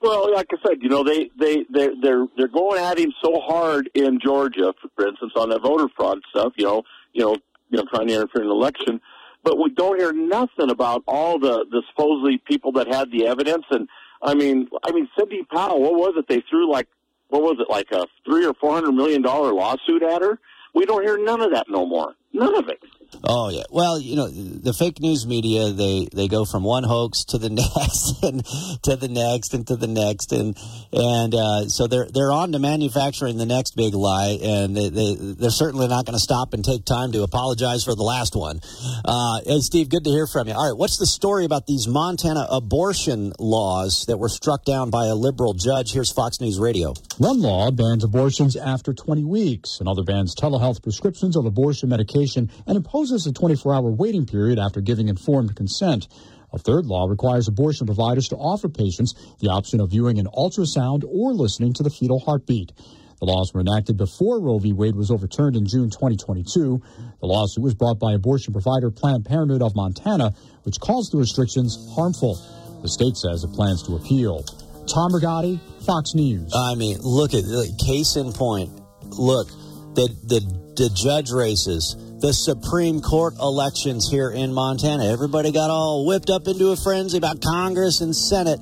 Well, 0.01 0.31
like 0.33 0.47
I 0.51 0.57
said, 0.67 0.77
you 0.81 0.89
know 0.89 1.03
they 1.03 1.29
they 1.39 1.65
they 1.73 1.89
they're 2.01 2.27
they're 2.35 2.47
going 2.47 2.79
at 2.79 2.99
him 2.99 3.13
so 3.23 3.39
hard 3.39 3.89
in 3.93 4.19
Georgia, 4.19 4.73
for 4.95 5.07
instance, 5.07 5.33
on 5.35 5.49
that 5.49 5.61
voter 5.61 5.87
fraud 5.95 6.19
stuff. 6.29 6.53
You 6.57 6.65
know, 6.65 6.83
you 7.13 7.23
know, 7.23 7.35
you 7.69 7.77
know, 7.77 7.85
trying 7.89 8.07
to 8.07 8.13
interfere 8.13 8.43
in 8.43 8.49
election, 8.49 8.99
but 9.43 9.57
we 9.57 9.69
don't 9.69 9.97
hear 9.97 10.11
nothing 10.11 10.69
about 10.69 11.03
all 11.07 11.39
the 11.39 11.65
the 11.71 11.81
supposedly 11.89 12.37
people 12.45 12.73
that 12.73 12.87
had 12.87 13.09
the 13.11 13.25
evidence. 13.25 13.63
And 13.71 13.87
I 14.21 14.33
mean, 14.33 14.67
I 14.83 14.91
mean, 14.91 15.07
Cindy 15.17 15.43
Powell, 15.43 15.81
what 15.81 15.93
was 15.93 16.13
it? 16.17 16.27
They 16.27 16.43
threw 16.49 16.71
like 16.71 16.87
what 17.29 17.41
was 17.41 17.57
it, 17.59 17.69
like 17.69 17.91
a 17.91 18.05
three 18.25 18.45
or 18.45 18.53
four 18.53 18.73
hundred 18.73 18.93
million 18.93 19.21
dollar 19.21 19.53
lawsuit 19.53 20.03
at 20.03 20.21
her? 20.21 20.39
We 20.73 20.85
don't 20.85 21.03
hear 21.03 21.17
none 21.17 21.41
of 21.41 21.51
that 21.51 21.67
no 21.69 21.85
more. 21.85 22.15
None 22.33 22.55
of 22.55 22.69
it. 22.69 22.79
Oh 23.23 23.49
yeah. 23.49 23.63
Well, 23.69 23.99
you 23.99 24.15
know, 24.15 24.27
the 24.29 24.73
fake 24.73 24.99
news 24.99 25.25
media 25.25 25.71
they 25.71 26.07
they 26.13 26.27
go 26.27 26.45
from 26.45 26.63
one 26.63 26.83
hoax 26.83 27.25
to 27.25 27.37
the 27.37 27.49
next 27.49 28.23
and 28.23 28.45
to 28.83 28.95
the 28.95 29.07
next 29.07 29.53
and 29.53 29.65
to 29.67 29.75
the 29.75 29.87
next 29.87 30.31
and 30.31 30.57
and 30.91 31.33
uh, 31.33 31.67
so 31.67 31.87
they're 31.87 32.07
they're 32.13 32.31
on 32.31 32.51
to 32.51 32.59
manufacturing 32.59 33.37
the 33.37 33.45
next 33.45 33.75
big 33.75 33.93
lie 33.93 34.37
and 34.41 34.75
they, 34.75 34.89
they 34.89 35.15
they're 35.15 35.49
certainly 35.49 35.87
not 35.87 36.05
going 36.05 36.13
to 36.13 36.19
stop 36.23 36.53
and 36.53 36.63
take 36.63 36.85
time 36.85 37.11
to 37.11 37.23
apologize 37.23 37.83
for 37.83 37.95
the 37.95 38.03
last 38.03 38.35
one. 38.35 38.59
Uh, 39.03 39.39
Steve, 39.59 39.89
good 39.89 40.03
to 40.03 40.09
hear 40.09 40.27
from 40.27 40.47
you. 40.47 40.53
All 40.53 40.69
right, 40.69 40.77
what's 40.77 40.97
the 40.97 41.05
story 41.05 41.45
about 41.45 41.65
these 41.67 41.87
Montana 41.87 42.47
abortion 42.49 43.33
laws 43.39 44.05
that 44.07 44.17
were 44.17 44.29
struck 44.29 44.63
down 44.63 44.89
by 44.89 45.07
a 45.07 45.15
liberal 45.15 45.53
judge? 45.53 45.93
Here's 45.93 46.11
Fox 46.11 46.39
News 46.39 46.59
Radio. 46.59 46.93
One 47.17 47.41
law 47.41 47.71
bans 47.71 48.03
abortions 48.03 48.55
after 48.55 48.93
20 48.93 49.23
weeks. 49.23 49.79
Another 49.79 50.03
bans 50.03 50.35
telehealth 50.35 50.83
prescriptions 50.83 51.35
of 51.35 51.45
abortion 51.45 51.89
medication 51.89 52.49
and 52.65 52.77
a 52.97 53.31
24 53.31 53.75
hour 53.75 53.91
waiting 53.91 54.25
period 54.25 54.57
after 54.57 54.81
giving 54.81 55.07
informed 55.07 55.55
consent. 55.55 56.07
A 56.51 56.57
third 56.57 56.87
law 56.87 57.07
requires 57.07 57.47
abortion 57.47 57.85
providers 57.85 58.29
to 58.29 58.35
offer 58.35 58.69
patients 58.69 59.13
the 59.39 59.49
option 59.49 59.79
of 59.79 59.91
viewing 59.91 60.17
an 60.17 60.27
ultrasound 60.33 61.03
or 61.07 61.31
listening 61.33 61.73
to 61.73 61.83
the 61.83 61.91
fetal 61.91 62.19
heartbeat. 62.19 62.71
The 63.19 63.25
laws 63.25 63.53
were 63.53 63.61
enacted 63.61 63.97
before 63.97 64.41
Roe 64.41 64.57
v. 64.57 64.73
Wade 64.73 64.95
was 64.95 65.11
overturned 65.11 65.55
in 65.55 65.67
June 65.67 65.91
2022. 65.91 66.81
The 67.19 67.25
lawsuit 67.25 67.63
was 67.63 67.75
brought 67.75 67.99
by 67.99 68.13
abortion 68.13 68.51
provider 68.51 68.89
Planned 68.89 69.25
Parenthood 69.25 69.61
of 69.61 69.75
Montana, 69.75 70.33
which 70.63 70.79
calls 70.79 71.09
the 71.09 71.17
restrictions 71.17 71.77
harmful. 71.93 72.35
The 72.81 72.89
state 72.89 73.15
says 73.15 73.43
it 73.43 73.53
plans 73.53 73.83
to 73.83 73.95
appeal. 73.95 74.43
Tom 74.87 75.11
Rigotti, 75.11 75.59
Fox 75.85 76.15
News. 76.15 76.51
I 76.55 76.73
mean, 76.73 76.97
look 77.01 77.35
at 77.35 77.43
case 77.77 78.15
in 78.15 78.33
point. 78.33 78.71
Look, 79.19 79.49
the 79.93 80.09
the 80.23 80.39
the 80.77 80.89
judge 80.93 81.31
races, 81.31 81.95
the 82.19 82.33
Supreme 82.33 82.99
Court 82.99 83.35
elections 83.39 84.09
here 84.09 84.31
in 84.31 84.51
Montana. 84.51 85.05
Everybody 85.05 85.51
got 85.51 85.69
all 85.69 86.05
whipped 86.07 86.31
up 86.31 86.47
into 86.47 86.71
a 86.71 86.75
frenzy 86.75 87.17
about 87.17 87.41
Congress 87.41 88.01
and 88.01 88.15
Senate. 88.15 88.59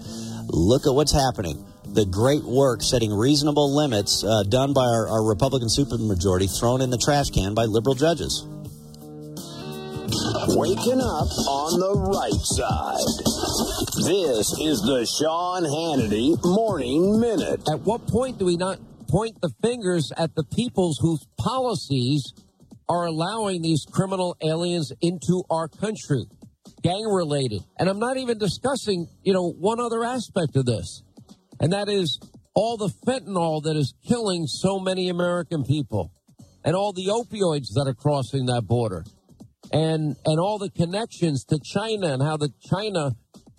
Look 0.48 0.86
at 0.86 0.94
what's 0.94 1.14
happening. 1.14 1.66
The 1.86 2.06
great 2.06 2.44
work 2.44 2.82
setting 2.82 3.14
reasonable 3.14 3.74
limits 3.74 4.24
uh, 4.26 4.44
done 4.44 4.74
by 4.74 4.84
our, 4.84 5.08
our 5.08 5.24
Republican 5.24 5.70
supermajority 5.70 6.52
thrown 6.60 6.82
in 6.82 6.90
the 6.90 6.98
trash 6.98 7.30
can 7.30 7.54
by 7.54 7.64
liberal 7.64 7.96
judges. 7.96 8.44
Waking 10.52 11.00
up 11.00 11.32
on 11.48 11.80
the 11.80 11.96
right 12.12 12.44
side. 12.44 13.00
This 14.04 14.52
is 14.60 14.82
the 14.82 15.08
Sean 15.18 15.64
Hannity 15.64 16.36
Morning 16.44 17.22
Minute. 17.22 17.62
At 17.72 17.82
what 17.82 18.06
point 18.08 18.38
do 18.38 18.46
we 18.46 18.58
not 18.58 18.80
point 19.08 19.40
the 19.42 19.50
fingers 19.62 20.12
at 20.18 20.36
the 20.36 20.44
peoples 20.44 21.00
whose 21.02 21.26
policies 21.38 22.34
are 22.88 23.06
allowing 23.06 23.62
these 23.62 23.86
criminal 23.92 24.36
aliens 24.42 24.92
into 25.02 25.44
our 25.50 25.68
country? 25.68 26.26
gang 26.82 27.04
related. 27.04 27.64
And 27.80 27.90
I'm 27.90 28.00
not 28.00 28.18
even 28.18 28.38
discussing, 28.38 29.08
you 29.24 29.34
know, 29.34 29.52
one 29.52 29.80
other 29.80 30.04
aspect 30.04 30.56
of 30.56 30.66
this, 30.66 31.02
and 31.60 31.74
that 31.74 31.90
is 31.90 32.20
all 32.54 32.78
the 32.78 32.90
fentanyl 33.08 33.64
that 33.64 33.76
is 33.76 33.94
killing 34.08 34.46
so 34.46 34.80
many 34.80 35.10
American 35.10 35.64
people 35.64 36.12
and 36.64 36.76
all 36.76 36.94
the 36.94 37.08
opioids 37.08 37.74
that 37.74 37.86
are 37.88 37.94
crossing 37.94 38.46
that 38.46 38.64
border 38.68 39.04
and 39.74 40.16
and 40.26 40.40
all 40.40 40.58
the 40.58 40.70
connections 40.70 41.44
to 41.46 41.60
China 41.64 42.14
and 42.14 42.22
how 42.22 42.38
the 42.38 42.50
China 42.70 43.12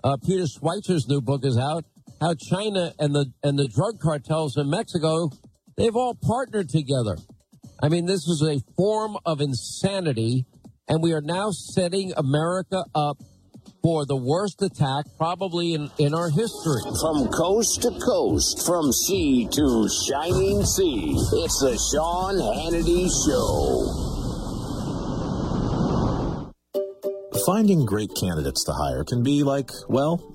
uh, 0.03 0.17
Peter 0.25 0.45
Schweizer's 0.45 1.07
new 1.09 1.21
book 1.21 1.45
is 1.45 1.59
out 1.59 1.85
how 2.21 2.35
China 2.35 2.93
and 2.99 3.15
the 3.15 3.27
and 3.43 3.59
the 3.59 3.69
drug 3.69 4.01
cartels 4.01 4.57
in 4.57 4.71
Mexico 4.71 5.31
they've 5.77 5.97
all 5.97 6.17
partnered 6.23 6.69
together. 6.69 7.17
I 7.83 7.89
mean 7.89 8.07
this 8.07 8.27
is 8.27 8.43
a 8.43 8.61
form 8.77 9.17
of 9.27 9.41
insanity 9.41 10.47
and 10.89 11.03
we 11.03 11.13
are 11.13 11.21
now 11.21 11.51
setting 11.51 12.13
America 12.17 12.85
up 12.95 13.19
for 13.83 14.07
the 14.07 14.17
worst 14.17 14.63
attack 14.63 15.05
probably 15.17 15.75
in, 15.75 15.91
in 15.99 16.15
our 16.15 16.29
history. 16.29 16.83
From 17.01 17.29
coast 17.29 17.83
to 17.83 17.91
coast, 17.91 18.67
from 18.67 18.93
sea 18.93 19.47
to 19.53 19.89
shining 19.89 20.65
sea, 20.65 21.15
it's 21.15 21.61
the 21.61 21.79
Sean 21.93 22.35
Hannity 22.35 23.07
Show. 23.27 24.03
Finding 27.47 27.85
great 27.85 28.11
candidates 28.19 28.65
to 28.65 28.73
hire 28.73 29.05
can 29.05 29.23
be 29.23 29.45
like, 29.45 29.71
well, 29.89 30.35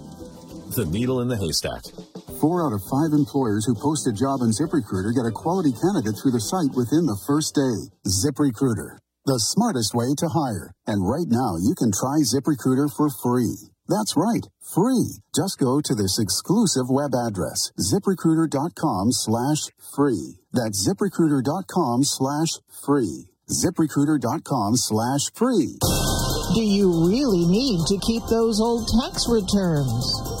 The 0.71 0.85
needle 0.85 1.19
in 1.19 1.27
the 1.27 1.35
haystack. 1.35 1.83
Four 2.39 2.63
out 2.63 2.71
of 2.71 2.79
five 2.87 3.11
employers 3.11 3.67
who 3.67 3.75
post 3.75 4.07
a 4.07 4.15
job 4.15 4.39
on 4.39 4.55
ZipRecruiter 4.55 5.11
get 5.11 5.27
a 5.27 5.35
quality 5.35 5.75
candidate 5.75 6.15
through 6.15 6.31
the 6.31 6.39
site 6.39 6.71
within 6.79 7.11
the 7.11 7.19
first 7.27 7.59
day. 7.59 7.91
ZipRecruiter, 8.07 9.03
the 9.27 9.35
smartest 9.51 9.91
way 9.91 10.15
to 10.15 10.31
hire. 10.31 10.71
And 10.87 11.03
right 11.03 11.27
now, 11.27 11.59
you 11.59 11.75
can 11.75 11.91
try 11.91 12.23
ZipRecruiter 12.23 12.87
for 12.87 13.11
free. 13.11 13.67
That's 13.91 14.15
right, 14.15 14.47
free. 14.63 15.19
Just 15.35 15.59
go 15.59 15.83
to 15.83 15.91
this 15.91 16.15
exclusive 16.15 16.87
web 16.87 17.11
address, 17.19 17.75
ziprecruiter.com 17.75 19.11
slash 19.11 19.75
free. 19.91 20.39
That's 20.55 20.87
ziprecruiter.com 20.87 22.07
slash 22.07 22.63
free. 22.71 23.27
ziprecruiter.com 23.51 24.79
slash 24.79 25.35
free. 25.35 25.75
Do 26.55 26.63
you 26.63 26.87
really 27.11 27.43
need 27.43 27.83
to 27.91 27.99
keep 28.07 28.23
those 28.31 28.63
old 28.63 28.87
tax 28.87 29.27
returns? 29.27 30.40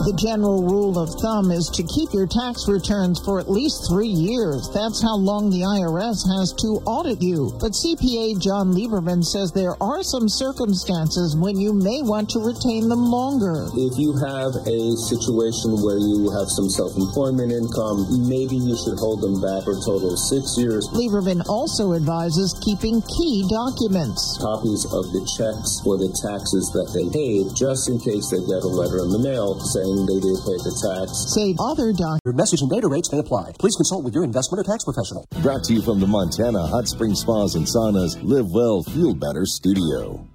The 0.00 0.16
general 0.16 0.64
rule 0.64 0.96
of 0.96 1.12
thumb 1.20 1.52
is 1.52 1.68
to 1.76 1.84
keep 1.84 2.16
your 2.16 2.24
tax 2.24 2.64
returns 2.64 3.20
for 3.20 3.36
at 3.36 3.52
least 3.52 3.84
three 3.84 4.08
years. 4.08 4.64
That's 4.72 5.04
how 5.04 5.20
long 5.20 5.52
the 5.52 5.60
IRS 5.60 6.24
has 6.40 6.56
to 6.64 6.80
audit 6.88 7.20
you. 7.20 7.52
But 7.60 7.76
CPA 7.76 8.40
John 8.40 8.72
Lieberman 8.72 9.20
says 9.20 9.52
there 9.52 9.76
are 9.76 10.00
some 10.00 10.24
circumstances 10.24 11.36
when 11.36 11.60
you 11.60 11.76
may 11.76 12.00
want 12.00 12.32
to 12.32 12.40
retain 12.40 12.88
them 12.88 13.12
longer. 13.12 13.68
If 13.76 14.00
you 14.00 14.16
have 14.24 14.56
a 14.64 14.80
situation 15.12 15.76
where 15.84 16.00
you 16.00 16.32
have 16.32 16.48
some 16.48 16.72
self-employment 16.72 17.52
income, 17.52 18.24
maybe 18.24 18.56
you 18.56 18.80
should 18.80 18.96
hold 18.96 19.20
them 19.20 19.36
back 19.36 19.68
for 19.68 19.76
a 19.76 19.84
total 19.84 20.16
of 20.16 20.20
six 20.32 20.56
years. 20.56 20.88
Lieberman 20.96 21.44
also 21.44 21.92
advises 21.92 22.56
keeping 22.64 23.04
key 23.20 23.44
documents. 23.52 24.40
Copies 24.40 24.88
of 24.96 25.12
the 25.12 25.20
checks 25.36 25.84
for 25.84 26.00
the 26.00 26.08
taxes 26.24 26.72
that 26.72 26.88
they 26.96 27.04
paid, 27.12 27.52
just 27.52 27.92
in 27.92 28.00
case 28.00 28.32
they 28.32 28.40
get 28.48 28.64
a 28.64 28.72
letter 28.72 29.04
in 29.04 29.12
the 29.12 29.20
mail 29.20 29.60
saying 29.60 29.89
they 30.06 30.20
did 30.20 30.36
pay 30.46 30.58
the 30.62 30.74
tax. 30.84 31.34
Say 31.34 31.54
other 31.58 31.92
documents. 31.92 32.22
Your 32.24 32.34
message 32.34 32.60
and 32.62 32.70
data 32.70 32.88
rates 32.88 33.10
may 33.12 33.18
apply. 33.18 33.52
Please 33.58 33.76
consult 33.76 34.04
with 34.04 34.14
your 34.14 34.24
investment 34.24 34.60
or 34.60 34.64
tax 34.70 34.84
professional. 34.84 35.26
Brought 35.42 35.64
to 35.64 35.74
you 35.74 35.82
from 35.82 36.00
the 36.00 36.06
Montana 36.06 36.66
Hot 36.66 36.88
Spring 36.88 37.14
Spas 37.14 37.54
and 37.54 37.66
Saunas 37.66 38.18
Live 38.22 38.50
Well, 38.50 38.82
Feel 38.82 39.14
Better 39.14 39.46
studio. 39.46 40.26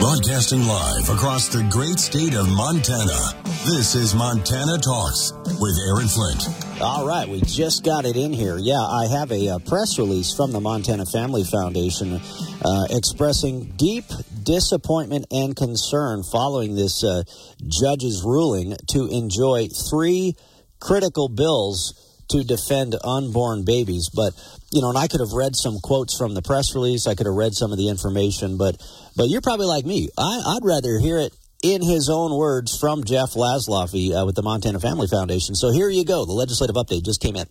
Broadcasting 0.00 0.66
live 0.66 1.08
across 1.10 1.48
the 1.48 1.62
great 1.70 1.98
state 1.98 2.34
of 2.34 2.48
Montana. 2.48 3.34
This 3.66 3.94
is 3.94 4.14
Montana 4.14 4.78
Talks 4.78 5.32
with 5.60 5.76
Aaron 5.86 6.08
Flint. 6.08 6.69
All 6.80 7.06
right, 7.06 7.28
we 7.28 7.42
just 7.42 7.84
got 7.84 8.06
it 8.06 8.16
in 8.16 8.32
here. 8.32 8.56
Yeah, 8.56 8.80
I 8.80 9.06
have 9.06 9.30
a, 9.32 9.48
uh 9.50 9.58
press 9.58 9.98
release 9.98 10.32
from 10.32 10.50
the 10.52 10.60
Montana 10.60 11.04
Family 11.04 11.44
Foundation 11.44 12.18
uh, 12.64 12.86
expressing 12.88 13.64
deep 13.76 14.04
disappointment 14.42 15.26
and 15.30 15.54
concern 15.54 16.22
following 16.22 16.76
this 16.76 17.04
uh, 17.04 17.24
judge's 17.68 18.22
ruling 18.24 18.76
to 18.92 19.08
enjoy 19.08 19.68
three 19.90 20.36
critical 20.80 21.28
bills 21.28 22.24
to 22.30 22.44
defend 22.44 22.96
unborn 23.04 23.66
babies. 23.66 24.08
But 24.08 24.32
you 24.72 24.80
know, 24.80 24.88
and 24.88 24.96
I 24.96 25.06
could 25.06 25.20
have 25.20 25.32
read 25.34 25.56
some 25.56 25.80
quotes 25.82 26.16
from 26.16 26.32
the 26.32 26.40
press 26.40 26.74
release. 26.74 27.06
I 27.06 27.14
could 27.14 27.26
have 27.26 27.34
read 27.34 27.52
some 27.52 27.72
of 27.72 27.78
the 27.78 27.90
information, 27.90 28.56
but 28.56 28.80
but 29.16 29.28
you're 29.28 29.42
probably 29.42 29.66
like 29.66 29.84
me. 29.84 30.08
I, 30.16 30.56
I'd 30.56 30.64
rather 30.64 30.98
hear 30.98 31.18
it 31.18 31.34
in 31.62 31.82
his 31.82 32.08
own 32.08 32.36
words 32.36 32.78
from 32.78 33.04
Jeff 33.04 33.34
Laszloffy 33.34 34.12
uh, 34.12 34.24
with 34.24 34.34
the 34.34 34.42
Montana 34.42 34.80
Family 34.80 35.06
Foundation. 35.06 35.54
So 35.54 35.70
here 35.70 35.90
you 35.90 36.04
go. 36.04 36.24
The 36.24 36.32
legislative 36.32 36.76
update 36.76 37.04
just 37.04 37.20
came 37.20 37.36
in. 37.36 37.46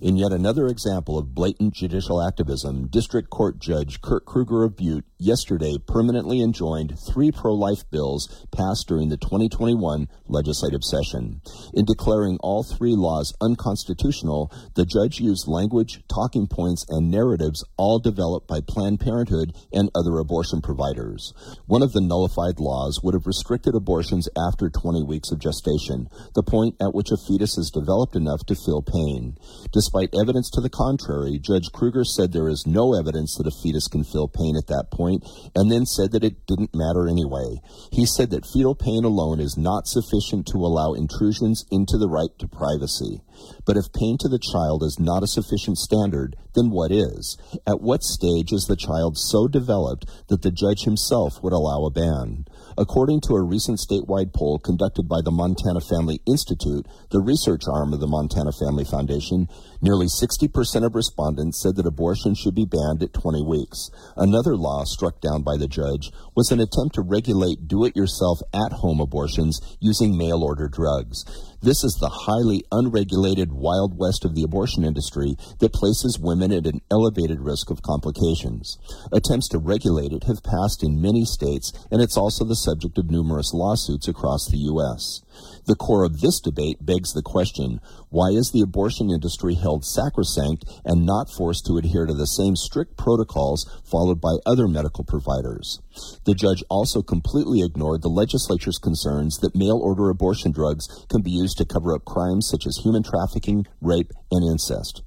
In 0.00 0.16
yet 0.16 0.32
another 0.32 0.66
example 0.66 1.16
of 1.16 1.34
blatant 1.34 1.74
judicial 1.74 2.20
activism, 2.20 2.88
District 2.88 3.30
Court 3.30 3.58
Judge 3.58 4.00
Kurt 4.02 4.26
Krueger 4.26 4.64
of 4.64 4.76
Butte 4.76 5.04
yesterday 5.18 5.76
permanently 5.78 6.42
enjoined 6.42 6.98
three 6.98 7.32
pro-life 7.32 7.88
bills 7.90 8.46
passed 8.52 8.86
during 8.88 9.08
the 9.08 9.16
2021 9.16 10.08
legislative 10.26 10.84
session. 10.84 11.40
In 11.72 11.84
declaring 11.84 12.36
all 12.40 12.62
three 12.62 12.94
laws 12.94 13.32
unconstitutional, 13.40 14.52
the 14.74 14.84
judge 14.84 15.18
used 15.20 15.48
language, 15.48 16.02
talking 16.08 16.46
points, 16.46 16.84
and 16.88 17.10
narratives 17.10 17.64
all 17.76 17.98
developed 17.98 18.46
by 18.46 18.60
Planned 18.60 19.00
Parenthood 19.00 19.54
and 19.72 19.90
other 19.94 20.18
abortion 20.18 20.60
providers. 20.60 21.32
One 21.66 21.82
of 21.82 21.92
the 21.92 22.02
nullified 22.02 22.58
laws 22.58 23.00
would 23.02 23.14
have 23.14 23.26
restricted 23.36 23.74
abortions 23.74 24.28
after 24.48 24.70
20 24.70 25.02
weeks 25.04 25.30
of 25.30 25.38
gestation, 25.38 26.08
the 26.34 26.42
point 26.42 26.74
at 26.80 26.94
which 26.94 27.10
a 27.10 27.20
fetus 27.28 27.58
is 27.58 27.70
developed 27.70 28.16
enough 28.16 28.40
to 28.46 28.54
feel 28.54 28.80
pain. 28.80 29.36
Despite 29.72 30.14
evidence 30.18 30.48
to 30.50 30.62
the 30.62 30.70
contrary, 30.70 31.38
Judge 31.38 31.70
Krueger 31.72 32.04
said 32.04 32.32
there 32.32 32.48
is 32.48 32.64
no 32.66 32.94
evidence 32.94 33.36
that 33.36 33.46
a 33.46 33.58
fetus 33.62 33.88
can 33.88 34.04
feel 34.04 34.26
pain 34.26 34.56
at 34.56 34.68
that 34.68 34.88
point, 34.90 35.22
and 35.54 35.70
then 35.70 35.84
said 35.84 36.12
that 36.12 36.24
it 36.24 36.46
didn't 36.46 36.74
matter 36.74 37.06
anyway. 37.06 37.60
He 37.92 38.06
said 38.06 38.30
that 38.30 38.48
fetal 38.48 38.74
pain 38.74 39.04
alone 39.04 39.38
is 39.38 39.58
not 39.58 39.86
sufficient 39.86 40.46
to 40.48 40.64
allow 40.64 40.94
intrusions 40.94 41.64
into 41.70 41.98
the 41.98 42.08
right 42.08 42.32
to 42.38 42.48
privacy. 42.48 43.20
But 43.66 43.76
if 43.76 43.92
pain 43.92 44.16
to 44.20 44.28
the 44.28 44.40
child 44.40 44.82
is 44.82 44.96
not 44.98 45.22
a 45.22 45.28
sufficient 45.28 45.76
standard, 45.76 46.36
then 46.54 46.70
what 46.70 46.90
is? 46.90 47.36
At 47.66 47.82
what 47.82 48.02
stage 48.02 48.50
is 48.50 48.64
the 48.64 48.76
child 48.76 49.18
so 49.18 49.46
developed 49.46 50.08
that 50.28 50.40
the 50.40 50.50
judge 50.50 50.84
himself 50.84 51.42
would 51.42 51.52
allow 51.52 51.84
a 51.84 51.90
ban? 51.90 52.46
According 52.78 53.22
to 53.22 53.36
a 53.36 53.42
recent 53.42 53.78
statewide 53.78 54.34
poll 54.34 54.58
conducted 54.58 55.08
by 55.08 55.22
the 55.24 55.30
Montana 55.30 55.80
Family 55.80 56.20
Institute, 56.26 56.86
the 57.10 57.22
research 57.22 57.62
arm 57.72 57.94
of 57.94 58.00
the 58.00 58.06
Montana 58.06 58.52
Family 58.52 58.84
Foundation, 58.84 59.48
nearly 59.80 60.06
60% 60.06 60.84
of 60.84 60.94
respondents 60.94 61.62
said 61.62 61.76
that 61.76 61.86
abortion 61.86 62.34
should 62.34 62.54
be 62.54 62.66
banned 62.66 63.02
at 63.02 63.14
20 63.14 63.42
weeks. 63.42 63.88
Another 64.14 64.56
law 64.56 64.84
struck 64.84 65.22
down 65.22 65.42
by 65.42 65.56
the 65.56 65.66
judge 65.66 66.12
was 66.34 66.50
an 66.50 66.60
attempt 66.60 66.96
to 66.96 67.00
regulate 67.00 67.66
do-it-yourself 67.66 68.40
at-home 68.52 69.00
abortions 69.00 69.58
using 69.80 70.18
mail-order 70.18 70.68
drugs. 70.68 71.24
This 71.66 71.82
is 71.82 71.98
the 71.98 72.30
highly 72.30 72.62
unregulated 72.70 73.50
wild 73.50 73.98
west 73.98 74.24
of 74.24 74.36
the 74.36 74.44
abortion 74.44 74.84
industry 74.84 75.34
that 75.58 75.72
places 75.72 76.16
women 76.16 76.52
at 76.52 76.64
an 76.64 76.80
elevated 76.92 77.40
risk 77.40 77.70
of 77.70 77.82
complications. 77.82 78.78
Attempts 79.10 79.48
to 79.48 79.58
regulate 79.58 80.12
it 80.12 80.30
have 80.30 80.44
passed 80.44 80.84
in 80.84 81.02
many 81.02 81.24
states, 81.24 81.72
and 81.90 82.00
it's 82.00 82.16
also 82.16 82.44
the 82.44 82.54
subject 82.54 82.98
of 82.98 83.10
numerous 83.10 83.50
lawsuits 83.52 84.06
across 84.06 84.46
the 84.46 84.62
U.S. 84.70 85.22
The 85.66 85.74
core 85.74 86.04
of 86.04 86.20
this 86.20 86.38
debate 86.38 86.86
begs 86.86 87.12
the 87.12 87.22
question 87.22 87.80
why 88.08 88.30
is 88.30 88.50
the 88.52 88.60
abortion 88.60 89.10
industry 89.10 89.54
held 89.54 89.84
sacrosanct 89.84 90.64
and 90.84 91.04
not 91.04 91.28
forced 91.28 91.66
to 91.66 91.76
adhere 91.76 92.06
to 92.06 92.14
the 92.14 92.26
same 92.26 92.54
strict 92.54 92.96
protocols 92.96 93.66
followed 93.84 94.20
by 94.20 94.36
other 94.46 94.68
medical 94.68 95.02
providers? 95.02 95.80
The 96.24 96.34
judge 96.34 96.62
also 96.70 97.02
completely 97.02 97.62
ignored 97.62 98.02
the 98.02 98.08
legislature's 98.08 98.78
concerns 98.78 99.38
that 99.38 99.56
mail 99.56 99.80
order 99.82 100.08
abortion 100.08 100.52
drugs 100.52 100.86
can 101.10 101.22
be 101.22 101.32
used 101.32 101.58
to 101.58 101.64
cover 101.64 101.94
up 101.94 102.04
crimes 102.04 102.48
such 102.48 102.64
as 102.64 102.78
human 102.78 103.02
trafficking, 103.02 103.66
rape, 103.80 104.12
and 104.30 104.48
incest. 104.48 105.02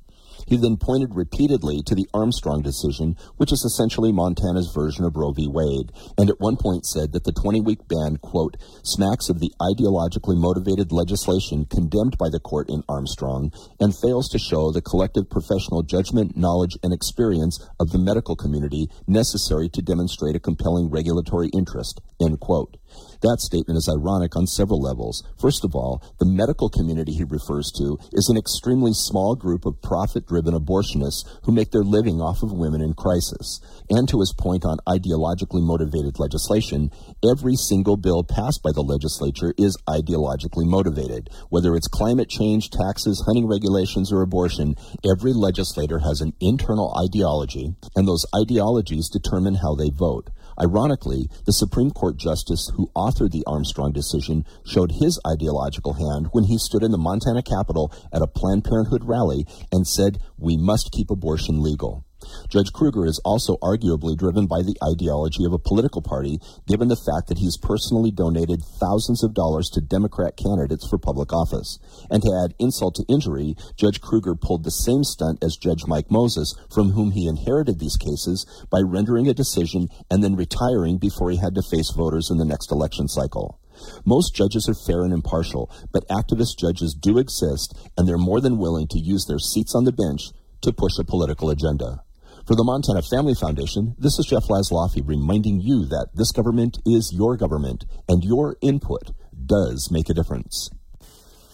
He 0.50 0.58
then 0.58 0.78
pointed 0.78 1.16
repeatedly 1.16 1.84
to 1.86 1.94
the 1.94 2.10
Armstrong 2.12 2.64
decision, 2.64 3.16
which 3.38 3.52
is 3.52 3.64
essentially 3.64 4.12
Montana's 4.12 4.72
version 4.74 5.06
of 5.06 5.16
Roe 5.16 5.32
v. 5.32 5.48
Wade, 5.48 5.92
and 6.18 6.28
at 6.28 6.40
one 6.40 6.58
point 6.58 6.88
said 6.88 7.12
that 7.12 7.24
the 7.24 7.32
20 7.32 7.62
week 7.62 7.88
ban, 7.88 8.18
quote, 8.18 8.58
smacks 8.82 9.30
of 9.30 9.40
the 9.40 9.54
ideologically 9.62 10.36
motivated 10.36 10.92
legislation 10.92 11.66
condemned 11.66 12.18
by 12.18 12.30
the 12.30 12.40
court 12.40 12.68
in 12.68 12.84
Armstrong 12.90 13.52
and 13.80 13.96
fails 13.96 14.28
to 14.30 14.40
show 14.40 14.72
the 14.72 14.82
collective 14.82 15.30
professional 15.30 15.84
judgment, 15.84 16.36
knowledge, 16.36 16.80
and 16.82 16.92
experience 16.92 17.64
of 17.80 17.92
the 17.92 18.00
medical 18.00 18.36
community 18.36 18.90
necessary 19.06 19.70
to 19.70 19.84
demonstrate 19.84 20.36
a 20.36 20.40
compelling 20.40 20.90
regulatory 20.90 21.50
interest, 21.50 22.02
end 22.20 22.40
quote. 22.40 22.79
That 23.22 23.42
statement 23.42 23.78
is 23.78 23.90
ironic 23.90 24.36
on 24.36 24.48
several 24.48 24.82
levels. 24.82 25.24
First 25.38 25.66
of 25.66 25.76
all, 25.76 26.02
the 26.20 26.26
medical 26.26 26.70
community 26.70 27.12
he 27.12 27.26
refers 27.26 27.72
to 27.78 27.98
is 28.14 28.30
an 28.30 28.38
extremely 28.38 28.94
small 28.94 29.36
group 29.36 29.66
of 29.66 29.82
profit 29.82 30.26
driven 30.26 30.54
abortionists 30.54 31.28
who 31.44 31.52
make 31.52 31.72
their 31.72 31.84
living 31.84 32.22
off 32.22 32.44
of 32.44 32.54
women 32.54 32.82
in 32.82 32.94
crisis. 32.94 33.60
And 33.90 34.08
to 34.08 34.22
his 34.22 34.34
point 34.34 34.64
on 34.64 34.80
ideologically 34.88 35.62
motivated 35.62 36.18
legislation, 36.18 36.92
every 37.30 37.56
single 37.56 37.98
bill 37.98 38.24
passed 38.24 38.64
by 38.64 38.72
the 38.72 38.82
legislature 38.82 39.54
is 39.58 39.78
ideologically 39.88 40.66
motivated. 40.66 41.30
Whether 41.50 41.76
it's 41.76 41.88
climate 41.88 42.30
change, 42.30 42.70
taxes, 42.70 43.24
hunting 43.26 43.48
regulations, 43.48 44.14
or 44.14 44.22
abortion, 44.22 44.76
every 45.04 45.34
legislator 45.34 46.00
has 46.00 46.22
an 46.22 46.34
internal 46.40 46.96
ideology, 46.98 47.76
and 47.96 48.08
those 48.08 48.26
ideologies 48.34 49.10
determine 49.10 49.56
how 49.56 49.76
they 49.76 49.90
vote. 49.90 50.30
Ironically, 50.62 51.30
the 51.46 51.54
Supreme 51.54 51.92
Court 51.92 52.18
justice 52.18 52.70
who 52.76 52.92
authored 52.94 53.32
the 53.32 53.46
Armstrong 53.48 53.94
decision 53.94 54.46
showed 54.66 54.92
his 55.00 55.18
ideological 55.26 55.94
hand 55.94 56.28
when 56.34 56.44
he 56.44 56.58
stood 56.58 56.84
in 56.84 56.92
the 56.92 56.98
Montana 56.98 57.42
Capitol 57.42 57.94
at 58.12 58.22
a 58.22 58.28
Planned 58.28 58.66
Parenthood 58.66 59.06
rally 59.06 59.46
and 59.72 59.88
said, 59.88 60.20
We 60.38 60.58
must 60.58 60.92
keep 60.92 61.10
abortion 61.10 61.62
legal. 61.62 62.04
Judge 62.50 62.72
Krueger 62.74 63.06
is 63.06 63.22
also 63.26 63.58
arguably 63.58 64.18
driven 64.18 64.48
by 64.48 64.62
the 64.62 64.78
ideology 64.84 65.46
of 65.46 65.54
a 65.54 65.60
political 65.60 66.02
party, 66.02 66.40
given 66.68 66.88
the 66.88 66.96
fact 66.96 67.28
that 67.28 67.38
he's 67.40 67.58
personally 67.58 68.12
donated 68.12 68.64
thousands 68.80 69.24
of 69.24 69.34
dollars 69.34 69.70
to 69.70 69.82
Democrat 69.82 70.38
candidates 70.38 70.88
for 70.88 70.98
public 70.98 71.34
office. 71.34 71.80
And 72.10 72.22
to 72.24 72.34
add 72.44 72.56
insult 72.60 72.96
to 72.96 73.06
injury, 73.08 73.56
Judge 73.76 74.02
Krueger 74.02 74.36
pulled 74.36 74.64
the 74.64 74.72
same 74.72 75.04
stunt 75.04 75.44
as 75.44 75.58
Judge 75.58 75.86
Mike 75.88 76.12
Moses, 76.12 76.56
from 76.74 76.92
whom 76.92 77.12
he 77.12 77.28
inherited 77.28 77.80
these 77.80 77.98
cases, 77.98 78.46
by 78.70 78.80
rendering 78.82 79.28
a 79.28 79.34
decision 79.34 79.90
and 80.10 80.24
then 80.24 80.36
retiring 80.36 80.98
before 80.98 81.32
he 81.32 81.38
had 81.38 81.56
to 81.56 81.62
face 81.62 81.92
voters 81.92 82.30
in 82.30 82.38
the 82.38 82.46
next 82.46 82.72
election 82.72 83.08
cycle. 83.08 83.60
Most 84.06 84.36
judges 84.36 84.68
are 84.68 84.74
fair 84.74 85.04
and 85.04 85.14
impartial, 85.14 85.72
but 85.92 86.08
activist 86.10 86.58
judges 86.58 86.94
do 86.94 87.18
exist, 87.18 87.74
and 87.98 88.08
they're 88.08 88.18
more 88.18 88.42
than 88.42 88.58
willing 88.58 88.88
to 88.88 89.00
use 89.00 89.26
their 89.26 89.40
seats 89.40 89.74
on 89.74 89.86
the 89.86 89.92
bench 89.92 90.32
to 90.62 90.74
push 90.74 90.98
a 91.00 91.04
political 91.04 91.50
agenda. 91.50 92.04
For 92.48 92.56
the 92.56 92.64
Montana 92.64 93.02
Family 93.02 93.36
Foundation, 93.36 93.96
this 94.00 94.18
is 94.18 94.26
Jeff 94.26 94.48
Laszloffy 94.48 95.06
reminding 95.06 95.60
you 95.62 95.86
that 95.86 96.10
this 96.14 96.32
government 96.32 96.80
is 96.86 97.12
your 97.14 97.36
government 97.38 97.86
and 98.08 98.24
your 98.24 98.56
input 98.62 99.12
does 99.34 99.90
make 99.92 100.10
a 100.10 100.14
difference. 100.14 100.70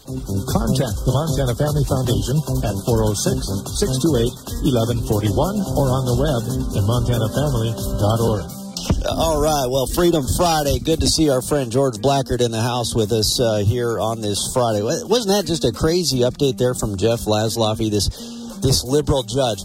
Contact 0.06 1.02
the 1.02 1.10
Montana 1.10 1.58
Family 1.58 1.82
Foundation 1.90 2.38
at 2.62 2.78
406-628-1141 2.86 5.66
or 5.74 5.90
on 5.90 6.06
the 6.06 6.14
web 6.14 6.46
at 6.78 6.86
montanafamily.org. 6.86 8.46
All 9.18 9.42
right. 9.42 9.66
Well, 9.66 9.88
Freedom 9.88 10.24
Friday. 10.38 10.78
Good 10.78 11.02
to 11.02 11.08
see 11.08 11.30
our 11.30 11.42
friend 11.42 11.72
George 11.72 12.00
Blackard 12.00 12.42
in 12.42 12.52
the 12.52 12.62
house 12.62 12.94
with 12.94 13.12
us 13.12 13.40
uh, 13.40 13.64
here 13.66 14.00
on 14.00 14.22
this 14.22 14.52
Friday. 14.54 14.84
Wasn't 14.84 15.34
that 15.34 15.48
just 15.48 15.66
a 15.66 15.72
crazy 15.72 16.20
update 16.20 16.58
there 16.58 16.76
from 16.76 16.98
Jeff 16.98 17.22
Laszloffy, 17.26 17.90
this 17.90 18.10
this 18.62 18.84
liberal 18.84 19.24
judge? 19.24 19.64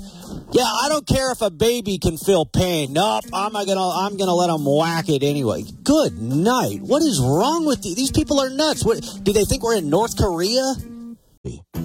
Yeah, 0.53 0.65
I 0.65 0.89
don't 0.89 1.07
care 1.07 1.31
if 1.31 1.43
a 1.43 1.51
baby 1.51 1.99
can 1.99 2.19
feel 2.19 2.45
pain. 2.45 2.93
Nope, 2.93 3.25
I'm 3.33 3.53
gonna 3.53 3.89
I'm 3.89 4.17
gonna 4.17 4.35
let 4.35 4.49
them 4.49 4.65
whack 4.67 5.09
it 5.09 5.23
anyway. 5.23 5.63
Good 5.85 6.21
night. 6.21 6.81
What 6.83 7.03
is 7.03 7.21
wrong 7.21 7.67
with 7.67 7.87
you? 7.87 7.95
These 7.95 8.11
people 8.11 8.41
are 8.41 8.51
nuts. 8.51 8.85
What 8.85 8.99
do 9.23 9.33
they 9.33 9.45
think 9.45 9.63
we're 9.63 9.77
in 9.77 9.89
North 9.89 10.17
Korea? 10.17 10.75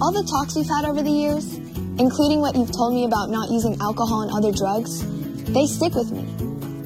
All 0.02 0.10
the 0.10 0.26
talks 0.28 0.56
we've 0.56 0.66
had 0.66 0.84
over 0.84 1.00
the 1.00 1.10
years, 1.10 1.54
including 2.02 2.40
what 2.40 2.56
you've 2.56 2.72
told 2.72 2.92
me 2.92 3.04
about 3.04 3.30
not 3.30 3.50
using 3.50 3.80
alcohol 3.80 4.22
and 4.22 4.32
other 4.32 4.50
drugs, 4.50 4.98
they 5.46 5.66
stick 5.66 5.94
with 5.94 6.10
me. 6.10 6.26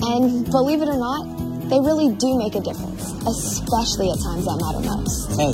And 0.05 0.45
believe 0.51 0.83
it 0.83 0.89
or 0.89 1.01
not, 1.01 1.25
they 1.71 1.81
really 1.81 2.15
do 2.15 2.37
make 2.37 2.55
a 2.55 2.61
difference, 2.61 3.09
especially 3.25 4.13
at 4.13 4.21
times 4.21 4.45
that 4.45 4.61
matter 4.61 4.85
most. 4.85 5.33
Hey, 5.33 5.51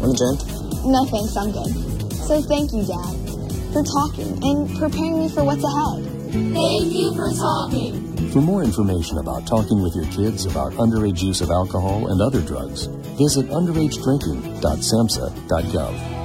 want 0.00 0.08
a 0.08 0.16
drink? 0.16 0.40
No 0.88 1.04
thanks, 1.04 1.36
I'm 1.36 1.52
good. 1.52 2.16
So 2.16 2.40
thank 2.48 2.72
you, 2.72 2.82
Dad 2.88 3.29
for 3.72 3.82
talking 3.82 4.38
and 4.42 4.78
preparing 4.78 5.18
me 5.18 5.28
for 5.28 5.44
what's 5.44 5.64
ahead. 5.64 6.04
Thank 6.32 6.92
you 6.92 7.12
for 7.14 7.30
talking. 7.30 8.16
For 8.30 8.40
more 8.40 8.62
information 8.62 9.18
about 9.18 9.46
talking 9.46 9.82
with 9.82 9.94
your 9.96 10.06
kids 10.06 10.46
about 10.46 10.72
underage 10.74 11.22
use 11.22 11.40
of 11.40 11.50
alcohol 11.50 12.06
and 12.08 12.20
other 12.20 12.40
drugs, 12.40 12.86
visit 13.18 13.48
underagedrinking.samhsa.gov. 13.48 16.19